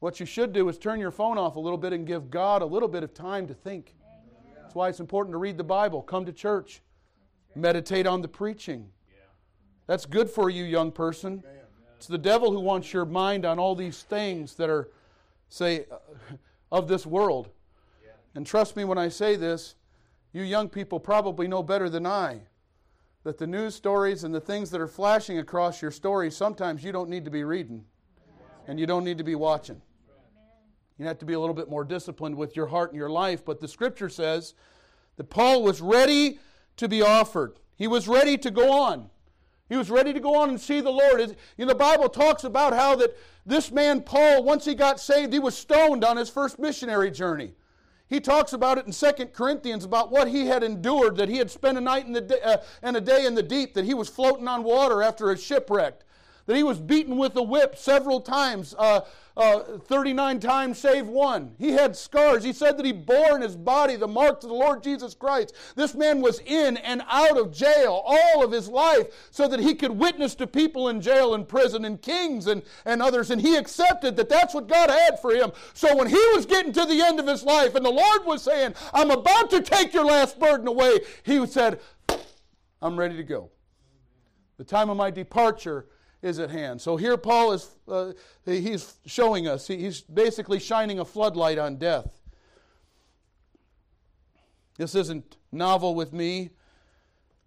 What 0.00 0.20
you 0.20 0.26
should 0.26 0.52
do 0.52 0.68
is 0.68 0.78
turn 0.78 1.00
your 1.00 1.10
phone 1.10 1.38
off 1.38 1.56
a 1.56 1.60
little 1.60 1.78
bit 1.78 1.92
and 1.92 2.06
give 2.06 2.30
God 2.30 2.62
a 2.62 2.66
little 2.66 2.88
bit 2.88 3.02
of 3.02 3.14
time 3.14 3.46
to 3.48 3.54
think. 3.54 3.96
That's 4.54 4.74
why 4.74 4.88
it's 4.88 5.00
important 5.00 5.32
to 5.32 5.38
read 5.38 5.56
the 5.56 5.64
Bible, 5.64 6.02
come 6.02 6.24
to 6.26 6.32
church, 6.32 6.82
meditate 7.54 8.06
on 8.06 8.22
the 8.22 8.28
preaching. 8.28 8.90
That's 9.86 10.04
good 10.04 10.28
for 10.28 10.50
you, 10.50 10.64
young 10.64 10.92
person. 10.92 11.42
It's 11.96 12.06
the 12.06 12.18
devil 12.18 12.52
who 12.52 12.60
wants 12.60 12.92
your 12.92 13.04
mind 13.04 13.44
on 13.44 13.58
all 13.58 13.74
these 13.74 14.02
things 14.02 14.54
that 14.56 14.70
are, 14.70 14.90
say, 15.48 15.86
of 16.72 16.86
this 16.86 17.06
world. 17.06 17.48
And 18.34 18.46
trust 18.46 18.76
me 18.76 18.84
when 18.84 18.98
I 18.98 19.08
say 19.08 19.34
this, 19.34 19.74
You 20.32 20.42
young 20.42 20.68
people 20.68 21.00
probably 21.00 21.48
know 21.48 21.62
better 21.62 21.88
than 21.88 22.06
I 22.06 22.42
that 23.24 23.38
the 23.38 23.46
news 23.46 23.74
stories 23.74 24.22
and 24.24 24.34
the 24.34 24.40
things 24.40 24.70
that 24.70 24.80
are 24.80 24.86
flashing 24.86 25.38
across 25.38 25.82
your 25.82 25.90
story, 25.90 26.30
sometimes 26.30 26.84
you 26.84 26.92
don't 26.92 27.10
need 27.10 27.24
to 27.24 27.30
be 27.30 27.42
reading 27.42 27.84
and 28.66 28.78
you 28.78 28.86
don't 28.86 29.04
need 29.04 29.18
to 29.18 29.24
be 29.24 29.34
watching. 29.34 29.80
You 30.98 31.06
have 31.06 31.18
to 31.18 31.24
be 31.24 31.34
a 31.34 31.40
little 31.40 31.54
bit 31.54 31.70
more 31.70 31.84
disciplined 31.84 32.36
with 32.36 32.56
your 32.56 32.66
heart 32.66 32.90
and 32.90 32.98
your 32.98 33.10
life. 33.10 33.44
But 33.44 33.60
the 33.60 33.68
scripture 33.68 34.08
says 34.08 34.54
that 35.16 35.30
Paul 35.30 35.62
was 35.62 35.80
ready 35.80 36.40
to 36.76 36.88
be 36.88 37.02
offered, 37.02 37.58
he 37.76 37.86
was 37.86 38.08
ready 38.08 38.36
to 38.38 38.50
go 38.50 38.72
on. 38.72 39.10
He 39.68 39.76
was 39.76 39.90
ready 39.90 40.14
to 40.14 40.20
go 40.20 40.34
on 40.34 40.48
and 40.48 40.58
see 40.58 40.80
the 40.80 40.90
Lord. 40.90 41.20
You 41.20 41.36
know, 41.58 41.66
the 41.66 41.74
Bible 41.74 42.08
talks 42.08 42.44
about 42.44 42.72
how 42.72 42.96
that 42.96 43.14
this 43.44 43.70
man 43.70 44.00
Paul, 44.00 44.42
once 44.42 44.64
he 44.64 44.74
got 44.74 44.98
saved, 44.98 45.32
he 45.32 45.38
was 45.38 45.56
stoned 45.56 46.04
on 46.04 46.16
his 46.16 46.30
first 46.30 46.58
missionary 46.58 47.10
journey. 47.10 47.52
He 48.08 48.20
talks 48.20 48.54
about 48.54 48.78
it 48.78 48.86
in 48.86 48.92
2 48.92 49.26
Corinthians 49.26 49.84
about 49.84 50.10
what 50.10 50.28
he 50.28 50.46
had 50.46 50.62
endured, 50.62 51.16
that 51.16 51.28
he 51.28 51.36
had 51.36 51.50
spent 51.50 51.76
a 51.76 51.80
night 51.82 52.06
in 52.06 52.14
the 52.14 52.46
uh, 52.46 52.62
and 52.82 52.96
a 52.96 53.00
day 53.02 53.26
in 53.26 53.34
the 53.34 53.42
deep, 53.42 53.74
that 53.74 53.84
he 53.84 53.92
was 53.92 54.08
floating 54.08 54.48
on 54.48 54.64
water 54.64 55.02
after 55.02 55.30
a 55.30 55.36
shipwreck, 55.36 56.00
that 56.48 56.56
he 56.56 56.62
was 56.62 56.80
beaten 56.80 57.18
with 57.18 57.36
a 57.36 57.42
whip 57.42 57.76
several 57.76 58.22
times. 58.22 58.74
Uh, 58.78 59.02
uh, 59.36 59.78
39 59.84 60.40
times 60.40 60.78
save 60.78 61.06
one. 61.06 61.54
He 61.58 61.72
had 61.72 61.94
scars. 61.94 62.42
He 62.42 62.54
said 62.54 62.78
that 62.78 62.86
he 62.86 62.92
bore 62.92 63.36
in 63.36 63.42
his 63.42 63.54
body 63.54 63.96
the 63.96 64.08
marks 64.08 64.44
of 64.44 64.48
the 64.48 64.56
Lord 64.56 64.82
Jesus 64.82 65.14
Christ. 65.14 65.54
This 65.76 65.94
man 65.94 66.22
was 66.22 66.40
in 66.46 66.78
and 66.78 67.02
out 67.06 67.38
of 67.38 67.52
jail 67.52 68.02
all 68.02 68.42
of 68.42 68.50
his 68.50 68.66
life 68.66 69.28
so 69.30 69.46
that 69.46 69.60
he 69.60 69.74
could 69.74 69.90
witness 69.90 70.34
to 70.36 70.46
people 70.46 70.88
in 70.88 71.02
jail 71.02 71.34
and 71.34 71.46
prison 71.46 71.84
and 71.84 72.00
kings 72.00 72.46
and, 72.46 72.62
and 72.86 73.02
others. 73.02 73.30
And 73.30 73.42
he 73.42 73.54
accepted 73.56 74.16
that 74.16 74.30
that's 74.30 74.54
what 74.54 74.68
God 74.68 74.88
had 74.88 75.20
for 75.20 75.34
him. 75.34 75.52
So 75.74 75.94
when 75.94 76.08
he 76.08 76.24
was 76.34 76.46
getting 76.46 76.72
to 76.72 76.86
the 76.86 77.02
end 77.02 77.20
of 77.20 77.26
his 77.26 77.44
life 77.44 77.74
and 77.74 77.84
the 77.84 77.90
Lord 77.90 78.24
was 78.24 78.42
saying, 78.42 78.74
I'm 78.94 79.10
about 79.10 79.50
to 79.50 79.60
take 79.60 79.92
your 79.92 80.06
last 80.06 80.40
burden 80.40 80.66
away, 80.66 81.00
he 81.24 81.46
said, 81.46 81.78
I'm 82.80 82.98
ready 82.98 83.18
to 83.18 83.22
go. 83.22 83.50
The 84.56 84.64
time 84.64 84.88
of 84.88 84.96
my 84.96 85.10
departure 85.10 85.84
is 86.22 86.38
at 86.38 86.50
hand. 86.50 86.80
So 86.80 86.96
here 86.96 87.16
Paul 87.16 87.52
is 87.52 87.76
uh, 87.86 88.12
he's 88.44 88.94
showing 89.06 89.46
us 89.46 89.66
he's 89.66 90.00
basically 90.00 90.58
shining 90.58 90.98
a 90.98 91.04
floodlight 91.04 91.58
on 91.58 91.76
death. 91.76 92.20
This 94.76 94.94
isn't 94.94 95.36
novel 95.52 95.94
with 95.94 96.12
me. 96.12 96.50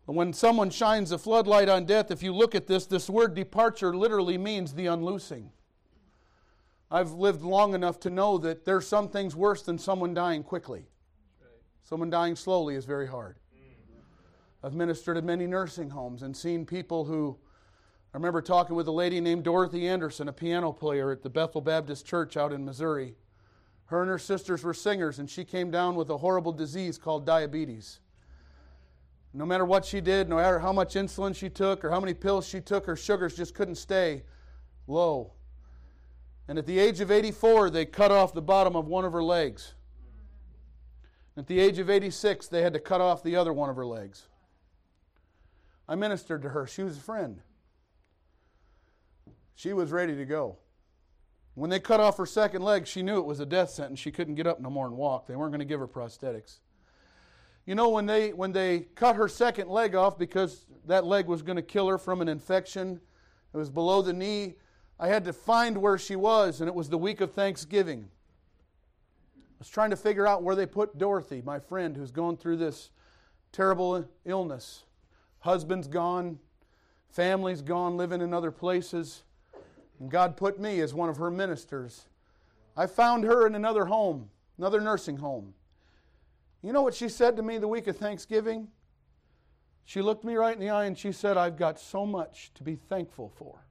When 0.05 0.33
someone 0.33 0.69
shines 0.69 1.11
a 1.11 1.17
floodlight 1.17 1.69
on 1.69 1.85
death, 1.85 2.11
if 2.11 2.21
you 2.21 2.33
look 2.33 2.55
at 2.55 2.67
this, 2.67 2.85
this 2.85 3.09
word 3.09 3.33
departure 3.33 3.95
literally 3.95 4.37
means 4.37 4.73
the 4.73 4.87
unloosing. 4.87 5.51
I've 6.89 7.13
lived 7.13 7.43
long 7.43 7.73
enough 7.73 7.99
to 8.01 8.09
know 8.09 8.37
that 8.39 8.65
there's 8.65 8.85
some 8.85 9.07
things 9.07 9.35
worse 9.35 9.61
than 9.61 9.77
someone 9.77 10.13
dying 10.13 10.43
quickly. 10.43 10.87
Someone 11.83 12.09
dying 12.09 12.35
slowly 12.35 12.75
is 12.75 12.83
very 12.83 13.07
hard. 13.07 13.37
I've 14.63 14.73
ministered 14.73 15.17
at 15.17 15.23
many 15.23 15.47
nursing 15.47 15.89
homes 15.89 16.21
and 16.23 16.35
seen 16.35 16.65
people 16.65 17.05
who 17.05 17.37
I 18.13 18.17
remember 18.17 18.41
talking 18.41 18.75
with 18.75 18.87
a 18.87 18.91
lady 18.91 19.21
named 19.21 19.45
Dorothy 19.45 19.87
Anderson, 19.87 20.27
a 20.27 20.33
piano 20.33 20.73
player 20.73 21.11
at 21.11 21.23
the 21.23 21.29
Bethel 21.29 21.61
Baptist 21.61 22.05
Church 22.05 22.35
out 22.35 22.51
in 22.51 22.65
Missouri. 22.65 23.15
Her 23.85 24.01
and 24.01 24.09
her 24.09 24.19
sisters 24.19 24.63
were 24.63 24.73
singers, 24.73 25.19
and 25.19 25.29
she 25.29 25.45
came 25.45 25.71
down 25.71 25.95
with 25.95 26.09
a 26.09 26.17
horrible 26.17 26.51
disease 26.51 26.97
called 26.97 27.25
diabetes. 27.25 28.01
No 29.33 29.45
matter 29.45 29.63
what 29.63 29.85
she 29.85 30.01
did, 30.01 30.27
no 30.27 30.35
matter 30.35 30.59
how 30.59 30.73
much 30.73 30.95
insulin 30.95 31.33
she 31.33 31.49
took 31.49 31.85
or 31.85 31.89
how 31.89 32.01
many 32.01 32.13
pills 32.13 32.45
she 32.45 32.59
took, 32.59 32.85
her 32.85 32.97
sugars 32.97 33.35
just 33.35 33.55
couldn't 33.55 33.75
stay 33.75 34.23
low. 34.87 35.31
And 36.49 36.57
at 36.57 36.65
the 36.65 36.79
age 36.79 36.99
of 36.99 37.11
84, 37.11 37.69
they 37.69 37.85
cut 37.85 38.11
off 38.11 38.33
the 38.33 38.41
bottom 38.41 38.75
of 38.75 38.87
one 38.87 39.05
of 39.05 39.13
her 39.13 39.23
legs. 39.23 39.73
At 41.37 41.47
the 41.47 41.61
age 41.61 41.79
of 41.79 41.89
86, 41.89 42.49
they 42.49 42.61
had 42.61 42.73
to 42.73 42.79
cut 42.79 42.99
off 42.99 43.23
the 43.23 43.37
other 43.37 43.53
one 43.53 43.69
of 43.69 43.77
her 43.77 43.85
legs. 43.85 44.27
I 45.87 45.95
ministered 45.95 46.41
to 46.41 46.49
her. 46.49 46.67
She 46.67 46.83
was 46.83 46.97
a 46.97 47.01
friend. 47.01 47.39
She 49.55 49.73
was 49.73 49.91
ready 49.91 50.15
to 50.15 50.25
go. 50.25 50.57
When 51.53 51.69
they 51.69 51.79
cut 51.79 51.99
off 51.99 52.17
her 52.17 52.25
second 52.25 52.61
leg, 52.61 52.87
she 52.87 53.03
knew 53.03 53.17
it 53.17 53.25
was 53.25 53.39
a 53.39 53.45
death 53.45 53.69
sentence. 53.71 53.99
She 53.99 54.11
couldn't 54.11 54.35
get 54.35 54.47
up 54.47 54.61
no 54.61 54.69
more 54.69 54.87
and 54.87 54.95
walk. 54.95 55.27
They 55.27 55.35
weren't 55.35 55.51
going 55.51 55.59
to 55.59 55.65
give 55.65 55.79
her 55.79 55.87
prosthetics. 55.87 56.59
You 57.65 57.75
know, 57.75 57.89
when 57.89 58.05
they, 58.05 58.33
when 58.33 58.53
they 58.53 58.87
cut 58.95 59.15
her 59.15 59.27
second 59.27 59.69
leg 59.69 59.93
off 59.93 60.17
because 60.17 60.65
that 60.87 61.05
leg 61.05 61.27
was 61.27 61.41
going 61.41 61.57
to 61.57 61.61
kill 61.61 61.87
her 61.89 61.97
from 61.97 62.21
an 62.21 62.27
infection, 62.27 62.99
it 63.53 63.57
was 63.57 63.69
below 63.69 64.01
the 64.01 64.13
knee. 64.13 64.55
I 64.99 65.07
had 65.07 65.25
to 65.25 65.33
find 65.33 65.77
where 65.77 65.97
she 65.97 66.15
was, 66.15 66.61
and 66.61 66.67
it 66.67 66.73
was 66.73 66.89
the 66.89 66.97
week 66.97 67.21
of 67.21 67.33
Thanksgiving. 67.33 68.07
I 69.35 69.41
was 69.59 69.69
trying 69.69 69.89
to 69.91 69.95
figure 69.95 70.25
out 70.25 70.41
where 70.41 70.55
they 70.55 70.65
put 70.65 70.97
Dorothy, 70.97 71.41
my 71.45 71.59
friend, 71.59 71.95
who's 71.95 72.11
going 72.11 72.37
through 72.37 72.57
this 72.57 72.89
terrible 73.51 74.07
illness. 74.25 74.85
Husband's 75.39 75.87
gone, 75.87 76.39
family's 77.09 77.61
gone, 77.61 77.97
living 77.97 78.21
in 78.21 78.33
other 78.33 78.51
places. 78.51 79.23
And 80.01 80.09
God 80.09 80.35
put 80.35 80.59
me 80.59 80.79
as 80.79 80.95
one 80.95 81.09
of 81.09 81.17
her 81.17 81.29
ministers. 81.29 82.07
I 82.75 82.87
found 82.87 83.23
her 83.23 83.45
in 83.45 83.53
another 83.53 83.85
home, 83.85 84.31
another 84.57 84.81
nursing 84.81 85.17
home. 85.17 85.53
You 86.63 86.73
know 86.73 86.81
what 86.81 86.95
she 86.95 87.07
said 87.07 87.37
to 87.37 87.43
me 87.43 87.59
the 87.59 87.67
week 87.67 87.85
of 87.85 87.97
Thanksgiving? 87.97 88.67
She 89.85 90.01
looked 90.01 90.23
me 90.23 90.33
right 90.33 90.55
in 90.55 90.59
the 90.59 90.71
eye 90.71 90.85
and 90.85 90.97
she 90.97 91.11
said, 91.11 91.37
I've 91.37 91.55
got 91.55 91.79
so 91.79 92.03
much 92.03 92.49
to 92.55 92.63
be 92.63 92.75
thankful 92.75 93.31
for. 93.35 93.63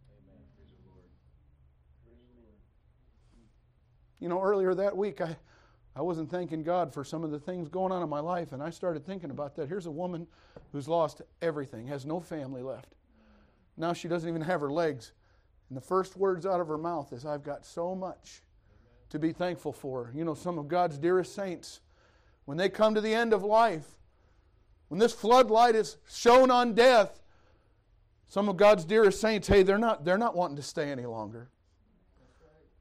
You 4.21 4.29
know, 4.29 4.41
earlier 4.41 4.73
that 4.73 4.97
week, 4.97 5.21
I, 5.21 5.37
I 5.97 6.03
wasn't 6.03 6.31
thanking 6.31 6.63
God 6.63 6.95
for 6.95 7.03
some 7.03 7.25
of 7.25 7.33
the 7.33 7.41
things 7.41 7.69
going 7.69 7.91
on 7.91 8.05
in 8.05 8.09
my 8.09 8.21
life, 8.21 8.53
and 8.53 8.63
I 8.63 8.71
started 8.71 9.05
thinking 9.05 9.33
about 9.33 9.57
that. 9.57 9.69
Here's 9.69 9.87
a 9.87 9.91
woman 9.91 10.29
who's 10.71 10.87
lost 10.87 11.23
everything, 11.43 11.89
has 11.89 12.07
no 12.07 12.21
family 12.21 12.63
left. 12.63 12.95
Now 13.77 13.93
she 13.93 14.07
doesn't 14.07 14.29
even 14.29 14.43
have 14.43 14.61
her 14.61 14.71
legs. 14.71 15.11
And 15.71 15.77
the 15.77 15.81
first 15.81 16.17
words 16.17 16.45
out 16.45 16.61
of 16.61 16.67
her 16.67 16.77
mouth 16.77 17.13
is, 17.13 17.25
I've 17.25 17.45
got 17.45 17.65
so 17.65 17.95
much 17.95 18.43
to 19.11 19.21
be 19.21 19.33
thankful 19.33 19.73
for. 19.73 20.11
You 20.15 20.25
know, 20.25 20.35
some 20.35 20.59
of 20.59 20.67
God's 20.67 20.99
dearest 20.99 21.33
saints, 21.33 21.81
when 22.45 22.59
they 22.59 22.69
come 22.69 22.95
to 22.97 23.01
the 23.01 23.15
end 23.15 23.33
of 23.33 23.45
life, 23.45 23.87
when 24.89 24.99
this 24.99 25.13
floodlight 25.13 25.77
is 25.77 25.97
shown 26.11 26.51
on 26.51 26.75
death, 26.75 27.21
some 28.27 28.49
of 28.49 28.57
God's 28.57 28.85
dearest 28.85 29.21
saints, 29.21 29.47
hey, 29.47 29.63
they're 29.63 29.79
not, 29.79 30.05
they're 30.05 30.19
not 30.19 30.37
wanting 30.37 30.57
to 30.57 30.63
stay 30.63 30.91
any 30.91 31.07
longer. 31.07 31.49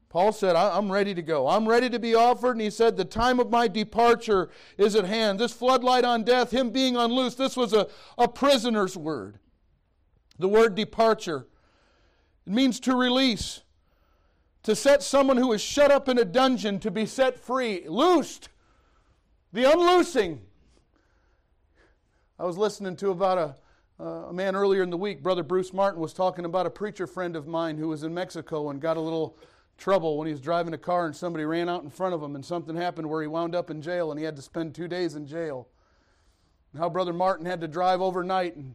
Paul 0.10 0.32
said, 0.32 0.56
I'm 0.56 0.92
ready 0.92 1.14
to 1.14 1.22
go. 1.22 1.48
I'm 1.48 1.70
ready 1.70 1.88
to 1.92 2.00
be 2.00 2.16
offered. 2.16 2.54
And 2.54 2.62
he 2.62 2.72
said, 2.72 2.98
The 2.98 3.06
time 3.06 3.40
of 3.40 3.52
my 3.52 3.68
departure 3.68 4.50
is 4.76 4.96
at 4.96 5.06
hand. 5.06 5.40
This 5.40 5.54
floodlight 5.54 6.04
on 6.04 6.24
death, 6.24 6.50
him 6.50 6.72
being 6.72 6.96
unloosed, 6.96 7.38
this 7.38 7.56
was 7.56 7.74
a, 7.74 7.88
a 8.18 8.28
prisoner's 8.28 8.98
word. 8.98 9.38
The 10.40 10.48
word 10.48 10.74
departure 10.74 11.46
it 12.50 12.54
means 12.56 12.80
to 12.80 12.96
release, 12.96 13.62
to 14.64 14.76
set 14.76 15.04
someone 15.04 15.38
who 15.38 15.54
is 15.54 15.62
shut 15.62 15.92
up 15.92 16.10
in 16.10 16.18
a 16.18 16.26
dungeon 16.26 16.80
to 16.80 16.90
be 16.90 17.06
set 17.06 17.40
free, 17.40 17.88
loosed, 17.88 18.50
the 19.54 19.66
unloosing. 19.66 20.40
I 22.40 22.46
was 22.46 22.58
listening 22.58 22.96
to 22.96 23.12
about 23.12 23.38
a, 23.38 24.04
uh, 24.04 24.30
a 24.30 24.34
man 24.34 24.56
earlier 24.56 24.82
in 24.82 24.90
the 24.90 24.98
week, 24.98 25.22
Brother 25.22 25.44
Bruce 25.44 25.74
Martin 25.74 26.02
was 26.02 26.12
talking 26.12 26.44
about 26.44 26.66
a 26.66 26.72
preacher 26.72 27.06
friend 27.06 27.36
of 27.36 27.46
mine 27.46 27.78
who 27.78 27.88
was 27.88 28.02
in 28.02 28.16
Mexico 28.16 28.72
and 28.72 28.82
got 28.82 28.98
a 28.98 29.02
little 29.02 29.38
trouble 29.78 30.18
when 30.18 30.26
he 30.26 30.34
was 30.34 30.42
driving 30.42 30.74
a 30.74 30.78
car 30.78 31.06
and 31.06 31.16
somebody 31.16 31.46
ran 31.46 31.70
out 31.70 31.84
in 31.84 31.92
front 31.92 32.16
of 32.16 32.24
him 32.24 32.34
and 32.34 32.44
something 32.44 32.76
happened 32.76 33.08
where 33.08 33.22
he 33.22 33.28
wound 33.28 33.54
up 33.54 33.70
in 33.70 33.80
jail 33.80 34.10
and 34.10 34.20
he 34.20 34.26
had 34.26 34.36
to 34.36 34.42
spend 34.42 34.74
two 34.74 34.88
days 34.88 35.14
in 35.14 35.28
jail. 35.28 35.68
And 36.74 36.82
how 36.82 36.90
Brother 36.90 37.14
Martin 37.14 37.46
had 37.46 37.62
to 37.62 37.68
drive 37.68 38.02
overnight 38.02 38.56
and 38.56 38.74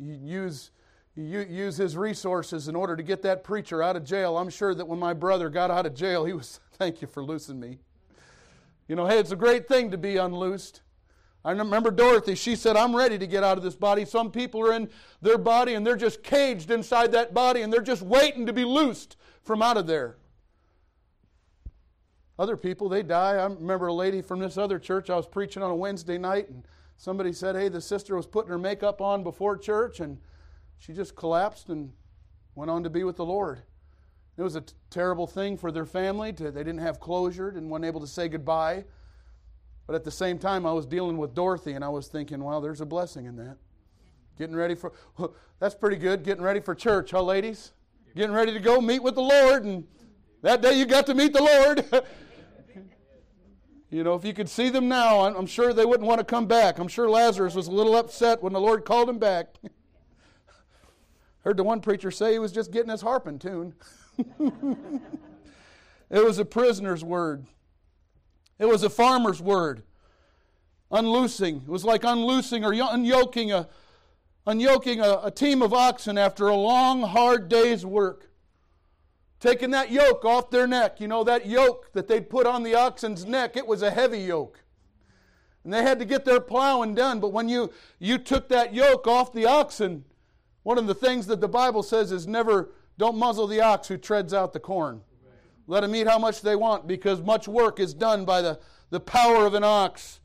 use 0.00 0.72
use 1.14 1.76
his 1.76 1.96
resources 1.96 2.68
in 2.68 2.76
order 2.76 2.96
to 2.96 3.02
get 3.02 3.22
that 3.22 3.44
preacher 3.44 3.82
out 3.82 3.96
of 3.96 4.04
jail. 4.04 4.38
I'm 4.38 4.48
sure 4.48 4.74
that 4.74 4.86
when 4.86 4.98
my 4.98 5.12
brother 5.12 5.50
got 5.50 5.70
out 5.70 5.84
of 5.84 5.94
jail, 5.94 6.24
he 6.24 6.32
was, 6.32 6.60
thank 6.72 7.02
you 7.02 7.08
for 7.08 7.22
loosing 7.22 7.60
me. 7.60 7.78
You 8.88 8.96
know, 8.96 9.06
hey, 9.06 9.18
it's 9.18 9.30
a 9.30 9.36
great 9.36 9.68
thing 9.68 9.90
to 9.90 9.98
be 9.98 10.16
unloosed. 10.16 10.80
I 11.44 11.52
remember 11.52 11.90
Dorothy, 11.90 12.36
she 12.36 12.54
said, 12.54 12.76
I'm 12.76 12.94
ready 12.94 13.18
to 13.18 13.26
get 13.26 13.42
out 13.42 13.58
of 13.58 13.64
this 13.64 13.74
body. 13.74 14.04
Some 14.04 14.30
people 14.30 14.60
are 14.66 14.72
in 14.72 14.88
their 15.20 15.38
body 15.38 15.74
and 15.74 15.84
they're 15.84 15.96
just 15.96 16.22
caged 16.22 16.70
inside 16.70 17.10
that 17.12 17.34
body 17.34 17.62
and 17.62 17.72
they're 17.72 17.82
just 17.82 18.02
waiting 18.02 18.46
to 18.46 18.52
be 18.52 18.64
loosed 18.64 19.16
from 19.42 19.60
out 19.60 19.76
of 19.76 19.88
there. 19.88 20.18
Other 22.38 22.56
people, 22.56 22.88
they 22.88 23.02
die. 23.02 23.34
I 23.36 23.44
remember 23.44 23.88
a 23.88 23.92
lady 23.92 24.22
from 24.22 24.38
this 24.38 24.56
other 24.56 24.78
church, 24.78 25.10
I 25.10 25.16
was 25.16 25.26
preaching 25.26 25.62
on 25.62 25.70
a 25.70 25.76
Wednesday 25.76 26.16
night 26.16 26.48
and 26.48 26.64
somebody 26.96 27.32
said, 27.32 27.56
hey, 27.56 27.68
the 27.68 27.80
sister 27.80 28.14
was 28.14 28.26
putting 28.26 28.50
her 28.50 28.58
makeup 28.58 29.00
on 29.00 29.24
before 29.24 29.56
church 29.56 29.98
and 29.98 30.18
she 30.84 30.92
just 30.92 31.14
collapsed 31.14 31.68
and 31.68 31.92
went 32.56 32.68
on 32.68 32.82
to 32.82 32.90
be 32.90 33.04
with 33.04 33.16
the 33.16 33.24
Lord. 33.24 33.62
It 34.36 34.42
was 34.42 34.56
a 34.56 34.62
t- 34.62 34.74
terrible 34.90 35.28
thing 35.28 35.56
for 35.56 35.70
their 35.70 35.86
family. 35.86 36.32
To, 36.32 36.50
they 36.50 36.64
didn't 36.64 36.80
have 36.80 36.98
closure, 36.98 37.50
and 37.50 37.70
weren't 37.70 37.84
able 37.84 38.00
to 38.00 38.06
say 38.06 38.28
goodbye. 38.28 38.84
But 39.86 39.94
at 39.94 40.02
the 40.02 40.10
same 40.10 40.38
time, 40.38 40.66
I 40.66 40.72
was 40.72 40.84
dealing 40.84 41.18
with 41.18 41.34
Dorothy, 41.34 41.72
and 41.72 41.84
I 41.84 41.88
was 41.88 42.08
thinking, 42.08 42.42
well, 42.42 42.60
there's 42.60 42.80
a 42.80 42.86
blessing 42.86 43.26
in 43.26 43.36
that. 43.36 43.58
Getting 44.36 44.56
ready 44.56 44.74
for, 44.74 44.92
that's 45.60 45.76
pretty 45.76 45.96
good. 45.96 46.24
Getting 46.24 46.42
ready 46.42 46.58
for 46.58 46.74
church, 46.74 47.12
huh, 47.12 47.22
ladies? 47.22 47.72
Getting 48.16 48.34
ready 48.34 48.52
to 48.52 48.60
go 48.60 48.80
meet 48.80 49.04
with 49.04 49.14
the 49.14 49.22
Lord, 49.22 49.64
and 49.64 49.86
that 50.42 50.62
day 50.62 50.76
you 50.76 50.84
got 50.84 51.06
to 51.06 51.14
meet 51.14 51.32
the 51.32 51.42
Lord. 51.42 52.04
You 53.90 54.02
know, 54.02 54.14
if 54.14 54.24
you 54.24 54.32
could 54.32 54.48
see 54.48 54.70
them 54.70 54.88
now, 54.88 55.26
I'm 55.26 55.44
sure 55.44 55.74
they 55.74 55.84
wouldn't 55.84 56.08
want 56.08 56.18
to 56.18 56.24
come 56.24 56.46
back. 56.46 56.78
I'm 56.78 56.88
sure 56.88 57.10
Lazarus 57.10 57.54
was 57.54 57.66
a 57.66 57.70
little 57.70 57.94
upset 57.94 58.42
when 58.42 58.54
the 58.54 58.58
Lord 58.58 58.86
called 58.86 59.06
him 59.06 59.18
back. 59.18 59.48
Heard 61.42 61.56
the 61.56 61.64
one 61.64 61.80
preacher 61.80 62.10
say 62.10 62.32
he 62.32 62.38
was 62.38 62.52
just 62.52 62.70
getting 62.70 62.90
his 62.90 63.02
harp 63.02 63.26
in 63.26 63.38
tune. 63.38 63.74
it 66.08 66.24
was 66.24 66.38
a 66.38 66.44
prisoner's 66.44 67.04
word, 67.04 67.46
it 68.58 68.66
was 68.66 68.82
a 68.82 68.90
farmer's 68.90 69.40
word. 69.40 69.82
Unloosing. 70.90 71.62
It 71.62 71.68
was 71.68 71.86
like 71.86 72.02
unloosing 72.02 72.64
or 72.66 72.72
unyoking 72.72 73.50
a, 73.50 73.66
unyoking 74.46 75.02
a, 75.02 75.26
a 75.26 75.30
team 75.30 75.62
of 75.62 75.72
oxen 75.72 76.18
after 76.18 76.48
a 76.48 76.54
long, 76.54 77.00
hard 77.00 77.48
day's 77.48 77.86
work 77.86 78.28
taking 79.42 79.72
that 79.72 79.90
yoke 79.90 80.24
off 80.24 80.50
their 80.50 80.66
neck. 80.66 81.00
You 81.00 81.08
know, 81.08 81.24
that 81.24 81.46
yoke 81.46 81.92
that 81.92 82.08
they'd 82.08 82.30
put 82.30 82.46
on 82.46 82.62
the 82.62 82.74
oxen's 82.76 83.26
neck, 83.26 83.56
it 83.56 83.66
was 83.66 83.82
a 83.82 83.90
heavy 83.90 84.20
yoke. 84.20 84.60
And 85.64 85.72
they 85.72 85.82
had 85.82 85.98
to 85.98 86.04
get 86.04 86.24
their 86.24 86.40
plowing 86.40 86.94
done. 86.94 87.20
But 87.20 87.32
when 87.32 87.48
you, 87.48 87.72
you 87.98 88.18
took 88.18 88.48
that 88.48 88.72
yoke 88.72 89.06
off 89.06 89.32
the 89.32 89.46
oxen, 89.46 90.04
one 90.62 90.78
of 90.78 90.86
the 90.86 90.94
things 90.94 91.26
that 91.26 91.40
the 91.40 91.48
Bible 91.48 91.82
says 91.82 92.12
is 92.12 92.26
never, 92.26 92.70
don't 92.98 93.16
muzzle 93.16 93.46
the 93.46 93.60
ox 93.60 93.88
who 93.88 93.96
treads 93.96 94.32
out 94.32 94.52
the 94.52 94.60
corn. 94.60 95.00
Let 95.66 95.80
them 95.80 95.94
eat 95.94 96.08
how 96.08 96.18
much 96.18 96.42
they 96.42 96.56
want 96.56 96.86
because 96.86 97.20
much 97.22 97.46
work 97.48 97.80
is 97.80 97.94
done 97.94 98.24
by 98.24 98.42
the, 98.42 98.58
the 98.90 99.00
power 99.00 99.46
of 99.46 99.54
an 99.54 99.64
ox. 99.64 100.20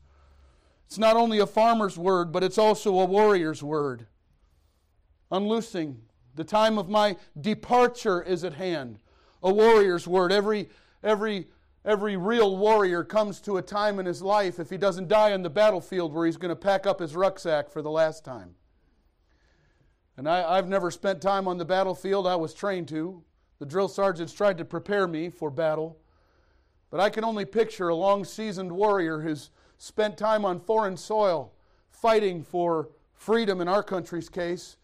It's 0.86 0.98
not 0.98 1.16
only 1.16 1.38
a 1.38 1.46
farmer's 1.46 1.96
word, 1.96 2.32
but 2.32 2.42
it's 2.42 2.58
also 2.58 2.98
a 2.98 3.04
warrior's 3.04 3.62
word. 3.62 4.06
Unloosing. 5.30 5.96
The 6.34 6.44
time 6.44 6.78
of 6.78 6.88
my 6.88 7.16
departure 7.40 8.22
is 8.22 8.44
at 8.44 8.54
hand 8.54 8.98
a 9.42 9.52
warrior's 9.52 10.06
word. 10.06 10.32
Every, 10.32 10.68
every, 11.02 11.48
every 11.84 12.16
real 12.16 12.56
warrior 12.56 13.04
comes 13.04 13.40
to 13.42 13.56
a 13.56 13.62
time 13.62 13.98
in 13.98 14.06
his 14.06 14.22
life, 14.22 14.58
if 14.58 14.70
he 14.70 14.76
doesn't 14.76 15.08
die 15.08 15.32
on 15.32 15.42
the 15.42 15.50
battlefield, 15.50 16.12
where 16.12 16.26
he's 16.26 16.36
going 16.36 16.50
to 16.50 16.56
pack 16.56 16.86
up 16.86 17.00
his 17.00 17.14
rucksack 17.14 17.70
for 17.70 17.82
the 17.82 17.90
last 17.90 18.24
time. 18.24 18.54
And 20.18 20.28
I, 20.28 20.58
I've 20.58 20.68
never 20.68 20.90
spent 20.90 21.22
time 21.22 21.46
on 21.46 21.58
the 21.58 21.64
battlefield. 21.64 22.26
I 22.26 22.34
was 22.34 22.52
trained 22.52 22.88
to. 22.88 23.22
The 23.60 23.66
drill 23.66 23.86
sergeants 23.86 24.32
tried 24.32 24.58
to 24.58 24.64
prepare 24.64 25.06
me 25.06 25.30
for 25.30 25.48
battle. 25.48 25.96
But 26.90 26.98
I 26.98 27.08
can 27.08 27.22
only 27.22 27.44
picture 27.44 27.88
a 27.88 27.94
long 27.94 28.24
seasoned 28.24 28.72
warrior 28.72 29.20
who's 29.20 29.50
spent 29.78 30.18
time 30.18 30.44
on 30.44 30.58
foreign 30.58 30.96
soil 30.96 31.52
fighting 31.88 32.42
for 32.42 32.88
freedom 33.14 33.60
in 33.60 33.68
our 33.68 33.82
country's 33.82 34.28
case 34.28 34.76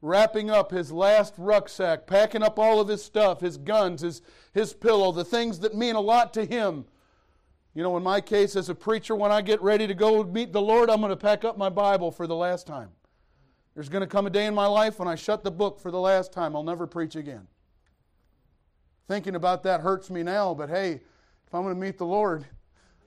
wrapping 0.00 0.48
up 0.48 0.70
his 0.70 0.90
last 0.90 1.34
rucksack, 1.36 2.06
packing 2.06 2.42
up 2.42 2.58
all 2.58 2.80
of 2.80 2.88
his 2.88 3.04
stuff, 3.04 3.40
his 3.40 3.58
guns, 3.58 4.00
his, 4.00 4.22
his 4.54 4.72
pillow, 4.72 5.12
the 5.12 5.24
things 5.24 5.58
that 5.58 5.76
mean 5.76 5.96
a 5.96 6.00
lot 6.00 6.32
to 6.32 6.46
him. 6.46 6.86
You 7.74 7.82
know, 7.82 7.96
in 7.98 8.02
my 8.02 8.22
case 8.22 8.56
as 8.56 8.70
a 8.70 8.74
preacher, 8.74 9.14
when 9.14 9.32
I 9.32 9.42
get 9.42 9.60
ready 9.60 9.86
to 9.86 9.94
go 9.94 10.24
meet 10.24 10.52
the 10.52 10.62
Lord, 10.62 10.88
I'm 10.88 11.00
going 11.00 11.10
to 11.10 11.16
pack 11.16 11.44
up 11.44 11.58
my 11.58 11.68
Bible 11.68 12.10
for 12.10 12.26
the 12.26 12.36
last 12.36 12.66
time. 12.66 12.88
There's 13.74 13.88
going 13.88 14.00
to 14.00 14.06
come 14.06 14.26
a 14.26 14.30
day 14.30 14.46
in 14.46 14.54
my 14.54 14.66
life 14.66 14.98
when 14.98 15.08
I 15.08 15.14
shut 15.14 15.44
the 15.44 15.50
book 15.50 15.78
for 15.78 15.90
the 15.90 16.00
last 16.00 16.32
time. 16.32 16.56
I'll 16.56 16.62
never 16.62 16.86
preach 16.86 17.16
again. 17.16 17.46
Thinking 19.06 19.34
about 19.34 19.62
that 19.62 19.80
hurts 19.80 20.10
me 20.10 20.22
now, 20.22 20.52
but 20.52 20.68
hey, 20.68 20.92
if 21.46 21.54
I'm 21.54 21.62
going 21.62 21.74
to 21.74 21.80
meet 21.80 21.96
the 21.96 22.06
Lord, 22.06 22.44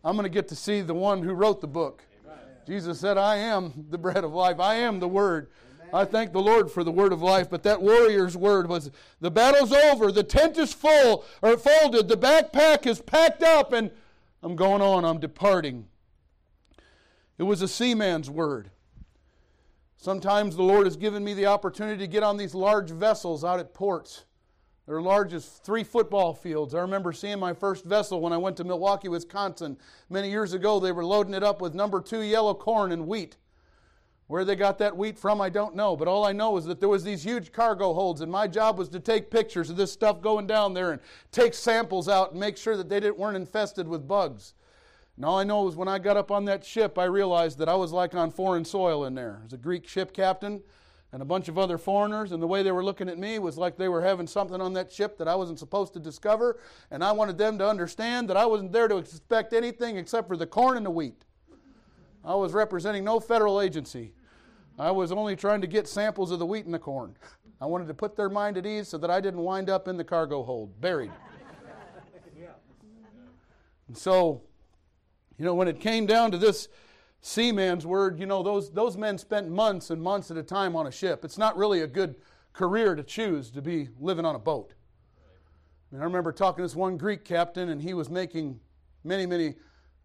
I'm 0.04 0.16
going 0.16 0.24
to 0.24 0.30
get 0.30 0.48
to 0.48 0.56
see 0.56 0.82
the 0.82 0.94
one 0.94 1.22
who 1.22 1.34
wrote 1.34 1.62
the 1.62 1.68
book. 1.68 2.04
Amen. 2.26 2.40
Jesus 2.66 3.00
said, 3.00 3.18
I 3.18 3.36
am 3.36 3.86
the 3.90 3.98
bread 3.98 4.24
of 4.24 4.34
life, 4.34 4.60
I 4.60 4.76
am 4.76 5.00
the 5.00 5.08
Word. 5.08 5.50
I 5.94 6.06
thank 6.06 6.32
the 6.32 6.42
Lord 6.42 6.72
for 6.72 6.84
the 6.84 6.92
word 6.92 7.12
of 7.12 7.22
life, 7.22 7.50
but 7.50 7.64
that 7.64 7.82
warrior's 7.82 8.38
word 8.38 8.70
was 8.70 8.92
the 9.20 9.32
battle's 9.32 9.74
over, 9.74 10.12
the 10.12 10.24
tent 10.24 10.58
is 10.58 10.74
full 10.74 11.26
or 11.42 11.58
folded, 11.58 12.08
the 12.08 12.16
backpack 12.16 12.88
is 12.88 13.02
packed 13.02 13.44
up, 13.44 13.74
and 13.74 13.92
I'm 14.42 14.56
going 14.56 14.82
on, 14.82 15.04
I'm 15.04 15.20
departing. 15.20 15.88
It 17.38 17.44
was 17.44 17.62
a 17.62 17.68
seaman's 17.68 18.30
word. 18.30 18.72
Sometimes 20.02 20.56
the 20.56 20.64
Lord 20.64 20.88
has 20.88 20.98
given 20.98 21.24
me 21.24 21.36
the 21.36 21.46
opportunity 21.46 22.00
to 22.00 22.08
get 22.08 22.24
on 22.24 22.36
these 22.36 22.56
large 22.56 22.90
vessels 22.90 23.44
out 23.44 23.60
at 23.60 23.76
ports. 23.76 24.26
They're 24.88 25.00
large 25.00 25.32
as 25.32 25.46
three 25.46 25.84
football 25.84 26.34
fields. 26.34 26.74
I 26.74 26.80
remember 26.80 27.14
seeing 27.14 27.38
my 27.38 27.54
first 27.54 27.86
vessel 27.86 28.20
when 28.20 28.34
I 28.34 28.38
went 28.38 28.58
to 28.58 28.64
Milwaukee, 28.64 29.10
Wisconsin. 29.10 29.78
Many 30.10 30.32
years 30.32 30.54
ago, 30.54 30.80
they 30.80 30.92
were 30.92 31.06
loading 31.06 31.36
it 31.36 31.44
up 31.44 31.62
with 31.62 31.76
number 31.76 32.02
two 32.02 32.22
yellow 32.22 32.56
corn 32.56 32.92
and 32.92 33.06
wheat. 33.06 33.38
Where 34.26 34.44
they 34.44 34.56
got 34.56 34.80
that 34.80 34.98
wheat 34.98 35.20
from, 35.20 35.40
I 35.40 35.50
don't 35.50 35.76
know. 35.76 35.96
But 35.96 36.08
all 36.08 36.26
I 36.26 36.32
know 36.32 36.58
is 36.58 36.66
that 36.66 36.80
there 36.80 36.90
was 36.90 37.04
these 37.04 37.22
huge 37.22 37.52
cargo 37.52 37.94
holds, 37.94 38.22
and 38.22 38.32
my 38.32 38.48
job 38.48 38.80
was 38.80 38.90
to 38.90 39.00
take 39.00 39.30
pictures 39.30 39.70
of 39.70 39.78
this 39.78 39.92
stuff 39.92 40.20
going 40.20 40.48
down 40.48 40.74
there 40.74 40.94
and 40.94 41.02
take 41.32 41.54
samples 41.54 42.10
out 42.10 42.32
and 42.32 42.40
make 42.40 42.58
sure 42.58 42.76
that 42.76 42.90
they 42.90 43.00
didn't, 43.00 43.20
weren't 43.20 43.38
infested 43.38 43.88
with 43.88 44.08
bugs. 44.08 44.56
And 45.16 45.26
all 45.26 45.38
I 45.38 45.44
know 45.44 45.68
is 45.68 45.76
when 45.76 45.88
I 45.88 46.00
got 46.00 46.18
up 46.18 46.32
on 46.32 46.46
that 46.46 46.66
ship, 46.66 46.98
I 46.98 47.04
realized 47.04 47.58
that 47.60 47.70
I 47.70 47.76
was 47.76 47.92
like 47.92 48.16
on 48.16 48.32
foreign 48.32 48.66
soil 48.66 49.06
in 49.06 49.14
there. 49.14 49.42
As 49.46 49.54
a 49.54 49.58
Greek 49.58 49.88
ship 49.88 50.14
captain 50.14 50.62
and 51.12 51.22
a 51.22 51.26
bunch 51.26 51.50
of 51.50 51.58
other 51.58 51.78
foreigners, 51.78 52.32
and 52.32 52.42
the 52.42 52.48
way 52.48 52.64
they 52.64 52.72
were 52.72 52.84
looking 52.84 53.10
at 53.10 53.18
me 53.18 53.38
was 53.38 53.58
like 53.58 53.78
they 53.78 53.90
were 53.90 54.02
having 54.02 54.26
something 54.26 54.62
on 54.62 54.74
that 54.74 54.92
ship 54.92 55.18
that 55.18 55.28
I 55.28 55.36
wasn't 55.36 55.60
supposed 55.60 55.94
to 55.94 56.00
discover, 56.00 56.60
and 56.90 57.04
I 57.04 57.12
wanted 57.12 57.38
them 57.38 57.58
to 57.58 57.68
understand 57.68 58.30
that 58.30 58.38
I 58.38 58.46
wasn't 58.46 58.72
there 58.72 58.88
to 58.88 58.98
expect 58.98 59.54
anything 59.54 59.98
except 59.98 60.28
for 60.28 60.38
the 60.38 60.48
corn 60.48 60.78
and 60.78 60.86
the 60.86 60.92
wheat. 60.92 61.26
I 62.24 62.36
was 62.36 62.54
representing 62.54 63.04
no 63.04 63.20
federal 63.20 63.60
agency. 63.62 64.14
I 64.80 64.92
was 64.92 65.12
only 65.12 65.36
trying 65.36 65.62
to 65.62 65.68
get 65.68 65.88
samples 65.88 66.32
of 66.32 66.40
the 66.40 66.46
wheat 66.46 66.66
and 66.66 66.74
the 66.74 66.80
corn. 66.80 67.16
I 67.60 67.66
wanted 67.66 67.88
to 67.90 67.94
put 67.94 68.16
their 68.16 68.30
mind 68.30 68.58
at 68.58 68.66
ease 68.66 68.88
so 68.88 68.98
that 68.98 69.12
I 69.12 69.20
didn't 69.22 69.42
wind 69.42 69.70
up 69.70 69.88
in 69.88 69.98
the 69.98 70.04
cargo 70.04 70.44
hold, 70.44 70.80
buried. 70.80 71.12
And 73.88 73.98
so, 73.98 74.42
you 75.42 75.48
know, 75.48 75.56
when 75.56 75.68
it 75.68 75.80
came 75.80 76.06
down 76.06 76.30
to 76.30 76.38
this 76.38 76.68
seaman's 77.22 77.84
word, 77.84 78.20
you 78.20 78.28
know, 78.28 78.44
those, 78.44 78.70
those 78.70 78.96
men 78.96 79.18
spent 79.18 79.50
months 79.50 79.90
and 79.90 80.00
months 80.00 80.30
at 80.30 80.38
a 80.38 80.44
time 80.44 80.76
on 80.76 80.86
a 80.86 80.92
ship. 80.92 81.26
It's 81.26 81.40
not 81.40 81.58
really 81.58 81.82
a 81.82 81.88
good 81.88 82.14
career 82.54 82.94
to 82.94 83.02
choose 83.02 83.50
to 83.50 83.62
be 83.64 83.90
living 84.00 84.24
on 84.24 84.36
a 84.36 84.40
boat. 84.40 84.76
I, 85.92 85.96
mean, 85.96 86.02
I 86.04 86.06
remember 86.06 86.32
talking 86.32 86.58
to 86.58 86.62
this 86.62 86.76
one 86.76 86.96
Greek 86.96 87.26
captain, 87.26 87.70
and 87.70 87.82
he 87.82 87.96
was 87.96 88.08
making 88.08 88.60
many, 89.04 89.26
many 89.26 89.56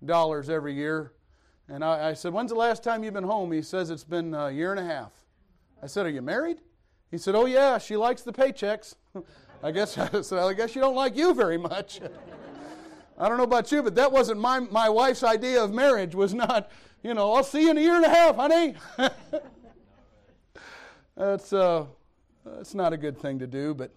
dollars 0.03 0.49
every 0.49 0.73
year. 0.73 1.13
And 1.69 1.85
I, 1.85 2.09
I, 2.09 2.15
said, 2.15 2.33
When's 2.33 2.51
the 2.51 2.57
last 2.57 2.83
time 2.83 3.05
you've 3.05 3.13
been 3.13 3.23
home? 3.23 3.53
He 3.53 3.61
says, 3.61 3.91
It's 3.91 4.05
been 4.05 4.33
a 4.33 4.51
year 4.51 4.71
and 4.71 4.81
a 4.81 4.87
half. 4.87 5.13
I 5.83 5.87
said, 5.87 6.07
Are 6.07 6.11
you 6.11 6.23
married? 6.23 6.63
He 7.11 7.19
said, 7.19 7.35
Oh, 7.35 7.45
yeah, 7.45 7.77
she 7.77 7.99
likes 7.99 8.23
the 8.23 8.33
paychecks. 8.33 8.95
I 9.63 9.71
guess 9.71 9.99
I 10.15 10.23
said, 10.23 10.39
I 10.39 10.55
guess 10.55 10.71
she 10.71 10.81
don't 10.81 10.95
like 10.95 11.15
you 11.15 11.35
very 11.35 11.59
much. 11.59 12.01
I 13.19 13.29
don't 13.29 13.39
know 13.39 13.45
about 13.45 13.73
you, 13.73 13.83
but 13.83 13.95
that 13.95 14.13
wasn't 14.13 14.41
my, 14.41 14.61
my 14.61 14.89
wife's 14.89 15.23
idea 15.23 15.63
of 15.63 15.73
marriage, 15.73 16.15
was 16.15 16.35
not, 16.35 16.71
you 17.03 17.15
know, 17.15 17.33
I'll 17.33 17.45
see 17.45 17.63
you 17.63 17.71
in 17.71 17.79
a 17.79 17.81
year 17.81 17.97
and 17.97 18.05
a 18.05 18.11
half, 18.11 18.37
honey. 18.37 18.75
that's, 21.17 21.53
uh, 21.53 21.87
that's 22.45 22.75
not 22.75 22.93
a 22.93 22.97
good 22.97 23.19
thing 23.19 23.39
to 23.39 23.47
do, 23.47 23.75
but, 23.75 23.95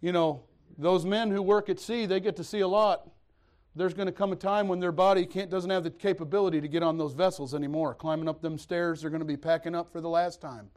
you 0.00 0.12
know, 0.12 0.42
those 0.78 1.04
men 1.04 1.30
who 1.30 1.40
work 1.40 1.68
at 1.68 1.80
sea, 1.80 2.04
they 2.06 2.20
get 2.20 2.36
to 2.36 2.44
see 2.44 2.60
a 2.60 2.68
lot 2.68 3.08
there's 3.76 3.92
going 3.92 4.06
to 4.06 4.12
come 4.12 4.32
a 4.32 4.36
time 4.36 4.68
when 4.68 4.80
their 4.80 4.90
body 4.90 5.26
can't, 5.26 5.50
doesn't 5.50 5.70
have 5.70 5.84
the 5.84 5.90
capability 5.90 6.62
to 6.62 6.68
get 6.68 6.82
on 6.82 6.96
those 6.96 7.12
vessels 7.12 7.54
anymore. 7.54 7.94
Climbing 7.94 8.26
up 8.26 8.40
them 8.40 8.56
stairs, 8.56 9.02
they're 9.02 9.10
going 9.10 9.20
to 9.20 9.26
be 9.26 9.36
packing 9.36 9.74
up 9.74 9.92
for 9.92 10.00
the 10.00 10.08
last 10.08 10.40
time. 10.40 10.70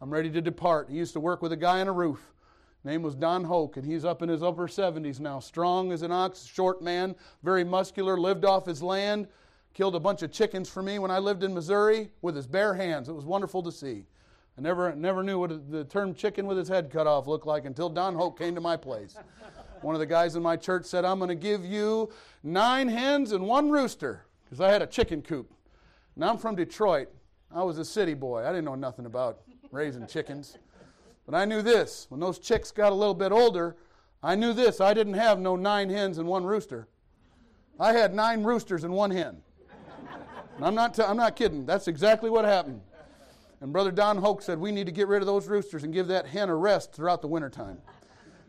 I'm 0.00 0.10
ready 0.10 0.30
to 0.30 0.40
depart. 0.40 0.90
He 0.90 0.96
used 0.96 1.12
to 1.12 1.20
work 1.20 1.42
with 1.42 1.52
a 1.52 1.56
guy 1.56 1.80
on 1.80 1.86
a 1.86 1.92
roof. 1.92 2.32
Name 2.82 3.02
was 3.02 3.14
Don 3.14 3.44
Hoke, 3.44 3.76
and 3.76 3.84
he's 3.84 4.04
up 4.06 4.22
in 4.22 4.28
his 4.28 4.42
upper 4.42 4.66
70s 4.66 5.20
now. 5.20 5.38
Strong 5.38 5.92
as 5.92 6.02
an 6.02 6.10
ox, 6.10 6.44
short 6.44 6.80
man, 6.82 7.14
very 7.42 7.62
muscular, 7.62 8.18
lived 8.18 8.46
off 8.46 8.64
his 8.64 8.82
land, 8.82 9.28
killed 9.74 9.94
a 9.94 10.00
bunch 10.00 10.22
of 10.22 10.32
chickens 10.32 10.68
for 10.68 10.82
me 10.82 10.98
when 10.98 11.10
I 11.10 11.18
lived 11.18 11.44
in 11.44 11.52
Missouri 11.52 12.10
with 12.22 12.34
his 12.34 12.46
bare 12.46 12.74
hands. 12.74 13.08
It 13.08 13.14
was 13.14 13.26
wonderful 13.26 13.62
to 13.64 13.72
see. 13.72 14.04
I 14.56 14.62
never, 14.62 14.94
never 14.94 15.22
knew 15.22 15.38
what 15.38 15.70
the 15.70 15.84
term 15.84 16.14
chicken 16.14 16.46
with 16.46 16.56
his 16.56 16.68
head 16.68 16.90
cut 16.90 17.06
off 17.06 17.26
looked 17.26 17.46
like 17.46 17.66
until 17.66 17.90
Don 17.90 18.14
Hoke 18.14 18.38
came 18.38 18.54
to 18.54 18.60
my 18.60 18.76
place. 18.76 19.14
One 19.82 19.94
of 19.94 20.00
the 20.00 20.06
guys 20.06 20.34
in 20.36 20.42
my 20.42 20.56
church 20.56 20.84
said, 20.84 21.04
I'm 21.04 21.18
going 21.18 21.28
to 21.28 21.34
give 21.34 21.64
you 21.64 22.10
nine 22.42 22.88
hens 22.88 23.32
and 23.32 23.46
one 23.46 23.70
rooster 23.70 24.24
because 24.44 24.60
I 24.60 24.70
had 24.70 24.82
a 24.82 24.86
chicken 24.86 25.22
coop. 25.22 25.52
Now 26.16 26.30
I'm 26.30 26.38
from 26.38 26.56
Detroit. 26.56 27.08
I 27.54 27.62
was 27.62 27.78
a 27.78 27.84
city 27.84 28.14
boy. 28.14 28.44
I 28.44 28.48
didn't 28.48 28.64
know 28.64 28.74
nothing 28.74 29.06
about 29.06 29.40
raising 29.70 30.06
chickens. 30.06 30.58
But 31.30 31.36
I 31.36 31.44
knew 31.44 31.62
this 31.62 32.06
when 32.08 32.18
those 32.18 32.40
chicks 32.40 32.72
got 32.72 32.90
a 32.90 32.94
little 32.94 33.14
bit 33.14 33.30
older, 33.30 33.76
I 34.20 34.34
knew 34.34 34.52
this. 34.52 34.80
I 34.80 34.92
didn't 34.92 35.14
have 35.14 35.38
no 35.38 35.54
nine 35.54 35.88
hens 35.88 36.18
and 36.18 36.26
one 36.26 36.44
rooster. 36.44 36.88
I 37.78 37.92
had 37.92 38.12
nine 38.12 38.42
roosters 38.42 38.82
and 38.82 38.92
one 38.92 39.12
hen. 39.12 39.40
And 40.56 40.64
I'm 40.64 40.74
not, 40.74 40.92
t- 40.92 41.04
I'm 41.04 41.16
not 41.16 41.36
kidding. 41.36 41.64
That's 41.64 41.86
exactly 41.86 42.30
what 42.30 42.44
happened. 42.44 42.80
And 43.60 43.72
Brother 43.72 43.92
Don 43.92 44.16
Hoke 44.18 44.42
said, 44.42 44.58
We 44.58 44.72
need 44.72 44.86
to 44.86 44.92
get 44.92 45.06
rid 45.06 45.22
of 45.22 45.26
those 45.26 45.46
roosters 45.46 45.84
and 45.84 45.94
give 45.94 46.08
that 46.08 46.26
hen 46.26 46.48
a 46.48 46.56
rest 46.56 46.92
throughout 46.92 47.22
the 47.22 47.28
wintertime. 47.28 47.78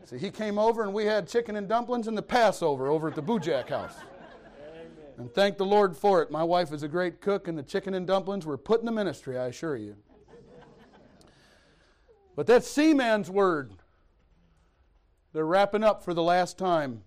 So 0.05 0.17
he 0.17 0.31
came 0.31 0.57
over 0.57 0.81
and 0.81 0.91
we 0.91 1.05
had 1.05 1.27
chicken 1.27 1.57
and 1.57 1.69
dumplings 1.69 2.07
and 2.07 2.17
the 2.17 2.23
Passover 2.23 2.87
over 2.87 3.09
at 3.09 3.15
the 3.15 3.21
Bujak 3.21 3.69
house. 3.69 3.93
And 5.19 5.31
thank 5.31 5.59
the 5.59 5.65
Lord 5.67 5.95
for 5.95 6.23
it. 6.23 6.31
My 6.31 6.43
wife 6.43 6.73
is 6.73 6.81
a 6.81 6.87
great 6.87 7.21
cook, 7.21 7.47
and 7.47 7.55
the 7.55 7.63
chicken 7.63 7.93
and 7.93 8.07
dumplings 8.07 8.43
were 8.43 8.57
put 8.57 8.79
in 8.79 8.87
the 8.87 8.91
ministry, 8.91 9.37
I 9.37 9.45
assure 9.47 9.77
you. 9.77 9.97
But 12.35 12.47
that's 12.47 12.69
Seaman's 12.69 13.29
word. 13.29 13.73
They're 15.33 15.45
wrapping 15.45 15.83
up 15.83 16.03
for 16.03 16.13
the 16.13 16.23
last 16.23 16.57
time. 16.57 17.03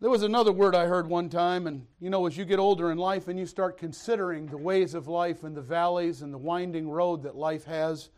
There 0.00 0.10
was 0.10 0.22
another 0.22 0.52
word 0.52 0.74
I 0.74 0.86
heard 0.86 1.08
one 1.08 1.28
time, 1.28 1.66
and 1.66 1.86
you 2.00 2.08
know, 2.08 2.26
as 2.26 2.36
you 2.36 2.46
get 2.46 2.58
older 2.58 2.90
in 2.90 2.96
life 2.96 3.28
and 3.28 3.38
you 3.38 3.44
start 3.44 3.76
considering 3.76 4.46
the 4.46 4.56
ways 4.56 4.94
of 4.94 5.08
life 5.08 5.44
and 5.44 5.54
the 5.54 5.60
valleys 5.60 6.22
and 6.22 6.32
the 6.32 6.38
winding 6.38 6.88
road 6.88 7.22
that 7.24 7.36
life 7.36 7.64
has, 7.64 8.08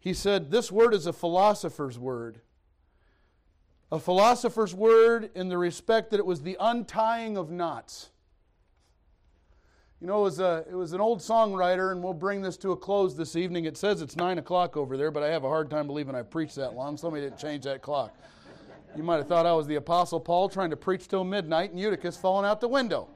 he 0.00 0.12
said, 0.12 0.50
This 0.50 0.72
word 0.72 0.92
is 0.92 1.06
a 1.06 1.12
philosopher's 1.12 1.98
word. 1.98 2.40
A 3.92 4.00
philosopher's 4.00 4.74
word 4.74 5.30
in 5.34 5.48
the 5.48 5.58
respect 5.58 6.10
that 6.10 6.18
it 6.18 6.26
was 6.26 6.40
the 6.42 6.56
untying 6.58 7.36
of 7.36 7.50
knots. 7.50 8.10
You 10.02 10.08
know, 10.08 10.18
it 10.18 10.22
was, 10.22 10.40
a, 10.40 10.64
it 10.68 10.74
was 10.74 10.94
an 10.94 11.00
old 11.00 11.20
songwriter, 11.20 11.92
and 11.92 12.02
we'll 12.02 12.12
bring 12.12 12.42
this 12.42 12.56
to 12.56 12.72
a 12.72 12.76
close 12.76 13.16
this 13.16 13.36
evening. 13.36 13.66
It 13.66 13.76
says 13.76 14.02
it's 14.02 14.16
9 14.16 14.38
o'clock 14.38 14.76
over 14.76 14.96
there, 14.96 15.12
but 15.12 15.22
I 15.22 15.28
have 15.28 15.44
a 15.44 15.48
hard 15.48 15.70
time 15.70 15.86
believing 15.86 16.16
I 16.16 16.22
preached 16.22 16.56
that 16.56 16.74
long. 16.74 16.96
Somebody 16.96 17.22
didn't 17.22 17.38
change 17.38 17.62
that 17.66 17.82
clock. 17.82 18.12
You 18.96 19.04
might 19.04 19.18
have 19.18 19.28
thought 19.28 19.46
I 19.46 19.52
was 19.52 19.68
the 19.68 19.76
Apostle 19.76 20.18
Paul 20.18 20.48
trying 20.48 20.70
to 20.70 20.76
preach 20.76 21.06
till 21.06 21.22
midnight 21.22 21.70
and 21.70 21.78
Eutychus 21.78 22.16
falling 22.16 22.44
out 22.44 22.60
the 22.60 22.66
window. 22.66 23.06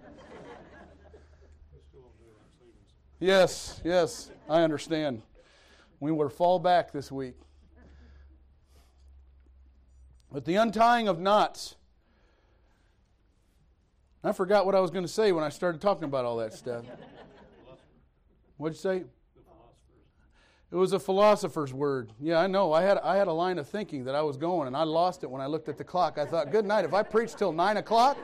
Yes, 3.19 3.81
yes, 3.83 4.31
I 4.49 4.63
understand. 4.63 5.23
We 5.99 6.13
were 6.13 6.31
fall 6.31 6.61
back 6.61 6.93
this 6.93 7.11
week. 7.11 7.35
But 10.31 10.45
the 10.45 10.55
untying 10.55 11.09
of 11.09 11.19
knots. 11.19 11.75
I 14.27 14.33
forgot 14.33 14.67
what 14.67 14.75
I 14.75 14.81
was 14.81 14.91
going 14.91 15.05
to 15.05 15.13
say 15.13 15.31
when 15.31 15.45
I 15.45 15.51
started 15.51 15.81
talking 15.81 16.03
about 16.03 16.25
all 16.25 16.39
that 16.39 16.53
stuff. 16.53 16.85
What'd 18.57 18.77
you 18.77 18.81
say? 18.81 19.05
It 20.73 20.75
was 20.75 20.93
a 20.93 20.99
philosopher's 20.99 21.73
word. 21.73 22.11
Yeah, 22.19 22.39
I 22.41 22.49
know. 22.49 22.73
I 22.73 22.83
had, 22.83 22.99
I 22.99 23.15
had 23.15 23.29
a 23.29 23.33
line 23.33 23.57
of 23.57 23.69
thinking 23.69 24.03
that 24.03 24.17
I 24.17 24.23
was 24.23 24.37
going, 24.37 24.67
and 24.67 24.77
I 24.77 24.83
lost 24.83 25.23
it 25.23 25.31
when 25.31 25.41
I 25.41 25.47
looked 25.47 25.69
at 25.69 25.79
the 25.79 25.85
clock. 25.85 26.19
I 26.19 26.27
thought, 26.27 26.51
good 26.51 26.65
night. 26.65 26.85
If 26.85 26.93
I 26.93 27.05
preach 27.05 27.37
till 27.37 27.53
9 27.53 27.77
o'clock, 27.77 28.19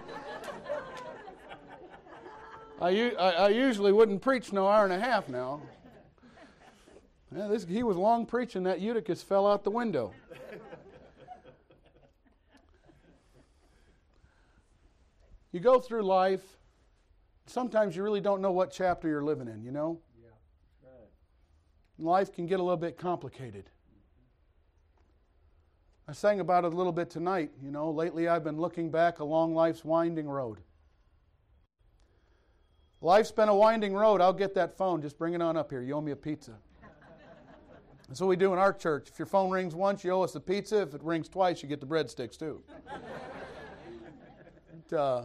I, 2.81 3.13
I, 3.17 3.31
I 3.31 3.49
usually 3.51 3.93
wouldn't 3.93 4.23
preach 4.23 4.53
no 4.53 4.67
hour 4.67 4.83
and 4.83 4.93
a 4.93 4.99
half 4.99 5.29
now. 5.29 5.63
Yeah, 7.33 7.47
this, 7.47 7.65
he 7.65 7.85
was 7.85 7.97
long 7.97 8.27
preaching, 8.27 8.65
that 8.65 8.81
Eutychus 8.81 9.23
fell 9.23 9.47
out 9.47 9.63
the 9.63 9.71
window. 9.71 10.13
You 15.53 15.61
go 15.61 15.79
through 15.79 16.03
life, 16.03 16.43
sometimes 17.47 17.95
you 17.95 18.03
really 18.03 18.21
don't 18.21 18.41
know 18.41 18.53
what 18.53 18.73
chapter 18.73 19.09
you're 19.09 19.25
living 19.25 19.49
in, 19.49 19.63
you 19.63 19.71
know? 19.71 20.01
Yeah. 20.23 20.89
life 21.99 22.33
can 22.33 22.47
get 22.47 22.61
a 22.61 22.63
little 22.63 22.77
bit 22.77 22.99
complicated. 22.99 23.71
I 26.09 26.13
sang 26.13 26.41
about 26.41 26.65
it 26.65 26.73
a 26.73 26.77
little 26.77 26.93
bit 26.93 27.11
tonight. 27.11 27.51
You 27.63 27.71
know, 27.71 27.91
lately 27.91 28.29
I've 28.29 28.45
been 28.45 28.59
looking 28.59 28.91
back 28.91 29.21
along 29.21 29.55
life's 29.55 29.85
winding 29.85 30.29
road. 30.29 30.59
Life's 33.01 33.33
been 33.33 33.49
a 33.49 33.55
winding 33.55 33.95
road. 33.95 34.21
I'll 34.21 34.33
get 34.33 34.55
that 34.55 34.77
phone. 34.77 35.03
Just 35.03 35.19
bring 35.19 35.35
it 35.35 35.43
on 35.43 35.57
up 35.57 35.71
here. 35.71 35.83
You 35.83 35.95
owe 35.95 36.01
me 36.01 36.13
a 36.13 36.17
pizza. 36.17 36.53
That's 38.09 38.21
what 38.21 38.29
we 38.29 38.37
do 38.37 38.53
in 38.53 38.59
our 38.59 38.73
church. 38.73 39.09
If 39.09 39.19
your 39.19 39.27
phone 39.27 39.51
rings 39.51 39.75
once, 39.75 40.05
you 40.05 40.13
owe 40.13 40.23
us 40.23 40.35
a 40.35 40.41
pizza. 40.41 40.83
If 40.83 40.95
it 40.95 41.03
rings 41.03 41.29
twice, 41.29 41.63
you 41.63 41.69
get 41.69 41.81
the 41.81 41.87
breadsticks 41.87 42.39
too. 42.39 42.63
but, 44.91 44.97
uh, 44.97 45.25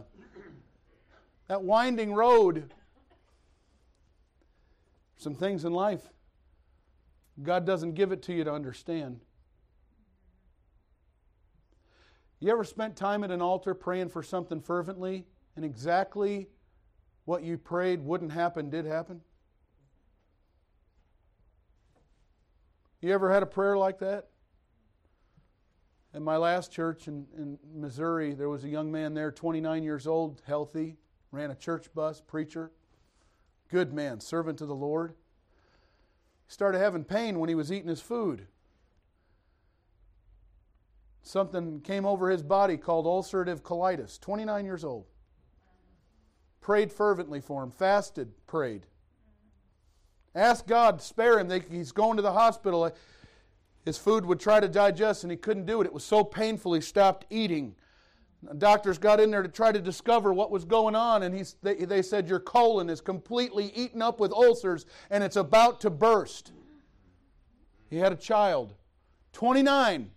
that 1.48 1.62
winding 1.62 2.14
road, 2.14 2.72
some 5.16 5.34
things 5.34 5.64
in 5.64 5.72
life 5.72 6.08
God 7.42 7.64
doesn't 7.64 7.94
give 7.94 8.12
it 8.12 8.22
to 8.24 8.32
you 8.32 8.44
to 8.44 8.52
understand. 8.52 9.20
You 12.40 12.50
ever 12.50 12.64
spent 12.64 12.96
time 12.96 13.24
at 13.24 13.30
an 13.30 13.42
altar 13.42 13.74
praying 13.74 14.08
for 14.10 14.22
something 14.22 14.60
fervently 14.60 15.24
and 15.56 15.64
exactly 15.64 16.48
what 17.24 17.42
you 17.42 17.58
prayed 17.58 18.00
wouldn't 18.00 18.32
happen 18.32 18.70
did 18.70 18.86
happen? 18.86 19.20
You 23.00 23.12
ever 23.12 23.32
had 23.32 23.42
a 23.42 23.46
prayer 23.46 23.76
like 23.76 23.98
that? 24.00 24.28
In 26.14 26.24
my 26.24 26.36
last 26.36 26.72
church 26.72 27.06
in, 27.06 27.26
in 27.36 27.58
Missouri, 27.72 28.34
there 28.34 28.48
was 28.48 28.64
a 28.64 28.68
young 28.68 28.90
man 28.90 29.14
there, 29.14 29.30
29 29.30 29.82
years 29.82 30.06
old, 30.06 30.42
healthy, 30.46 30.96
ran 31.30 31.50
a 31.50 31.54
church 31.54 31.92
bus, 31.94 32.20
preacher, 32.20 32.70
good 33.68 33.92
man, 33.92 34.20
servant 34.20 34.58
to 34.58 34.66
the 34.66 34.74
Lord. 34.74 35.14
He 36.46 36.52
started 36.52 36.78
having 36.78 37.04
pain 37.04 37.38
when 37.38 37.48
he 37.48 37.54
was 37.54 37.70
eating 37.70 37.88
his 37.88 38.00
food. 38.00 38.46
Something 41.22 41.82
came 41.82 42.06
over 42.06 42.30
his 42.30 42.42
body 42.42 42.78
called 42.78 43.04
ulcerative 43.04 43.60
colitis. 43.60 44.18
29 44.18 44.64
years 44.64 44.82
old. 44.82 45.04
Prayed 46.62 46.90
fervently 46.90 47.40
for 47.40 47.62
him, 47.62 47.70
fasted, 47.70 48.32
prayed. 48.46 48.86
Asked 50.34 50.66
God 50.66 51.00
to 51.00 51.04
spare 51.04 51.38
him. 51.38 51.50
He's 51.70 51.92
going 51.92 52.16
to 52.16 52.22
the 52.22 52.32
hospital. 52.32 52.90
His 53.84 53.98
food 53.98 54.24
would 54.24 54.40
try 54.40 54.60
to 54.60 54.68
digest 54.68 55.22
and 55.22 55.30
he 55.30 55.36
couldn't 55.36 55.66
do 55.66 55.80
it. 55.80 55.86
It 55.86 55.92
was 55.92 56.04
so 56.04 56.24
painful 56.24 56.74
he 56.74 56.80
stopped 56.80 57.26
eating. 57.28 57.74
Doctors 58.58 58.98
got 58.98 59.18
in 59.18 59.30
there 59.30 59.42
to 59.42 59.48
try 59.48 59.72
to 59.72 59.80
discover 59.80 60.32
what 60.32 60.50
was 60.50 60.64
going 60.64 60.94
on, 60.94 61.24
and 61.24 61.34
he's, 61.34 61.56
they, 61.62 61.74
they 61.74 62.02
said, 62.02 62.28
Your 62.28 62.38
colon 62.38 62.88
is 62.88 63.00
completely 63.00 63.72
eaten 63.74 64.00
up 64.00 64.20
with 64.20 64.32
ulcers 64.32 64.86
and 65.10 65.24
it's 65.24 65.36
about 65.36 65.80
to 65.80 65.90
burst. 65.90 66.52
He 67.90 67.96
had 67.96 68.12
a 68.12 68.16
child, 68.16 68.74
29. 69.32 70.10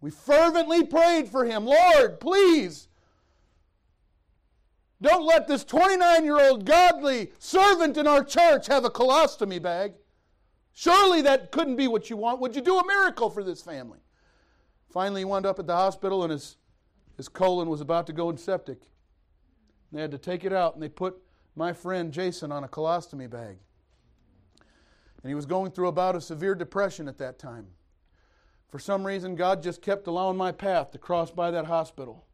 We 0.00 0.10
fervently 0.10 0.84
prayed 0.84 1.28
for 1.28 1.44
him 1.44 1.64
Lord, 1.64 2.20
please, 2.20 2.88
don't 5.00 5.24
let 5.24 5.46
this 5.46 5.64
29 5.64 6.24
year 6.24 6.38
old 6.38 6.66
godly 6.66 7.32
servant 7.38 7.96
in 7.96 8.06
our 8.06 8.22
church 8.22 8.66
have 8.66 8.84
a 8.84 8.90
colostomy 8.90 9.62
bag. 9.62 9.94
Surely 10.72 11.22
that 11.22 11.52
couldn't 11.52 11.76
be 11.76 11.88
what 11.88 12.10
you 12.10 12.16
want. 12.16 12.40
Would 12.40 12.54
you 12.54 12.62
do 12.62 12.78
a 12.78 12.86
miracle 12.86 13.30
for 13.30 13.42
this 13.42 13.62
family? 13.62 13.98
Finally, 14.90 15.20
he 15.20 15.24
wound 15.24 15.46
up 15.46 15.58
at 15.58 15.66
the 15.66 15.76
hospital 15.76 16.22
and 16.22 16.32
his, 16.32 16.56
his 17.16 17.28
colon 17.28 17.68
was 17.68 17.80
about 17.80 18.06
to 18.06 18.12
go 18.12 18.30
in 18.30 18.36
septic. 18.36 18.78
They 19.92 20.00
had 20.00 20.10
to 20.10 20.18
take 20.18 20.44
it 20.44 20.52
out 20.52 20.74
and 20.74 20.82
they 20.82 20.88
put 20.88 21.18
my 21.54 21.72
friend 21.72 22.12
Jason 22.12 22.52
on 22.52 22.64
a 22.64 22.68
colostomy 22.68 23.28
bag. 23.28 23.58
And 25.22 25.30
he 25.30 25.34
was 25.34 25.46
going 25.46 25.72
through 25.72 25.88
about 25.88 26.16
a 26.16 26.20
severe 26.20 26.54
depression 26.54 27.08
at 27.08 27.18
that 27.18 27.38
time. 27.38 27.66
For 28.68 28.78
some 28.78 29.06
reason, 29.06 29.34
God 29.34 29.62
just 29.62 29.82
kept 29.82 30.06
allowing 30.06 30.36
my 30.36 30.52
path 30.52 30.92
to 30.92 30.98
cross 30.98 31.30
by 31.30 31.50
that 31.50 31.66
hospital. 31.66 32.26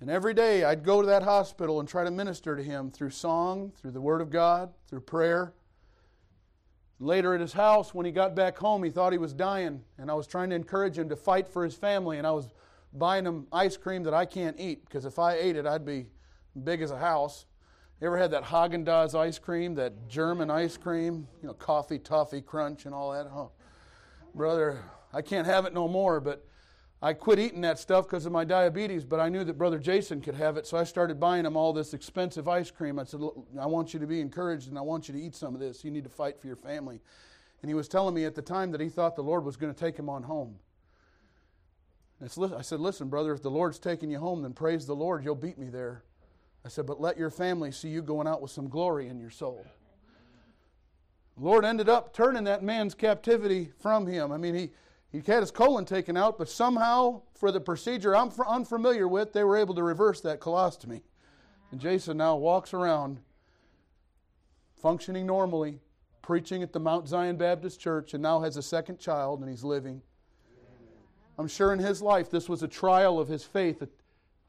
And 0.00 0.10
every 0.10 0.34
day 0.34 0.64
I'd 0.64 0.84
go 0.84 1.00
to 1.00 1.06
that 1.06 1.22
hospital 1.22 1.80
and 1.80 1.88
try 1.88 2.04
to 2.04 2.10
minister 2.10 2.56
to 2.56 2.62
him 2.62 2.90
through 2.90 3.10
song, 3.10 3.72
through 3.80 3.92
the 3.92 4.00
Word 4.00 4.20
of 4.20 4.30
God, 4.30 4.72
through 4.88 5.00
prayer. 5.00 5.54
Later 6.98 7.34
at 7.34 7.40
his 7.40 7.52
house, 7.52 7.92
when 7.92 8.06
he 8.06 8.12
got 8.12 8.34
back 8.34 8.56
home, 8.56 8.82
he 8.82 8.90
thought 8.90 9.12
he 9.12 9.18
was 9.18 9.34
dying, 9.34 9.82
and 9.98 10.10
I 10.10 10.14
was 10.14 10.26
trying 10.26 10.48
to 10.50 10.56
encourage 10.56 10.96
him 10.96 11.08
to 11.10 11.16
fight 11.16 11.46
for 11.46 11.62
his 11.62 11.74
family, 11.74 12.16
and 12.16 12.26
I 12.26 12.30
was 12.30 12.48
buying 12.94 13.26
him 13.26 13.46
ice 13.52 13.76
cream 13.76 14.02
that 14.04 14.14
I 14.14 14.24
can't 14.24 14.58
eat 14.58 14.84
because 14.86 15.04
if 15.04 15.18
I 15.18 15.34
ate 15.34 15.56
it, 15.56 15.66
I'd 15.66 15.84
be 15.84 16.06
big 16.64 16.80
as 16.80 16.90
a 16.90 16.98
house. 16.98 17.44
You 18.00 18.06
ever 18.06 18.16
had 18.16 18.30
that 18.30 18.44
Haagen 18.44 18.84
Dazs 18.84 19.14
ice 19.14 19.38
cream, 19.38 19.74
that 19.74 20.08
German 20.08 20.50
ice 20.50 20.76
cream, 20.76 21.26
you 21.42 21.48
know, 21.48 21.54
coffee, 21.54 21.98
toffee, 21.98 22.40
crunch, 22.40 22.86
and 22.86 22.94
all 22.94 23.12
that? 23.12 23.26
Oh, 23.26 23.50
brother, 24.34 24.82
I 25.12 25.20
can't 25.20 25.46
have 25.46 25.66
it 25.66 25.74
no 25.74 25.88
more, 25.88 26.20
but 26.20 26.46
I 27.06 27.12
quit 27.12 27.38
eating 27.38 27.60
that 27.60 27.78
stuff 27.78 28.06
because 28.06 28.26
of 28.26 28.32
my 28.32 28.44
diabetes, 28.44 29.04
but 29.04 29.20
I 29.20 29.28
knew 29.28 29.44
that 29.44 29.56
Brother 29.56 29.78
Jason 29.78 30.20
could 30.20 30.34
have 30.34 30.56
it, 30.56 30.66
so 30.66 30.76
I 30.76 30.82
started 30.82 31.20
buying 31.20 31.46
him 31.46 31.56
all 31.56 31.72
this 31.72 31.94
expensive 31.94 32.48
ice 32.48 32.72
cream. 32.72 32.98
I 32.98 33.04
said, 33.04 33.20
I 33.60 33.66
want 33.66 33.94
you 33.94 34.00
to 34.00 34.08
be 34.08 34.20
encouraged 34.20 34.66
and 34.66 34.76
I 34.76 34.80
want 34.80 35.06
you 35.06 35.14
to 35.14 35.20
eat 35.20 35.36
some 35.36 35.54
of 35.54 35.60
this. 35.60 35.84
You 35.84 35.92
need 35.92 36.02
to 36.02 36.10
fight 36.10 36.40
for 36.40 36.48
your 36.48 36.56
family. 36.56 36.98
And 37.62 37.70
he 37.70 37.74
was 37.76 37.86
telling 37.86 38.12
me 38.12 38.24
at 38.24 38.34
the 38.34 38.42
time 38.42 38.72
that 38.72 38.80
he 38.80 38.88
thought 38.88 39.14
the 39.14 39.22
Lord 39.22 39.44
was 39.44 39.56
going 39.56 39.72
to 39.72 39.78
take 39.78 39.96
him 39.96 40.08
on 40.08 40.24
home. 40.24 40.56
I 42.20 42.26
said, 42.26 42.80
Listen, 42.80 43.08
brother, 43.08 43.32
if 43.32 43.40
the 43.40 43.52
Lord's 43.52 43.78
taking 43.78 44.10
you 44.10 44.18
home, 44.18 44.42
then 44.42 44.52
praise 44.52 44.84
the 44.84 44.96
Lord. 44.96 45.22
You'll 45.22 45.36
beat 45.36 45.58
me 45.58 45.68
there. 45.68 46.02
I 46.64 46.68
said, 46.68 46.86
But 46.86 47.00
let 47.00 47.16
your 47.16 47.30
family 47.30 47.70
see 47.70 47.88
you 47.88 48.02
going 48.02 48.26
out 48.26 48.42
with 48.42 48.50
some 48.50 48.68
glory 48.68 49.06
in 49.06 49.20
your 49.20 49.30
soul. 49.30 49.64
The 51.38 51.44
Lord 51.44 51.64
ended 51.64 51.88
up 51.88 52.12
turning 52.12 52.42
that 52.44 52.64
man's 52.64 52.96
captivity 52.96 53.70
from 53.78 54.08
him. 54.08 54.32
I 54.32 54.38
mean, 54.38 54.56
he 54.56 54.70
he 55.12 55.18
had 55.18 55.40
his 55.40 55.50
colon 55.50 55.84
taken 55.84 56.16
out, 56.16 56.36
but 56.38 56.48
somehow, 56.48 57.22
for 57.34 57.52
the 57.52 57.60
procedure 57.60 58.14
I'm 58.14 58.30
unfamiliar 58.46 59.06
with, 59.08 59.32
they 59.32 59.44
were 59.44 59.56
able 59.56 59.74
to 59.74 59.82
reverse 59.82 60.20
that 60.22 60.40
colostomy. 60.40 61.02
And 61.70 61.80
Jason 61.80 62.16
now 62.16 62.36
walks 62.36 62.74
around 62.74 63.18
functioning 64.80 65.26
normally, 65.26 65.80
preaching 66.22 66.62
at 66.62 66.72
the 66.72 66.80
Mount 66.80 67.08
Zion 67.08 67.36
Baptist 67.36 67.80
Church, 67.80 68.14
and 68.14 68.22
now 68.22 68.40
has 68.40 68.56
a 68.56 68.62
second 68.62 68.98
child 68.98 69.40
and 69.40 69.48
he's 69.48 69.64
living. 69.64 70.02
I'm 71.38 71.48
sure 71.48 71.72
in 71.72 71.78
his 71.78 72.02
life 72.02 72.30
this 72.30 72.48
was 72.48 72.62
a 72.62 72.68
trial 72.68 73.18
of 73.18 73.28
his 73.28 73.44
faith. 73.44 73.82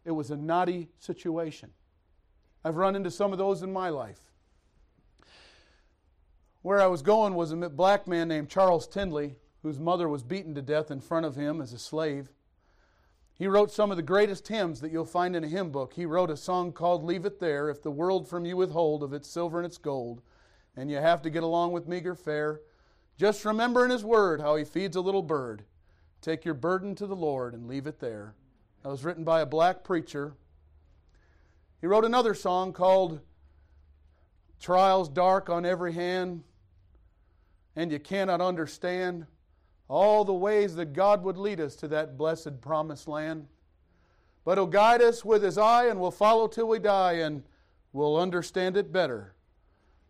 It 0.06 0.12
was 0.12 0.32
a 0.32 0.38
knotty 0.38 0.90
situation. 1.00 1.70
I've 2.64 2.78
run 2.78 2.96
into 2.96 3.12
some 3.12 3.32
of 3.32 3.38
those 3.38 3.62
in 3.62 3.72
my 3.72 3.90
life. 3.90 4.20
Where 6.62 6.82
I 6.82 6.88
was 6.88 7.02
going 7.02 7.36
was 7.36 7.52
a 7.52 7.56
black 7.56 8.08
man 8.08 8.28
named 8.28 8.50
Charles 8.50 8.88
Tindley 8.88 9.36
whose 9.62 9.80
mother 9.80 10.08
was 10.08 10.24
beaten 10.24 10.56
to 10.56 10.62
death 10.62 10.92
in 10.92 11.02
front 11.02 11.26
of 11.26 11.36
him 11.36 11.62
as 11.62 11.74
a 11.74 11.80
slave. 11.80 12.30
He 13.34 13.48
wrote 13.48 13.72
some 13.72 13.92
of 13.92 13.98
the 13.98 14.04
greatest 14.04 14.48
hymns 14.48 14.82
that 14.82 14.92
you'll 14.92 15.06
find 15.06 15.36
in 15.36 15.44
a 15.44 15.48
hymn 15.48 15.72
book. 15.72 15.94
He 15.94 16.06
wrote 16.06 16.32
a 16.32 16.38
song 16.38 16.72
called 16.72 17.04
Leave 17.04 17.26
It 17.26 17.40
There, 17.40 17.70
If 17.70 17.84
the 17.84 17.92
World 17.92 18.28
from 18.28 18.46
You 18.46 18.58
Withhold 18.58 19.04
of 19.04 19.14
Its 19.14 19.30
Silver 19.30 19.60
and 19.60 19.66
Its 19.66 19.78
Gold, 19.78 20.22
and 20.76 20.90
you 20.90 20.98
have 20.98 21.22
to 21.22 21.30
get 21.30 21.44
along 21.44 21.72
with 21.72 21.88
meager 21.88 22.16
fare. 22.16 22.62
Just 23.18 23.46
remember 23.46 23.86
in 23.86 23.92
His 23.92 24.04
Word 24.04 24.42
how 24.42 24.56
He 24.56 24.64
feeds 24.64 24.96
a 24.96 25.02
little 25.02 25.22
bird. 25.22 25.64
Take 26.22 26.46
your 26.46 26.56
burden 26.56 26.96
to 26.96 27.06
the 27.06 27.16
Lord 27.16 27.54
and 27.54 27.68
leave 27.68 27.86
it 27.86 28.00
there. 28.00 28.34
That 28.82 28.90
was 28.90 29.04
written 29.04 29.24
by 29.24 29.42
a 29.42 29.46
black 29.46 29.84
preacher. 29.84 30.34
He 31.80 31.86
wrote 31.86 32.06
another 32.06 32.34
song 32.34 32.74
called 32.74 33.20
Trials 34.60 35.10
Dark 35.10 35.48
on 35.50 35.64
Every 35.64 35.94
Hand, 35.94 36.44
and 37.76 37.92
You 37.92 38.00
Cannot 38.00 38.42
Understand 38.42 39.28
all 39.88 40.26
the 40.26 40.34
ways 40.34 40.76
that 40.76 40.94
God 40.94 41.24
would 41.24 41.38
lead 41.38 41.60
us 41.60 41.76
to 41.78 41.88
that 41.90 42.18
blessed 42.18 42.62
promised 42.62 43.08
land. 43.08 43.48
But 44.44 44.58
He'll 44.58 44.68
guide 44.68 45.02
us 45.02 45.24
with 45.24 45.44
His 45.44 45.58
eye, 45.58 45.88
and 45.88 46.00
we'll 46.00 46.12
follow 46.12 46.48
till 46.48 46.68
we 46.68 46.80
die, 46.80 47.14
and 47.14 47.44
we'll 47.94 48.18
understand 48.18 48.78
it 48.78 48.92
better 48.92 49.34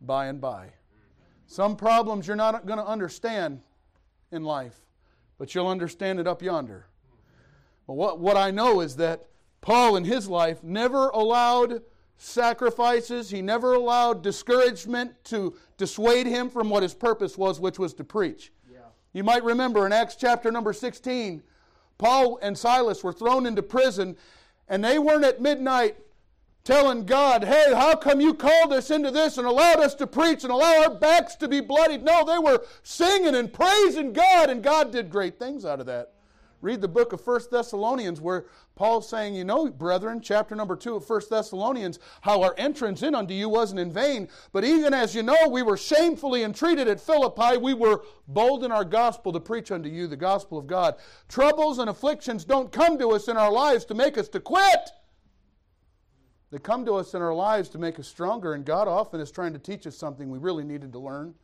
by 0.02 0.28
and 0.28 0.42
by. 0.42 0.74
Some 1.46 1.76
problems 1.76 2.28
you're 2.28 2.36
not 2.36 2.66
going 2.66 2.80
to 2.80 2.86
understand 2.86 3.62
in 4.32 4.44
life, 4.44 4.80
but 5.38 5.56
you'll 5.56 5.68
understand 5.68 6.20
it 6.20 6.28
up 6.28 6.42
yonder. 6.42 6.88
But 7.88 7.94
what, 7.94 8.20
what 8.20 8.36
I 8.36 8.52
know 8.52 8.82
is 8.82 8.98
that 8.98 9.28
Paul 9.62 9.96
in 9.96 10.04
his 10.04 10.28
life 10.28 10.64
never 10.64 11.10
allowed 11.10 11.82
sacrifices, 12.18 13.30
he 13.30 13.42
never 13.42 13.74
allowed 13.74 14.24
discouragement 14.24 15.14
to 15.26 15.56
dissuade 15.78 16.28
him 16.28 16.50
from 16.50 16.70
what 16.70 16.84
his 16.84 16.94
purpose 16.94 17.38
was, 17.38 17.60
which 17.60 17.80
was 17.80 17.94
to 17.96 18.04
preach. 18.04 18.52
You 19.18 19.24
might 19.24 19.44
remember 19.44 19.88
in 19.88 19.94
Acts 19.94 20.16
chapter 20.16 20.52
number 20.52 20.72
16, 20.74 21.42
Paul 21.98 22.38
and 22.44 22.56
Silas 22.56 23.04
were 23.04 23.12
thrown 23.12 23.48
into 23.48 23.64
prison, 23.64 24.16
and 24.68 24.84
they 24.84 25.00
weren't 25.00 25.26
at 25.26 25.42
midnight 25.42 25.98
telling 26.64 27.04
God, 27.04 27.44
hey, 27.44 27.74
how 27.74 27.96
come 27.96 28.22
you 28.22 28.36
called 28.36 28.72
us 28.74 28.92
into 28.92 29.10
this 29.10 29.40
and 29.40 29.48
allowed 29.48 29.80
us 29.80 29.96
to 29.96 30.06
preach 30.06 30.44
and 30.44 30.54
allow 30.54 30.84
our 30.84 30.94
backs 30.94 31.36
to 31.38 31.48
be 31.48 31.62
bloodied? 31.62 32.04
No, 32.04 32.26
they 32.26 32.38
were 32.38 32.64
singing 32.84 33.34
and 33.34 33.52
praising 33.52 34.14
God, 34.14 34.52
and 34.52 34.62
God 34.62 34.92
did 34.92 35.10
great 35.10 35.40
things 35.40 35.66
out 35.66 35.80
of 35.80 35.88
that. 35.88 36.14
Read 36.62 36.82
the 36.82 36.88
book 36.88 37.14
of 37.14 37.22
First 37.22 37.52
Thessalonians 37.52 38.20
where 38.20 38.46
Paul's 38.76 39.08
saying, 39.08 39.36
You 39.36 39.44
know, 39.44 39.70
brethren, 39.70 40.22
chapter 40.22 40.56
number 40.56 40.76
2 40.76 40.96
of 40.96 41.06
First 41.06 41.30
Thessalonians, 41.30 42.00
how 42.22 42.42
our 42.42 42.56
entrance 42.58 43.04
in 43.04 43.14
unto 43.14 43.34
you 43.34 43.48
wasn't 43.48 43.80
in 43.80 43.92
vain. 43.92 44.28
But 44.52 44.64
even 44.64 44.92
as 44.94 45.14
you 45.14 45.22
know, 45.22 45.48
we 45.50 45.62
were 45.62 45.78
shamefully 45.78 46.44
entreated 46.44 46.88
at 46.88 47.00
Philippi. 47.00 47.58
We 47.58 47.76
were 47.76 48.04
bold 48.28 48.64
in 48.64 48.72
our 48.72 48.86
gospel 48.86 49.32
to 49.34 49.40
preach 49.40 49.72
unto 49.72 49.88
you 49.88 50.08
the 50.08 50.18
gospel 50.18 50.58
of 50.58 50.66
God. 50.66 50.96
Troubles 51.28 51.78
and 51.78 51.92
afflictions 51.92 52.44
don't 52.44 52.72
come 52.72 52.98
to 52.98 53.12
us 53.12 53.28
in 53.28 53.38
our 53.38 53.52
lives 53.52 53.86
to 53.86 53.94
make 53.94 54.18
us 54.18 54.28
to 54.30 54.40
quit. 54.40 54.90
They 56.50 56.58
come 56.58 56.86
to 56.86 56.94
us 56.94 57.14
in 57.14 57.22
our 57.22 57.36
lives 57.36 57.70
to 57.70 57.78
make 57.78 58.00
us 58.00 58.08
stronger, 58.08 58.54
and 58.54 58.66
God 58.66 58.88
often 58.88 59.20
is 59.20 59.32
trying 59.32 59.54
to 59.54 59.60
teach 59.60 59.86
us 59.86 59.98
something 59.98 60.30
we 60.30 60.40
really 60.40 60.64
needed 60.64 60.92
to 60.94 61.00
learn. 61.00 61.36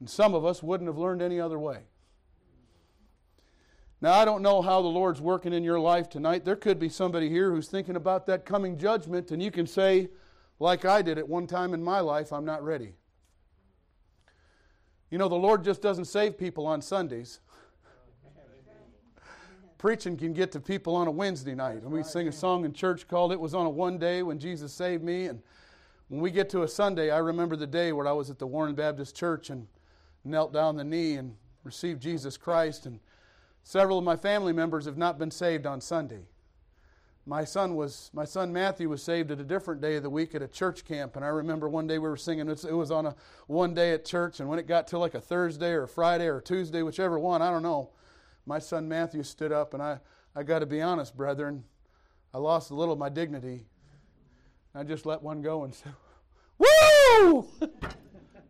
And 0.00 0.08
some 0.08 0.34
of 0.34 0.44
us 0.44 0.62
wouldn't 0.62 0.88
have 0.88 0.98
learned 0.98 1.22
any 1.22 1.38
other 1.38 1.58
way. 1.58 1.82
Now, 4.02 4.14
I 4.14 4.24
don't 4.24 4.40
know 4.40 4.62
how 4.62 4.80
the 4.80 4.88
Lord's 4.88 5.20
working 5.20 5.52
in 5.52 5.62
your 5.62 5.78
life 5.78 6.08
tonight. 6.08 6.44
There 6.44 6.56
could 6.56 6.78
be 6.78 6.88
somebody 6.88 7.28
here 7.28 7.50
who's 7.50 7.68
thinking 7.68 7.96
about 7.96 8.24
that 8.26 8.46
coming 8.46 8.78
judgment, 8.78 9.30
and 9.30 9.42
you 9.42 9.50
can 9.50 9.66
say, 9.66 10.08
like 10.58 10.86
I 10.86 11.02
did 11.02 11.18
at 11.18 11.28
one 11.28 11.46
time 11.46 11.74
in 11.74 11.82
my 11.82 12.00
life, 12.00 12.32
I'm 12.32 12.46
not 12.46 12.64
ready. 12.64 12.94
You 15.10 15.18
know, 15.18 15.28
the 15.28 15.34
Lord 15.34 15.64
just 15.64 15.82
doesn't 15.82 16.06
save 16.06 16.38
people 16.38 16.66
on 16.66 16.80
Sundays. 16.80 17.40
Preaching 19.78 20.16
can 20.16 20.32
get 20.32 20.52
to 20.52 20.60
people 20.60 20.94
on 20.94 21.06
a 21.06 21.10
Wednesday 21.10 21.54
night. 21.54 21.82
And 21.82 21.90
we 21.90 22.02
sing 22.02 22.28
a 22.28 22.32
song 22.32 22.64
in 22.64 22.72
church 22.72 23.06
called 23.06 23.32
It 23.32 23.40
Was 23.40 23.52
on 23.52 23.66
a 23.66 23.70
One 23.70 23.98
Day 23.98 24.22
When 24.22 24.38
Jesus 24.38 24.72
Saved 24.72 25.02
Me. 25.02 25.26
And 25.26 25.42
when 26.08 26.20
we 26.20 26.30
get 26.30 26.48
to 26.50 26.62
a 26.62 26.68
Sunday, 26.68 27.10
I 27.10 27.18
remember 27.18 27.56
the 27.56 27.66
day 27.66 27.92
where 27.92 28.06
I 28.06 28.12
was 28.12 28.30
at 28.30 28.38
the 28.38 28.46
Warren 28.46 28.74
Baptist 28.74 29.16
Church 29.16 29.50
and 29.50 29.66
knelt 30.24 30.52
down 30.52 30.76
the 30.76 30.84
knee 30.84 31.16
and 31.16 31.34
received 31.64 32.00
Jesus 32.00 32.36
Christ. 32.36 32.86
And 32.86 33.00
Several 33.62 33.98
of 33.98 34.04
my 34.04 34.16
family 34.16 34.52
members 34.52 34.86
have 34.86 34.98
not 34.98 35.18
been 35.18 35.30
saved 35.30 35.66
on 35.66 35.80
Sunday. 35.80 36.26
My 37.26 37.44
son 37.44 37.76
was 37.76 38.10
my 38.12 38.24
son 38.24 38.52
Matthew 38.52 38.88
was 38.88 39.02
saved 39.02 39.30
at 39.30 39.38
a 39.38 39.44
different 39.44 39.80
day 39.80 39.96
of 39.96 40.02
the 40.02 40.10
week 40.10 40.34
at 40.34 40.42
a 40.42 40.48
church 40.48 40.84
camp, 40.84 41.16
and 41.16 41.24
I 41.24 41.28
remember 41.28 41.68
one 41.68 41.86
day 41.86 41.98
we 41.98 42.08
were 42.08 42.16
singing. 42.16 42.48
It 42.48 42.72
was 42.72 42.90
on 42.90 43.06
a 43.06 43.14
one 43.46 43.74
day 43.74 43.92
at 43.92 44.04
church, 44.04 44.40
and 44.40 44.48
when 44.48 44.58
it 44.58 44.66
got 44.66 44.88
to 44.88 44.98
like 44.98 45.14
a 45.14 45.20
Thursday 45.20 45.70
or 45.70 45.84
a 45.84 45.88
Friday 45.88 46.26
or 46.26 46.40
Tuesday, 46.40 46.82
whichever 46.82 47.18
one, 47.18 47.42
I 47.42 47.50
don't 47.50 47.62
know. 47.62 47.90
My 48.46 48.58
son 48.58 48.88
Matthew 48.88 49.22
stood 49.22 49.52
up, 49.52 49.74
and 49.74 49.82
I 49.82 50.00
I 50.34 50.42
got 50.42 50.60
to 50.60 50.66
be 50.66 50.80
honest, 50.80 51.16
brethren, 51.16 51.64
I 52.32 52.38
lost 52.38 52.70
a 52.70 52.74
little 52.74 52.94
of 52.94 52.98
my 52.98 53.10
dignity. 53.10 53.66
I 54.74 54.82
just 54.84 55.04
let 55.04 55.22
one 55.22 55.42
go 55.42 55.64
and 55.64 55.74
said, 55.74 55.94
"Woo!" 56.58 57.46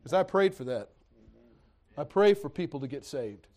Because 0.03 0.15
I 0.15 0.23
prayed 0.23 0.55
for 0.55 0.65
that. 0.65 0.89
I 1.99 2.05
pray 2.05 2.33
for 2.33 2.49
people 2.49 2.81
to 2.81 2.89
get 2.89 3.05
saved. 3.05 3.49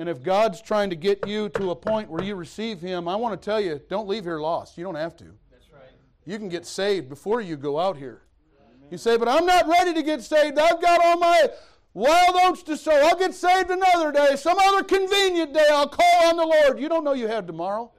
And 0.00 0.08
if 0.08 0.22
God's 0.22 0.62
trying 0.62 0.88
to 0.88 0.96
get 0.96 1.28
you 1.28 1.50
to 1.50 1.72
a 1.72 1.76
point 1.76 2.08
where 2.08 2.24
you 2.24 2.34
receive 2.34 2.80
Him, 2.80 3.06
I 3.06 3.16
want 3.16 3.38
to 3.38 3.44
tell 3.44 3.60
you, 3.60 3.82
don't 3.90 4.08
leave 4.08 4.24
here 4.24 4.40
lost. 4.40 4.78
You 4.78 4.84
don't 4.84 4.94
have 4.94 5.14
to. 5.16 5.24
That's 5.52 5.70
right. 5.70 5.90
You 6.24 6.38
can 6.38 6.48
get 6.48 6.64
saved 6.64 7.10
before 7.10 7.42
you 7.42 7.54
go 7.54 7.78
out 7.78 7.98
here. 7.98 8.22
Amen. 8.58 8.88
You 8.90 8.96
say, 8.96 9.18
but 9.18 9.28
I'm 9.28 9.44
not 9.44 9.68
ready 9.68 9.92
to 9.92 10.02
get 10.02 10.22
saved. 10.22 10.58
I've 10.58 10.80
got 10.80 11.04
all 11.04 11.18
my 11.18 11.50
wild 11.92 12.34
oats 12.36 12.62
to 12.62 12.78
sow. 12.78 12.92
I'll 12.92 13.18
get 13.18 13.34
saved 13.34 13.68
another 13.68 14.10
day. 14.10 14.36
Some 14.36 14.56
other 14.58 14.82
convenient 14.82 15.52
day 15.52 15.66
I'll 15.70 15.86
call 15.86 16.28
on 16.28 16.38
the 16.38 16.46
Lord. 16.46 16.80
You 16.80 16.88
don't 16.88 17.04
know 17.04 17.12
you 17.12 17.28
have 17.28 17.46
tomorrow. 17.46 17.92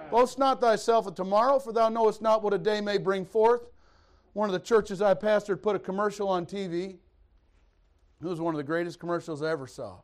Right. 0.00 0.10
Boast 0.10 0.36
not 0.36 0.60
thyself 0.60 1.06
of 1.06 1.14
tomorrow, 1.14 1.60
for 1.60 1.72
thou 1.72 1.88
knowest 1.90 2.20
not 2.20 2.42
what 2.42 2.54
a 2.54 2.58
day 2.58 2.80
may 2.80 2.98
bring 2.98 3.24
forth. 3.24 3.70
One 4.32 4.48
of 4.48 4.52
the 4.52 4.58
churches 4.58 5.00
I 5.00 5.14
pastored 5.14 5.62
put 5.62 5.76
a 5.76 5.78
commercial 5.78 6.28
on 6.28 6.44
TV. 6.44 6.96
It 8.20 8.26
was 8.26 8.40
one 8.40 8.52
of 8.52 8.58
the 8.58 8.64
greatest 8.64 8.98
commercials 8.98 9.42
I 9.42 9.50
ever 9.52 9.68
saw. 9.68 9.98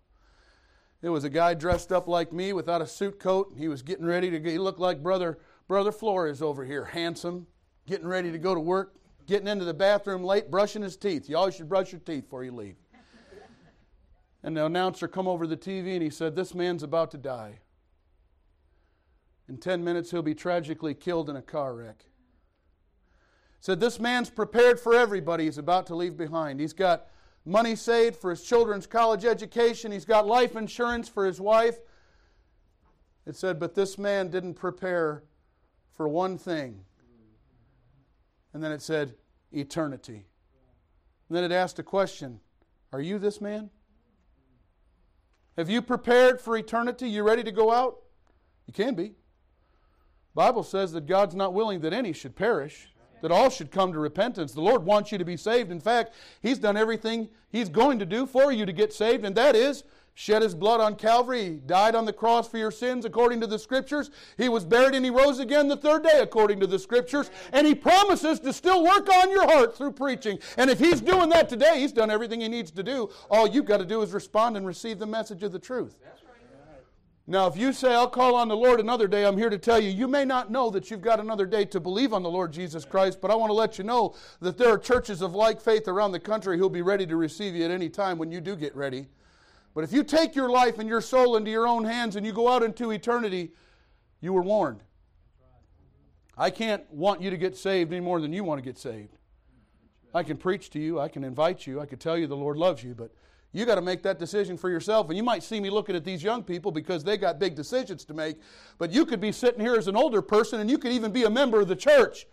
It 1.02 1.10
was 1.10 1.24
a 1.24 1.30
guy 1.30 1.54
dressed 1.54 1.92
up 1.92 2.08
like 2.08 2.32
me 2.32 2.52
without 2.52 2.82
a 2.82 2.86
suit 2.86 3.20
coat. 3.20 3.52
He 3.56 3.68
was 3.68 3.82
getting 3.82 4.06
ready 4.06 4.30
to. 4.30 4.50
He 4.50 4.58
looked 4.58 4.80
like 4.80 5.02
brother 5.02 5.38
brother 5.68 5.92
Flores 5.92 6.42
over 6.42 6.64
here, 6.64 6.84
handsome, 6.84 7.46
getting 7.86 8.06
ready 8.06 8.32
to 8.32 8.38
go 8.38 8.54
to 8.54 8.60
work, 8.60 8.96
getting 9.26 9.48
into 9.48 9.64
the 9.64 9.74
bathroom 9.74 10.24
late, 10.24 10.50
brushing 10.50 10.82
his 10.82 10.96
teeth. 10.96 11.28
You 11.28 11.36
always 11.36 11.56
should 11.56 11.68
brush 11.68 11.92
your 11.92 12.00
teeth 12.00 12.24
before 12.24 12.44
you 12.44 12.52
leave. 12.52 12.76
And 14.42 14.56
the 14.56 14.64
announcer 14.64 15.08
come 15.08 15.26
over 15.26 15.46
the 15.46 15.56
TV 15.56 15.94
and 15.94 16.02
he 16.02 16.10
said, 16.10 16.36
"This 16.36 16.54
man's 16.54 16.82
about 16.82 17.10
to 17.10 17.18
die. 17.18 17.60
In 19.48 19.58
10 19.58 19.84
minutes 19.84 20.10
he'll 20.10 20.22
be 20.22 20.34
tragically 20.34 20.94
killed 20.94 21.28
in 21.28 21.36
a 21.36 21.42
car 21.42 21.74
wreck." 21.74 22.06
Said 23.60 23.80
this 23.80 23.98
man's 23.98 24.30
prepared 24.30 24.78
for 24.78 24.94
everybody 24.94 25.44
he's 25.44 25.58
about 25.58 25.86
to 25.86 25.96
leave 25.96 26.16
behind. 26.16 26.60
He's 26.60 26.72
got 26.72 27.08
money 27.46 27.76
saved 27.76 28.16
for 28.16 28.30
his 28.30 28.42
children's 28.42 28.86
college 28.86 29.24
education. 29.24 29.92
He's 29.92 30.04
got 30.04 30.26
life 30.26 30.56
insurance 30.56 31.08
for 31.08 31.24
his 31.24 31.40
wife. 31.40 31.78
It 33.24 33.36
said, 33.36 33.58
but 33.58 33.74
this 33.74 33.96
man 33.96 34.28
didn't 34.28 34.54
prepare 34.54 35.22
for 35.92 36.08
one 36.08 36.36
thing. 36.36 36.84
And 38.52 38.62
then 38.62 38.72
it 38.72 38.82
said, 38.82 39.14
eternity. 39.52 40.26
And 41.28 41.36
then 41.36 41.44
it 41.44 41.52
asked 41.52 41.78
a 41.78 41.82
question 41.82 42.40
Are 42.92 43.00
you 43.00 43.18
this 43.18 43.40
man? 43.40 43.70
Have 45.56 45.70
you 45.70 45.80
prepared 45.80 46.40
for 46.40 46.56
eternity? 46.56 47.08
You 47.08 47.22
ready 47.22 47.42
to 47.42 47.52
go 47.52 47.72
out? 47.72 47.96
You 48.66 48.72
can 48.72 48.94
be. 48.94 49.12
Bible 50.34 50.62
says 50.62 50.92
that 50.92 51.06
God's 51.06 51.34
not 51.34 51.54
willing 51.54 51.80
that 51.80 51.94
any 51.94 52.12
should 52.12 52.36
perish, 52.36 52.88
that 53.22 53.30
all 53.30 53.50
should 53.50 53.70
come 53.70 53.92
to 53.92 53.98
repentance. 53.98 54.52
The 54.52 54.60
Lord 54.60 54.84
wants 54.84 55.12
you 55.12 55.18
to 55.18 55.24
be 55.24 55.36
saved. 55.36 55.70
In 55.70 55.80
fact, 55.80 56.14
He's 56.42 56.58
done 56.58 56.76
everything 56.76 57.28
He's 57.48 57.68
going 57.68 57.98
to 57.98 58.06
do 58.06 58.26
for 58.26 58.52
you 58.52 58.66
to 58.66 58.72
get 58.72 58.92
saved, 58.92 59.24
and 59.24 59.34
that 59.36 59.56
is 59.56 59.84
shed 60.14 60.42
His 60.42 60.54
blood 60.54 60.80
on 60.80 60.96
Calvary. 60.96 61.44
He 61.44 61.50
died 61.50 61.94
on 61.94 62.06
the 62.06 62.12
cross 62.12 62.48
for 62.48 62.58
your 62.58 62.70
sins 62.70 63.04
according 63.04 63.40
to 63.42 63.46
the 63.46 63.58
Scriptures. 63.58 64.10
He 64.36 64.48
was 64.48 64.64
buried 64.64 64.94
and 64.94 65.04
He 65.04 65.10
rose 65.10 65.38
again 65.38 65.68
the 65.68 65.76
third 65.76 66.02
day 66.02 66.20
according 66.20 66.58
to 66.60 66.66
the 66.66 66.78
Scriptures. 66.78 67.30
And 67.52 67.66
He 67.66 67.74
promises 67.74 68.40
to 68.40 68.52
still 68.52 68.82
work 68.82 69.08
on 69.08 69.30
your 69.30 69.46
heart 69.46 69.76
through 69.76 69.92
preaching. 69.92 70.38
And 70.56 70.70
if 70.70 70.78
He's 70.78 71.00
doing 71.00 71.28
that 71.30 71.48
today, 71.48 71.80
He's 71.80 71.92
done 71.92 72.10
everything 72.10 72.40
He 72.40 72.48
needs 72.48 72.70
to 72.72 72.82
do. 72.82 73.10
All 73.30 73.46
you've 73.46 73.66
got 73.66 73.78
to 73.78 73.86
do 73.86 74.02
is 74.02 74.12
respond 74.12 74.56
and 74.56 74.66
receive 74.66 74.98
the 74.98 75.06
message 75.06 75.42
of 75.42 75.52
the 75.52 75.58
truth. 75.58 75.96
Now, 77.28 77.48
if 77.48 77.56
you 77.56 77.72
say, 77.72 77.92
I'll 77.92 78.08
call 78.08 78.36
on 78.36 78.46
the 78.46 78.56
Lord 78.56 78.78
another 78.78 79.08
day, 79.08 79.24
I'm 79.24 79.36
here 79.36 79.50
to 79.50 79.58
tell 79.58 79.80
you, 79.80 79.90
you 79.90 80.06
may 80.06 80.24
not 80.24 80.52
know 80.52 80.70
that 80.70 80.90
you've 80.90 81.00
got 81.00 81.18
another 81.18 81.44
day 81.44 81.64
to 81.64 81.80
believe 81.80 82.12
on 82.12 82.22
the 82.22 82.30
Lord 82.30 82.52
Jesus 82.52 82.84
Christ, 82.84 83.20
but 83.20 83.32
I 83.32 83.34
want 83.34 83.50
to 83.50 83.54
let 83.54 83.78
you 83.78 83.84
know 83.84 84.14
that 84.40 84.56
there 84.56 84.68
are 84.68 84.78
churches 84.78 85.22
of 85.22 85.34
like 85.34 85.60
faith 85.60 85.88
around 85.88 86.12
the 86.12 86.20
country 86.20 86.56
who'll 86.56 86.70
be 86.70 86.82
ready 86.82 87.04
to 87.04 87.16
receive 87.16 87.56
you 87.56 87.64
at 87.64 87.72
any 87.72 87.88
time 87.88 88.16
when 88.16 88.30
you 88.30 88.40
do 88.40 88.54
get 88.54 88.76
ready. 88.76 89.08
But 89.74 89.82
if 89.82 89.92
you 89.92 90.04
take 90.04 90.36
your 90.36 90.48
life 90.48 90.78
and 90.78 90.88
your 90.88 91.00
soul 91.00 91.36
into 91.36 91.50
your 91.50 91.66
own 91.66 91.84
hands 91.84 92.14
and 92.14 92.24
you 92.24 92.32
go 92.32 92.48
out 92.48 92.62
into 92.62 92.92
eternity, 92.92 93.50
you 94.20 94.32
were 94.32 94.42
warned. 94.42 94.84
I 96.38 96.50
can't 96.50 96.88
want 96.92 97.22
you 97.22 97.30
to 97.30 97.36
get 97.36 97.56
saved 97.56 97.92
any 97.92 98.00
more 98.00 98.20
than 98.20 98.32
you 98.32 98.44
want 98.44 98.58
to 98.58 98.64
get 98.64 98.78
saved. 98.78 99.16
I 100.14 100.22
can 100.22 100.36
preach 100.36 100.70
to 100.70 100.78
you, 100.78 101.00
I 101.00 101.08
can 101.08 101.24
invite 101.24 101.66
you, 101.66 101.80
I 101.80 101.86
can 101.86 101.98
tell 101.98 102.16
you 102.16 102.28
the 102.28 102.36
Lord 102.36 102.56
loves 102.56 102.84
you, 102.84 102.94
but 102.94 103.10
You 103.52 103.64
got 103.64 103.76
to 103.76 103.82
make 103.82 104.02
that 104.02 104.18
decision 104.18 104.56
for 104.56 104.68
yourself. 104.68 105.08
And 105.08 105.16
you 105.16 105.22
might 105.22 105.42
see 105.42 105.60
me 105.60 105.70
looking 105.70 105.96
at 105.96 106.04
these 106.04 106.22
young 106.22 106.42
people 106.42 106.70
because 106.70 107.02
they 107.02 107.16
got 107.16 107.38
big 107.38 107.54
decisions 107.54 108.04
to 108.04 108.14
make. 108.14 108.38
But 108.78 108.92
you 108.92 109.06
could 109.06 109.20
be 109.20 109.32
sitting 109.32 109.60
here 109.60 109.76
as 109.76 109.88
an 109.88 109.96
older 109.96 110.20
person 110.20 110.60
and 110.60 110.70
you 110.70 110.78
could 110.78 110.92
even 110.92 111.12
be 111.12 111.24
a 111.24 111.30
member 111.30 111.60
of 111.60 111.68
the 111.68 111.76
church 111.76 112.26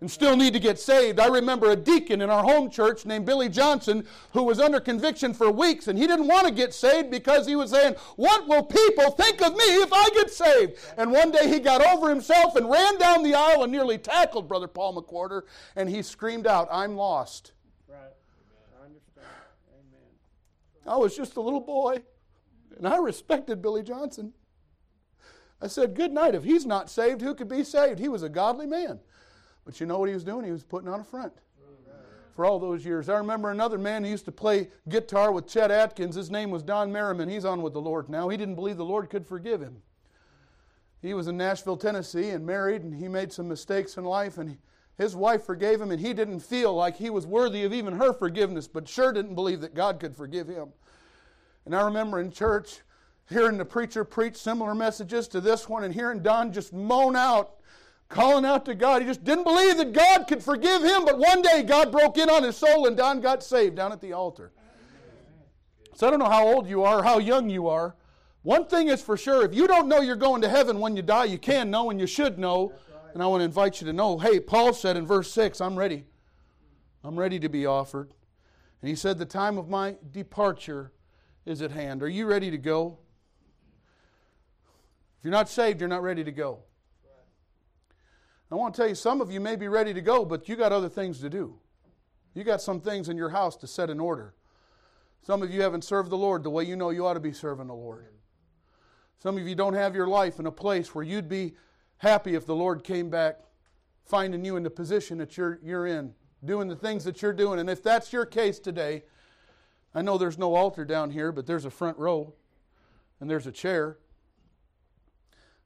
and 0.00 0.10
still 0.10 0.36
need 0.36 0.52
to 0.52 0.60
get 0.60 0.78
saved. 0.78 1.18
I 1.18 1.28
remember 1.28 1.70
a 1.70 1.76
deacon 1.76 2.20
in 2.20 2.28
our 2.28 2.42
home 2.42 2.68
church 2.68 3.06
named 3.06 3.24
Billy 3.26 3.48
Johnson 3.48 4.06
who 4.32 4.42
was 4.42 4.60
under 4.60 4.78
conviction 4.78 5.32
for 5.32 5.50
weeks 5.50 5.88
and 5.88 5.98
he 5.98 6.06
didn't 6.06 6.26
want 6.26 6.46
to 6.46 6.52
get 6.52 6.74
saved 6.74 7.10
because 7.10 7.46
he 7.46 7.56
was 7.56 7.70
saying, 7.70 7.94
What 8.16 8.46
will 8.46 8.64
people 8.64 9.12
think 9.12 9.40
of 9.40 9.52
me 9.52 9.64
if 9.64 9.92
I 9.92 10.08
get 10.10 10.30
saved? 10.30 10.78
And 10.98 11.10
one 11.10 11.30
day 11.30 11.48
he 11.48 11.58
got 11.58 11.84
over 11.84 12.08
himself 12.10 12.54
and 12.56 12.70
ran 12.70 12.98
down 12.98 13.22
the 13.22 13.34
aisle 13.34 13.62
and 13.62 13.72
nearly 13.72 13.98
tackled 13.98 14.46
Brother 14.46 14.68
Paul 14.68 15.00
McWhorter 15.00 15.42
and 15.74 15.88
he 15.88 16.02
screamed 16.02 16.46
out, 16.46 16.68
I'm 16.70 16.96
lost. 16.96 17.52
I 20.86 20.96
was 20.96 21.16
just 21.16 21.36
a 21.36 21.40
little 21.40 21.60
boy, 21.60 22.02
and 22.76 22.86
I 22.86 22.96
respected 22.96 23.62
Billy 23.62 23.82
Johnson. 23.82 24.32
I 25.60 25.66
said, 25.66 25.94
Good 25.94 26.12
night. 26.12 26.34
If 26.34 26.44
he's 26.44 26.66
not 26.66 26.90
saved, 26.90 27.20
who 27.20 27.34
could 27.34 27.48
be 27.48 27.64
saved? 27.64 27.98
He 27.98 28.08
was 28.08 28.22
a 28.22 28.28
godly 28.28 28.66
man. 28.66 29.00
But 29.64 29.80
you 29.80 29.86
know 29.86 29.98
what 29.98 30.08
he 30.08 30.14
was 30.14 30.24
doing? 30.24 30.44
He 30.44 30.52
was 30.52 30.62
putting 30.62 30.88
on 30.88 31.00
a 31.00 31.04
front 31.04 31.32
for 32.34 32.44
all 32.44 32.58
those 32.58 32.84
years. 32.84 33.08
I 33.08 33.16
remember 33.16 33.50
another 33.50 33.78
man 33.78 34.04
who 34.04 34.10
used 34.10 34.24
to 34.26 34.32
play 34.32 34.68
guitar 34.88 35.32
with 35.32 35.46
Chet 35.46 35.70
Atkins. 35.70 36.16
His 36.16 36.30
name 36.30 36.50
was 36.50 36.62
Don 36.62 36.92
Merriman. 36.92 37.28
He's 37.28 37.44
on 37.44 37.62
with 37.62 37.72
the 37.72 37.80
Lord 37.80 38.08
now. 38.08 38.28
He 38.28 38.36
didn't 38.36 38.56
believe 38.56 38.76
the 38.76 38.84
Lord 38.84 39.08
could 39.08 39.26
forgive 39.26 39.60
him. 39.60 39.82
He 41.00 41.14
was 41.14 41.28
in 41.28 41.36
Nashville, 41.36 41.76
Tennessee, 41.76 42.30
and 42.30 42.44
married, 42.44 42.82
and 42.82 42.94
he 42.94 43.08
made 43.08 43.32
some 43.32 43.46
mistakes 43.46 43.96
in 43.96 44.04
life, 44.04 44.38
and 44.38 44.56
his 44.96 45.16
wife 45.16 45.44
forgave 45.44 45.80
him, 45.80 45.90
and 45.90 46.00
he 46.00 46.14
didn't 46.14 46.40
feel 46.40 46.74
like 46.74 46.96
he 46.96 47.10
was 47.10 47.26
worthy 47.26 47.64
of 47.64 47.72
even 47.72 47.96
her 47.96 48.12
forgiveness, 48.12 48.68
but 48.68 48.88
sure 48.88 49.12
didn't 49.12 49.34
believe 49.34 49.60
that 49.60 49.74
God 49.74 49.98
could 49.98 50.14
forgive 50.14 50.46
him. 50.46 50.68
And 51.64 51.74
I 51.74 51.82
remember 51.82 52.20
in 52.20 52.30
church 52.30 52.80
hearing 53.28 53.58
the 53.58 53.64
preacher 53.64 54.04
preach 54.04 54.36
similar 54.36 54.74
messages 54.74 55.26
to 55.28 55.40
this 55.40 55.68
one 55.68 55.84
and 55.84 55.94
hearing 55.94 56.22
Don 56.22 56.52
just 56.52 56.72
moan 56.72 57.16
out, 57.16 57.54
calling 58.08 58.44
out 58.44 58.64
to 58.66 58.74
God. 58.74 59.02
He 59.02 59.08
just 59.08 59.24
didn't 59.24 59.44
believe 59.44 59.78
that 59.78 59.92
God 59.92 60.28
could 60.28 60.42
forgive 60.42 60.82
him, 60.84 61.04
but 61.04 61.18
one 61.18 61.42
day 61.42 61.62
God 61.62 61.90
broke 61.90 62.18
in 62.18 62.28
on 62.28 62.42
his 62.42 62.56
soul 62.56 62.86
and 62.86 62.96
Don 62.96 63.20
got 63.20 63.42
saved 63.42 63.76
down 63.76 63.92
at 63.92 64.00
the 64.00 64.12
altar. 64.12 64.52
So 65.94 66.06
I 66.06 66.10
don't 66.10 66.18
know 66.18 66.28
how 66.28 66.46
old 66.46 66.68
you 66.68 66.82
are, 66.82 67.02
how 67.02 67.18
young 67.18 67.48
you 67.48 67.68
are. 67.68 67.94
One 68.42 68.66
thing 68.66 68.88
is 68.88 69.00
for 69.00 69.16
sure 69.16 69.44
if 69.44 69.54
you 69.54 69.66
don't 69.66 69.88
know 69.88 70.02
you're 70.02 70.16
going 70.16 70.42
to 70.42 70.48
heaven 70.48 70.78
when 70.78 70.96
you 70.96 71.02
die, 71.02 71.24
you 71.24 71.38
can 71.38 71.70
know 71.70 71.90
and 71.90 71.98
you 71.98 72.06
should 72.06 72.38
know. 72.38 72.72
And 73.14 73.22
I 73.22 73.26
want 73.26 73.40
to 73.40 73.44
invite 73.44 73.80
you 73.80 73.86
to 73.86 73.92
know 73.92 74.18
hey, 74.18 74.40
Paul 74.40 74.72
said 74.74 74.96
in 74.96 75.06
verse 75.06 75.32
6, 75.32 75.60
I'm 75.60 75.78
ready. 75.78 76.04
I'm 77.04 77.18
ready 77.18 77.38
to 77.38 77.48
be 77.48 77.64
offered. 77.64 78.12
And 78.82 78.88
he 78.88 78.96
said, 78.96 79.18
The 79.18 79.24
time 79.24 79.56
of 79.56 79.68
my 79.68 79.96
departure 80.10 80.92
is 81.46 81.62
at 81.62 81.70
hand. 81.70 82.02
Are 82.02 82.08
you 82.08 82.26
ready 82.26 82.50
to 82.50 82.58
go? 82.58 82.98
If 85.18 85.24
you're 85.24 85.30
not 85.30 85.48
saved, 85.48 85.80
you're 85.80 85.88
not 85.88 86.02
ready 86.02 86.24
to 86.24 86.32
go. 86.32 86.64
I 88.50 88.56
want 88.56 88.74
to 88.74 88.80
tell 88.80 88.88
you, 88.88 88.94
some 88.94 89.20
of 89.20 89.30
you 89.30 89.40
may 89.40 89.56
be 89.56 89.68
ready 89.68 89.94
to 89.94 90.00
go, 90.00 90.24
but 90.24 90.48
you 90.48 90.56
got 90.56 90.70
other 90.70 90.88
things 90.88 91.20
to 91.20 91.30
do. 91.30 91.58
You 92.34 92.44
got 92.44 92.60
some 92.60 92.80
things 92.80 93.08
in 93.08 93.16
your 93.16 93.30
house 93.30 93.56
to 93.56 93.66
set 93.66 93.90
in 93.90 94.00
order. 94.00 94.34
Some 95.22 95.42
of 95.42 95.50
you 95.50 95.62
haven't 95.62 95.82
served 95.82 96.10
the 96.10 96.16
Lord 96.16 96.42
the 96.42 96.50
way 96.50 96.64
you 96.64 96.76
know 96.76 96.90
you 96.90 97.06
ought 97.06 97.14
to 97.14 97.20
be 97.20 97.32
serving 97.32 97.68
the 97.68 97.74
Lord. 97.74 98.06
Some 99.18 99.38
of 99.38 99.48
you 99.48 99.54
don't 99.54 99.74
have 99.74 99.94
your 99.94 100.06
life 100.06 100.38
in 100.38 100.46
a 100.46 100.52
place 100.52 100.94
where 100.94 101.04
you'd 101.04 101.28
be 101.28 101.54
happy 101.98 102.34
if 102.34 102.46
the 102.46 102.54
Lord 102.54 102.84
came 102.84 103.10
back 103.10 103.40
finding 104.04 104.44
you 104.44 104.56
in 104.56 104.62
the 104.62 104.70
position 104.70 105.18
that 105.18 105.36
you're, 105.36 105.58
you're 105.62 105.86
in, 105.86 106.12
doing 106.44 106.68
the 106.68 106.76
things 106.76 107.04
that 107.04 107.22
you're 107.22 107.32
doing. 107.32 107.58
And 107.58 107.70
if 107.70 107.82
that's 107.82 108.12
your 108.12 108.26
case 108.26 108.58
today, 108.58 109.02
I 109.94 110.02
know 110.02 110.18
there's 110.18 110.38
no 110.38 110.54
altar 110.54 110.84
down 110.84 111.10
here, 111.10 111.32
but 111.32 111.46
there's 111.46 111.64
a 111.64 111.70
front 111.70 111.98
row 111.98 112.34
and 113.20 113.30
there's 113.30 113.46
a 113.46 113.52
chair. 113.52 113.98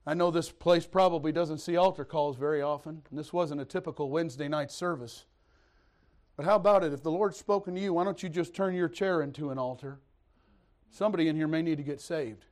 I 0.06 0.14
know 0.14 0.30
this 0.30 0.50
place 0.50 0.86
probably 0.86 1.32
doesn't 1.32 1.58
see 1.58 1.76
altar 1.76 2.04
calls 2.04 2.36
very 2.36 2.62
often, 2.62 3.02
and 3.10 3.18
this 3.18 3.32
wasn't 3.32 3.60
a 3.60 3.64
typical 3.64 4.10
Wednesday 4.10 4.48
night 4.48 4.70
service. 4.70 5.24
But 6.36 6.46
how 6.46 6.56
about 6.56 6.84
it? 6.84 6.92
If 6.92 7.02
the 7.02 7.10
Lord's 7.10 7.36
spoken 7.36 7.74
to 7.74 7.80
you, 7.80 7.92
why 7.92 8.04
don't 8.04 8.22
you 8.22 8.28
just 8.28 8.54
turn 8.54 8.74
your 8.74 8.88
chair 8.88 9.20
into 9.20 9.50
an 9.50 9.58
altar? 9.58 10.00
Somebody 10.90 11.28
in 11.28 11.36
here 11.36 11.48
may 11.48 11.62
need 11.62 11.76
to 11.76 11.82
get 11.82 12.00
saved. 12.00 12.46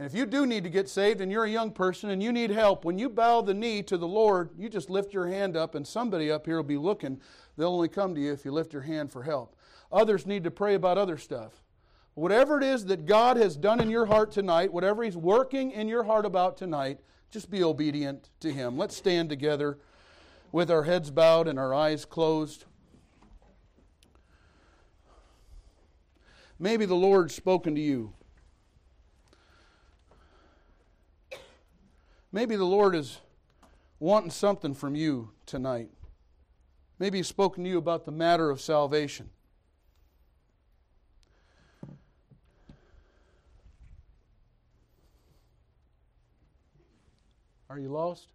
And 0.00 0.06
if 0.06 0.14
you 0.14 0.24
do 0.24 0.46
need 0.46 0.64
to 0.64 0.70
get 0.70 0.88
saved 0.88 1.20
and 1.20 1.30
you're 1.30 1.44
a 1.44 1.50
young 1.50 1.72
person 1.72 2.08
and 2.08 2.22
you 2.22 2.32
need 2.32 2.48
help, 2.48 2.86
when 2.86 2.98
you 2.98 3.10
bow 3.10 3.42
the 3.42 3.52
knee 3.52 3.82
to 3.82 3.98
the 3.98 4.08
Lord, 4.08 4.48
you 4.56 4.70
just 4.70 4.88
lift 4.88 5.12
your 5.12 5.26
hand 5.26 5.58
up 5.58 5.74
and 5.74 5.86
somebody 5.86 6.30
up 6.30 6.46
here 6.46 6.56
will 6.56 6.62
be 6.62 6.78
looking. 6.78 7.20
They'll 7.58 7.74
only 7.74 7.90
come 7.90 8.14
to 8.14 8.20
you 8.20 8.32
if 8.32 8.46
you 8.46 8.50
lift 8.50 8.72
your 8.72 8.80
hand 8.80 9.12
for 9.12 9.24
help. 9.24 9.56
Others 9.92 10.24
need 10.24 10.42
to 10.44 10.50
pray 10.50 10.74
about 10.74 10.96
other 10.96 11.18
stuff. 11.18 11.62
Whatever 12.14 12.56
it 12.56 12.64
is 12.64 12.86
that 12.86 13.04
God 13.04 13.36
has 13.36 13.58
done 13.58 13.78
in 13.78 13.90
your 13.90 14.06
heart 14.06 14.32
tonight, 14.32 14.72
whatever 14.72 15.02
He's 15.02 15.18
working 15.18 15.70
in 15.70 15.86
your 15.86 16.04
heart 16.04 16.24
about 16.24 16.56
tonight, 16.56 17.00
just 17.30 17.50
be 17.50 17.62
obedient 17.62 18.30
to 18.40 18.50
Him. 18.50 18.78
Let's 18.78 18.96
stand 18.96 19.28
together 19.28 19.80
with 20.50 20.70
our 20.70 20.84
heads 20.84 21.10
bowed 21.10 21.46
and 21.46 21.58
our 21.58 21.74
eyes 21.74 22.06
closed. 22.06 22.64
Maybe 26.58 26.86
the 26.86 26.94
Lord's 26.94 27.34
spoken 27.34 27.74
to 27.74 27.82
you. 27.82 28.14
Maybe 32.32 32.56
the 32.56 32.64
Lord 32.64 32.94
is 32.94 33.20
wanting 33.98 34.30
something 34.30 34.74
from 34.74 34.94
you 34.94 35.30
tonight. 35.46 35.90
Maybe 36.98 37.18
He's 37.18 37.26
spoken 37.26 37.64
to 37.64 37.70
you 37.70 37.78
about 37.78 38.04
the 38.04 38.12
matter 38.12 38.50
of 38.50 38.60
salvation. 38.60 39.30
Are 47.68 47.78
you 47.78 47.88
lost? 47.88 48.32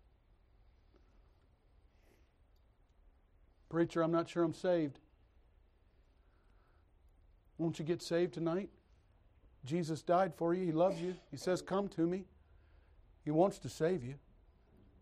Preacher, 3.70 4.02
I'm 4.02 4.12
not 4.12 4.30
sure 4.30 4.44
I'm 4.44 4.54
saved. 4.54 5.00
Won't 7.58 7.78
you 7.78 7.84
get 7.84 8.02
saved 8.02 8.34
tonight? 8.34 8.70
Jesus 9.66 10.02
died 10.02 10.34
for 10.36 10.54
you. 10.54 10.66
He 10.66 10.72
loves 10.72 11.02
you. 11.02 11.16
He 11.32 11.38
says, 11.38 11.62
Come 11.62 11.90
to 11.90 12.02
me. 12.08 12.24
He 13.26 13.32
wants 13.32 13.58
to 13.60 13.70
save 13.70 14.04
you. 14.04 14.16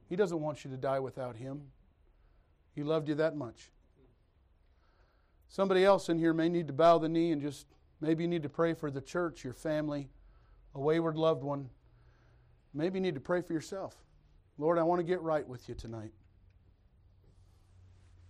He 0.09 0.15
doesn't 0.15 0.39
want 0.39 0.63
you 0.63 0.71
to 0.71 0.77
die 0.77 0.99
without 0.99 1.35
Him. 1.35 1.61
He 2.73 2.81
loved 2.81 3.09
you 3.09 3.15
that 3.15 3.35
much. 3.35 3.69
Somebody 5.49 5.85
else 5.85 6.09
in 6.09 6.17
here 6.17 6.33
may 6.33 6.49
need 6.49 6.67
to 6.67 6.73
bow 6.73 6.97
the 6.97 7.09
knee 7.09 7.31
and 7.31 7.41
just 7.41 7.67
maybe 8.01 8.23
you 8.23 8.27
need 8.27 8.41
to 8.43 8.49
pray 8.49 8.73
for 8.73 8.89
the 8.89 9.01
church, 9.01 9.43
your 9.43 9.53
family, 9.53 10.09
a 10.73 10.79
wayward 10.79 11.15
loved 11.15 11.43
one. 11.43 11.69
Maybe 12.73 12.97
you 12.97 13.01
need 13.01 13.13
to 13.13 13.21
pray 13.21 13.41
for 13.41 13.53
yourself. 13.53 13.95
Lord, 14.57 14.79
I 14.79 14.83
want 14.83 14.99
to 14.99 15.03
get 15.03 15.21
right 15.21 15.47
with 15.47 15.69
you 15.69 15.75
tonight. 15.75 16.11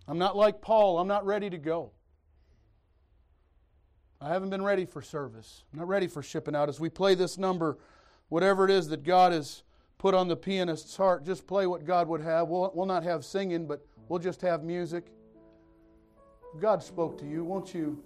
I'm 0.06 0.18
not 0.18 0.36
like 0.36 0.60
Paul, 0.60 1.00
I'm 1.00 1.08
not 1.08 1.26
ready 1.26 1.50
to 1.50 1.58
go. 1.58 1.92
I 4.20 4.30
haven't 4.30 4.50
been 4.50 4.64
ready 4.64 4.86
for 4.86 5.02
service. 5.02 5.64
I'm 5.72 5.80
not 5.80 5.88
ready 5.88 6.08
for 6.08 6.24
shipping 6.24 6.56
out. 6.56 6.70
As 6.70 6.80
we 6.80 6.90
play 6.90 7.14
this 7.14 7.38
number, 7.38 7.78
whatever 8.30 8.66
it 8.66 8.72
is 8.72 8.88
that 8.90 9.04
God 9.04 9.34
has 9.34 9.64
put 10.04 10.14
on 10.14 10.28
the 10.28 10.36
pianist's 10.36 10.98
heart. 10.98 11.26
Just 11.26 11.48
play 11.48 11.66
what 11.66 11.86
God 11.86 12.10
would 12.10 12.20
have. 12.20 12.50
We'll, 12.50 12.70
we'll 12.76 12.86
not 12.86 13.04
have 13.04 13.24
singing, 13.24 13.66
but 13.66 13.86
we'll 14.10 14.20
just 14.20 14.42
have 14.42 14.62
music. 14.62 15.06
God 16.60 16.84
spoke 16.84 17.18
to 17.20 17.26
you. 17.26 17.46
Won't 17.46 17.74
you, 17.74 18.04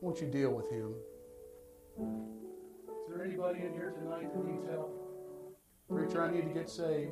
won't 0.00 0.20
you 0.20 0.28
deal 0.28 0.52
with 0.52 0.70
Him? 0.70 0.94
Is 1.98 3.08
there 3.08 3.24
anybody 3.24 3.58
in 3.58 3.72
here 3.72 3.92
tonight 4.00 4.32
that 4.32 4.46
needs 4.46 4.68
help? 4.70 4.94
Preacher, 5.90 6.22
I 6.22 6.30
need 6.30 6.42
to 6.42 6.54
get 6.54 6.70
saved. 6.70 7.10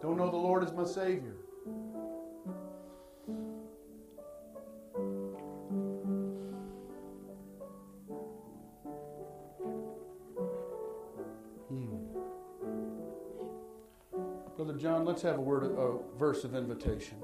Don't 0.00 0.16
know 0.16 0.30
the 0.30 0.36
Lord 0.38 0.64
as 0.64 0.72
my 0.72 0.84
Savior. 0.84 1.36
Let's 15.16 15.24
have 15.24 15.38
a 15.38 15.40
word, 15.40 15.64
a 15.78 16.18
verse 16.18 16.44
of 16.44 16.54
invitation. 16.54 17.16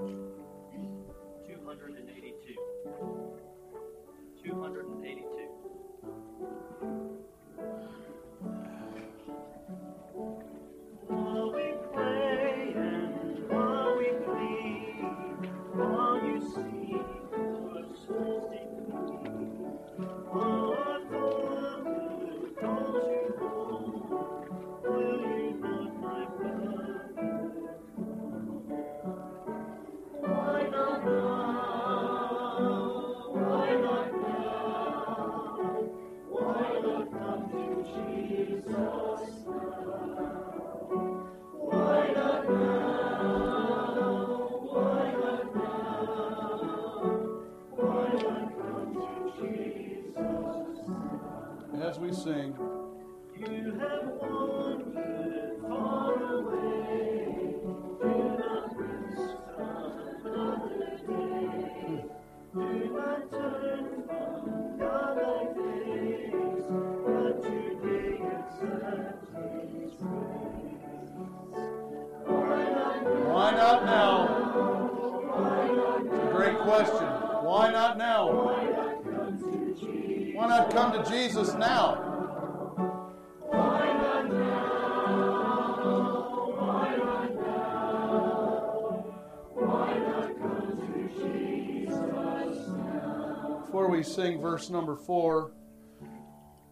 We 93.93 94.03
sing 94.03 94.41
verse 94.41 94.71
number 94.71 94.97
four, 94.97 95.53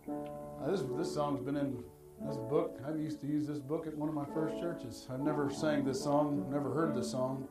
uh, 0.08 0.70
this 0.70 0.82
this 0.96 1.12
song's 1.12 1.44
been 1.44 1.54
in 1.54 1.84
this 2.26 2.38
book. 2.48 2.80
I 2.86 2.94
used 2.94 3.20
to 3.20 3.26
use 3.26 3.46
this 3.46 3.58
book 3.58 3.86
at 3.86 3.94
one 3.94 4.08
of 4.08 4.14
my 4.14 4.24
first 4.32 4.58
churches. 4.58 5.06
I've 5.12 5.20
never 5.20 5.50
sang 5.50 5.84
this 5.84 6.02
song, 6.02 6.46
never 6.50 6.72
heard 6.72 6.94
this 6.94 7.10
song. 7.10 7.46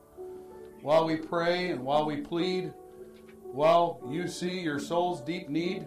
While 0.82 1.06
we 1.06 1.18
pray 1.18 1.70
and 1.70 1.84
while 1.84 2.04
we 2.04 2.18
plead, 2.18 2.74
while 3.44 4.02
you 4.10 4.28
see 4.28 4.60
your 4.60 4.80
soul's 4.80 5.22
deep 5.22 5.50
need, 5.50 5.86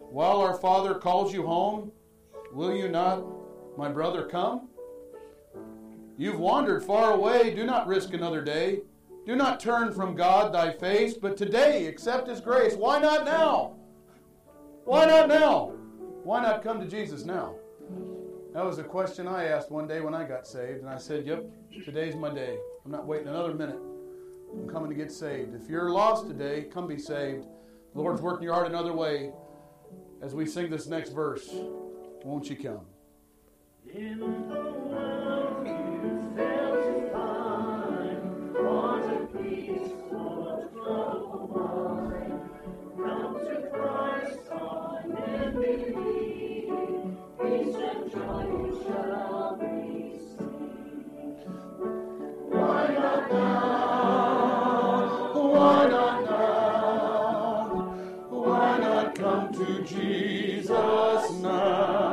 while 0.00 0.40
our 0.40 0.54
Father 0.54 0.96
calls 0.96 1.32
you 1.32 1.46
home, 1.46 1.92
will 2.52 2.74
you 2.74 2.88
not, 2.88 3.22
my 3.76 3.88
brother, 3.88 4.24
come? 4.24 4.70
You've 6.16 6.40
wandered 6.40 6.82
far 6.82 7.12
away. 7.12 7.54
Do 7.54 7.64
not 7.64 7.86
risk 7.86 8.12
another 8.12 8.42
day. 8.42 8.80
Do 9.28 9.36
not 9.36 9.60
turn 9.60 9.92
from 9.92 10.16
God 10.16 10.54
thy 10.54 10.72
face, 10.72 11.12
but 11.12 11.36
today 11.36 11.84
accept 11.84 12.28
his 12.28 12.40
grace. 12.40 12.76
Why 12.76 12.98
not 12.98 13.26
now? 13.26 13.76
Why 14.86 15.04
not 15.04 15.28
now? 15.28 15.74
Why 16.24 16.40
not 16.40 16.62
come 16.62 16.80
to 16.80 16.86
Jesus 16.86 17.26
now? 17.26 17.54
That 18.54 18.64
was 18.64 18.78
a 18.78 18.82
question 18.82 19.28
I 19.28 19.44
asked 19.44 19.70
one 19.70 19.86
day 19.86 20.00
when 20.00 20.14
I 20.14 20.24
got 20.24 20.46
saved, 20.46 20.80
and 20.80 20.88
I 20.88 20.96
said, 20.96 21.26
Yep, 21.26 21.44
today's 21.84 22.16
my 22.16 22.32
day. 22.32 22.56
I'm 22.86 22.90
not 22.90 23.06
waiting 23.06 23.28
another 23.28 23.52
minute. 23.52 23.78
I'm 24.50 24.66
coming 24.66 24.88
to 24.88 24.96
get 24.96 25.12
saved. 25.12 25.54
If 25.54 25.68
you're 25.68 25.90
lost 25.90 26.26
today, 26.26 26.62
come 26.62 26.86
be 26.86 26.98
saved. 26.98 27.44
The 27.94 28.00
Lord's 28.00 28.22
working 28.22 28.44
your 28.44 28.54
heart 28.54 28.66
another 28.66 28.94
way 28.94 29.30
as 30.22 30.34
we 30.34 30.46
sing 30.46 30.70
this 30.70 30.86
next 30.86 31.10
verse. 31.10 31.50
Won't 32.24 32.48
you 32.48 32.56
come? 32.56 32.86
Come 59.18 59.52
to 59.52 59.84
Jesus 59.84 61.30
now? 61.42 62.07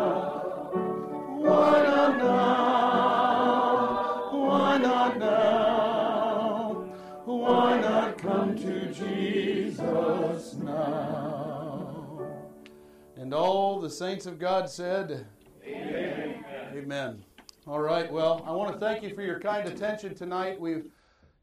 And 13.25 13.33
all 13.33 13.79
the 13.79 13.89
saints 13.89 14.27
of 14.27 14.37
God 14.37 14.69
said, 14.69 15.25
Amen. 15.65 16.45
Amen. 16.75 17.23
All 17.65 17.79
right. 17.79 18.11
Well, 18.11 18.45
I 18.45 18.51
want 18.51 18.71
to 18.71 18.79
thank 18.79 19.01
you 19.01 19.15
for 19.15 19.23
your 19.23 19.39
kind 19.39 19.67
attention 19.67 20.13
tonight. 20.13 20.61
We've 20.61 20.91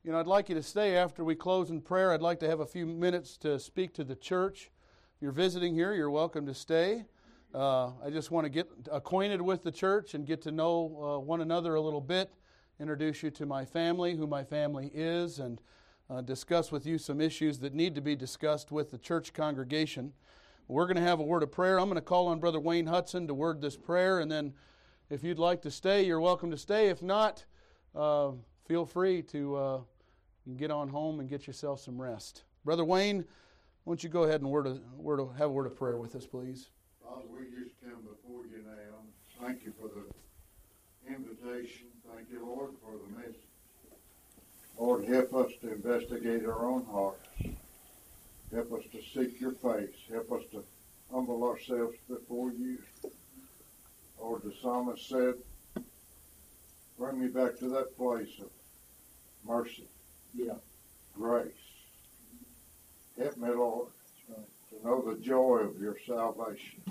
you 0.04 0.12
know, 0.12 0.20
I'd 0.20 0.28
like 0.28 0.48
you 0.48 0.54
to 0.54 0.62
stay 0.62 0.94
after 0.94 1.24
we 1.24 1.34
close 1.34 1.70
in 1.70 1.80
prayer. 1.80 2.12
I'd 2.12 2.22
like 2.22 2.38
to 2.38 2.48
have 2.48 2.60
a 2.60 2.66
few 2.66 2.86
minutes 2.86 3.36
to 3.38 3.58
speak 3.58 3.94
to 3.94 4.04
the 4.04 4.14
church. 4.14 4.70
If 5.16 5.22
you're 5.22 5.32
visiting 5.32 5.74
here, 5.74 5.92
you're 5.92 6.08
welcome 6.08 6.46
to 6.46 6.54
stay. 6.54 7.04
Uh, 7.52 7.86
I 8.00 8.10
just 8.10 8.30
want 8.30 8.44
to 8.44 8.48
get 8.48 8.70
acquainted 8.92 9.42
with 9.42 9.64
the 9.64 9.72
church 9.72 10.14
and 10.14 10.24
get 10.24 10.40
to 10.42 10.52
know 10.52 11.16
uh, 11.16 11.18
one 11.18 11.40
another 11.40 11.74
a 11.74 11.80
little 11.80 12.00
bit, 12.00 12.32
introduce 12.78 13.24
you 13.24 13.30
to 13.32 13.44
my 13.44 13.64
family, 13.64 14.14
who 14.14 14.28
my 14.28 14.44
family 14.44 14.92
is, 14.94 15.40
and 15.40 15.60
uh, 16.08 16.20
discuss 16.20 16.70
with 16.70 16.86
you 16.86 16.96
some 16.96 17.20
issues 17.20 17.58
that 17.58 17.74
need 17.74 17.96
to 17.96 18.00
be 18.00 18.14
discussed 18.14 18.70
with 18.70 18.92
the 18.92 18.98
church 18.98 19.32
congregation. 19.32 20.12
We're 20.68 20.86
going 20.86 20.96
to 20.96 21.02
have 21.02 21.20
a 21.20 21.24
word 21.24 21.42
of 21.42 21.50
prayer. 21.50 21.78
I'm 21.78 21.86
going 21.86 21.96
to 21.96 22.00
call 22.00 22.28
on 22.28 22.38
Brother 22.38 22.60
Wayne 22.60 22.86
Hudson 22.86 23.26
to 23.26 23.34
word 23.34 23.60
this 23.60 23.76
prayer, 23.76 24.20
and 24.20 24.30
then 24.30 24.54
if 25.10 25.22
you'd 25.22 25.38
like 25.38 25.60
to 25.62 25.70
stay, 25.70 26.06
you're 26.06 26.20
welcome 26.20 26.50
to 26.50 26.56
stay. 26.56 26.88
If 26.88 27.02
not, 27.02 27.44
uh, 27.94 28.30
feel 28.66 28.86
free 28.86 29.22
to 29.22 29.56
uh, 29.56 29.80
get 30.56 30.70
on 30.70 30.88
home 30.88 31.20
and 31.20 31.28
get 31.28 31.46
yourself 31.46 31.80
some 31.80 32.00
rest. 32.00 32.44
Brother 32.64 32.84
Wayne, 32.84 33.18
why 33.84 33.90
don't 33.90 34.02
you 34.02 34.08
go 34.08 34.22
ahead 34.22 34.40
and 34.40 34.50
word 34.50 34.66
a, 34.66 34.80
word 34.96 35.20
a, 35.20 35.26
have 35.36 35.50
a 35.50 35.52
word 35.52 35.66
of 35.66 35.76
prayer 35.76 35.96
with 35.96 36.14
us, 36.14 36.26
please? 36.26 36.70
Father, 37.04 37.22
we 37.28 37.44
just 37.60 37.74
come 37.82 38.00
before 38.02 38.46
you 38.46 38.62
now. 38.64 39.44
Thank 39.44 39.64
you 39.64 39.74
for 39.78 39.88
the 39.88 41.12
invitation. 41.12 41.88
Thank 42.14 42.30
you, 42.30 42.46
Lord, 42.46 42.70
for 42.82 42.92
the 42.92 43.18
message. 43.18 43.36
Lord, 44.78 45.04
help 45.06 45.34
us 45.34 45.52
to 45.60 45.72
investigate 45.72 46.46
our 46.46 46.64
own 46.64 46.86
hearts. 46.86 47.28
Help 48.52 48.72
us 48.72 48.84
to 48.92 49.00
seek 49.14 49.40
your 49.40 49.52
face. 49.52 49.94
Help 50.10 50.30
us 50.32 50.42
to 50.52 50.62
humble 51.10 51.44
ourselves 51.44 51.96
before 52.08 52.52
you. 52.52 52.78
Lord, 54.20 54.42
the 54.44 54.52
psalmist 54.62 55.08
said, 55.08 55.34
bring 56.98 57.20
me 57.20 57.28
back 57.28 57.56
to 57.58 57.68
that 57.70 57.96
place 57.96 58.28
of 58.40 58.50
mercy, 59.44 59.88
Yeah. 60.34 60.58
grace. 61.14 61.52
Help 63.18 63.36
me, 63.38 63.48
Lord, 63.48 63.88
to 64.70 64.84
know 64.86 65.00
the 65.00 65.20
joy 65.20 65.58
of 65.60 65.80
your 65.80 65.96
salvation. 66.06 66.82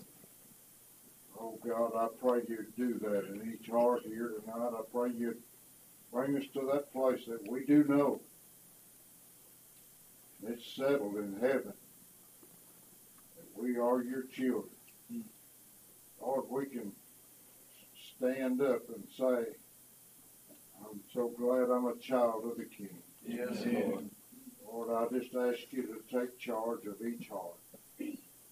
Oh 1.40 1.58
God, 1.66 1.94
I 1.96 2.08
pray 2.20 2.42
you 2.48 2.66
do 2.76 3.00
that 3.00 3.26
in 3.26 3.54
each 3.54 3.70
heart 3.70 4.04
here 4.06 4.34
tonight. 4.42 4.72
I 4.78 4.82
pray 4.92 5.12
you 5.12 5.36
bring 6.12 6.38
us 6.38 6.46
to 6.54 6.70
that 6.74 6.92
place 6.92 7.26
that 7.28 7.48
we 7.50 7.66
do 7.66 7.84
know. 7.86 8.20
It's 10.48 10.76
settled 10.76 11.18
in 11.18 11.38
heaven 11.40 11.74
that 13.38 13.56
we 13.56 13.78
are 13.78 14.02
your 14.02 14.24
children. 14.24 14.70
Lord, 16.20 16.46
we 16.50 16.66
can 16.66 16.92
stand 18.18 18.62
up 18.62 18.90
and 18.90 19.04
say, 19.18 19.54
I'm 20.84 21.00
so 21.14 21.32
glad 21.38 21.70
I'm 21.70 21.86
a 21.88 21.98
child 21.98 22.46
of 22.46 22.58
the 22.58 22.66
King. 22.66 22.98
Yes, 23.26 23.64
Lord. 23.66 24.10
Lord, 24.66 24.90
I 24.90 25.18
just 25.18 25.36
ask 25.36 25.72
you 25.72 25.84
to 25.84 26.20
take 26.20 26.38
charge 26.40 26.86
of 26.86 27.02
each 27.06 27.28
heart. 27.30 27.60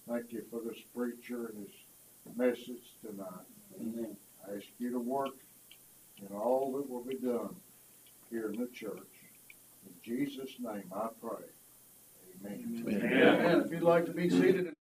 Thank 0.07 0.31
you 0.31 0.43
for 0.49 0.59
this 0.61 0.79
preacher 0.95 1.47
and 1.47 1.65
his 1.65 2.35
message 2.35 2.93
tonight. 3.01 3.45
Amen. 3.79 4.15
I 4.47 4.55
ask 4.55 4.65
you 4.79 4.91
to 4.91 4.99
work 4.99 5.35
in 6.19 6.35
all 6.35 6.71
that 6.73 6.89
will 6.89 7.03
be 7.03 7.15
done 7.15 7.55
here 8.29 8.51
in 8.51 8.59
the 8.59 8.67
church. 8.67 8.97
In 9.85 9.93
Jesus' 10.03 10.55
name 10.59 10.91
I 10.95 11.07
pray. 11.21 11.45
Amen. 12.45 12.83
Amen. 12.87 13.63
If 13.65 13.71
you'd 13.71 13.83
like 13.83 14.05
to 14.05 14.13
be 14.13 14.29
seated. 14.29 14.73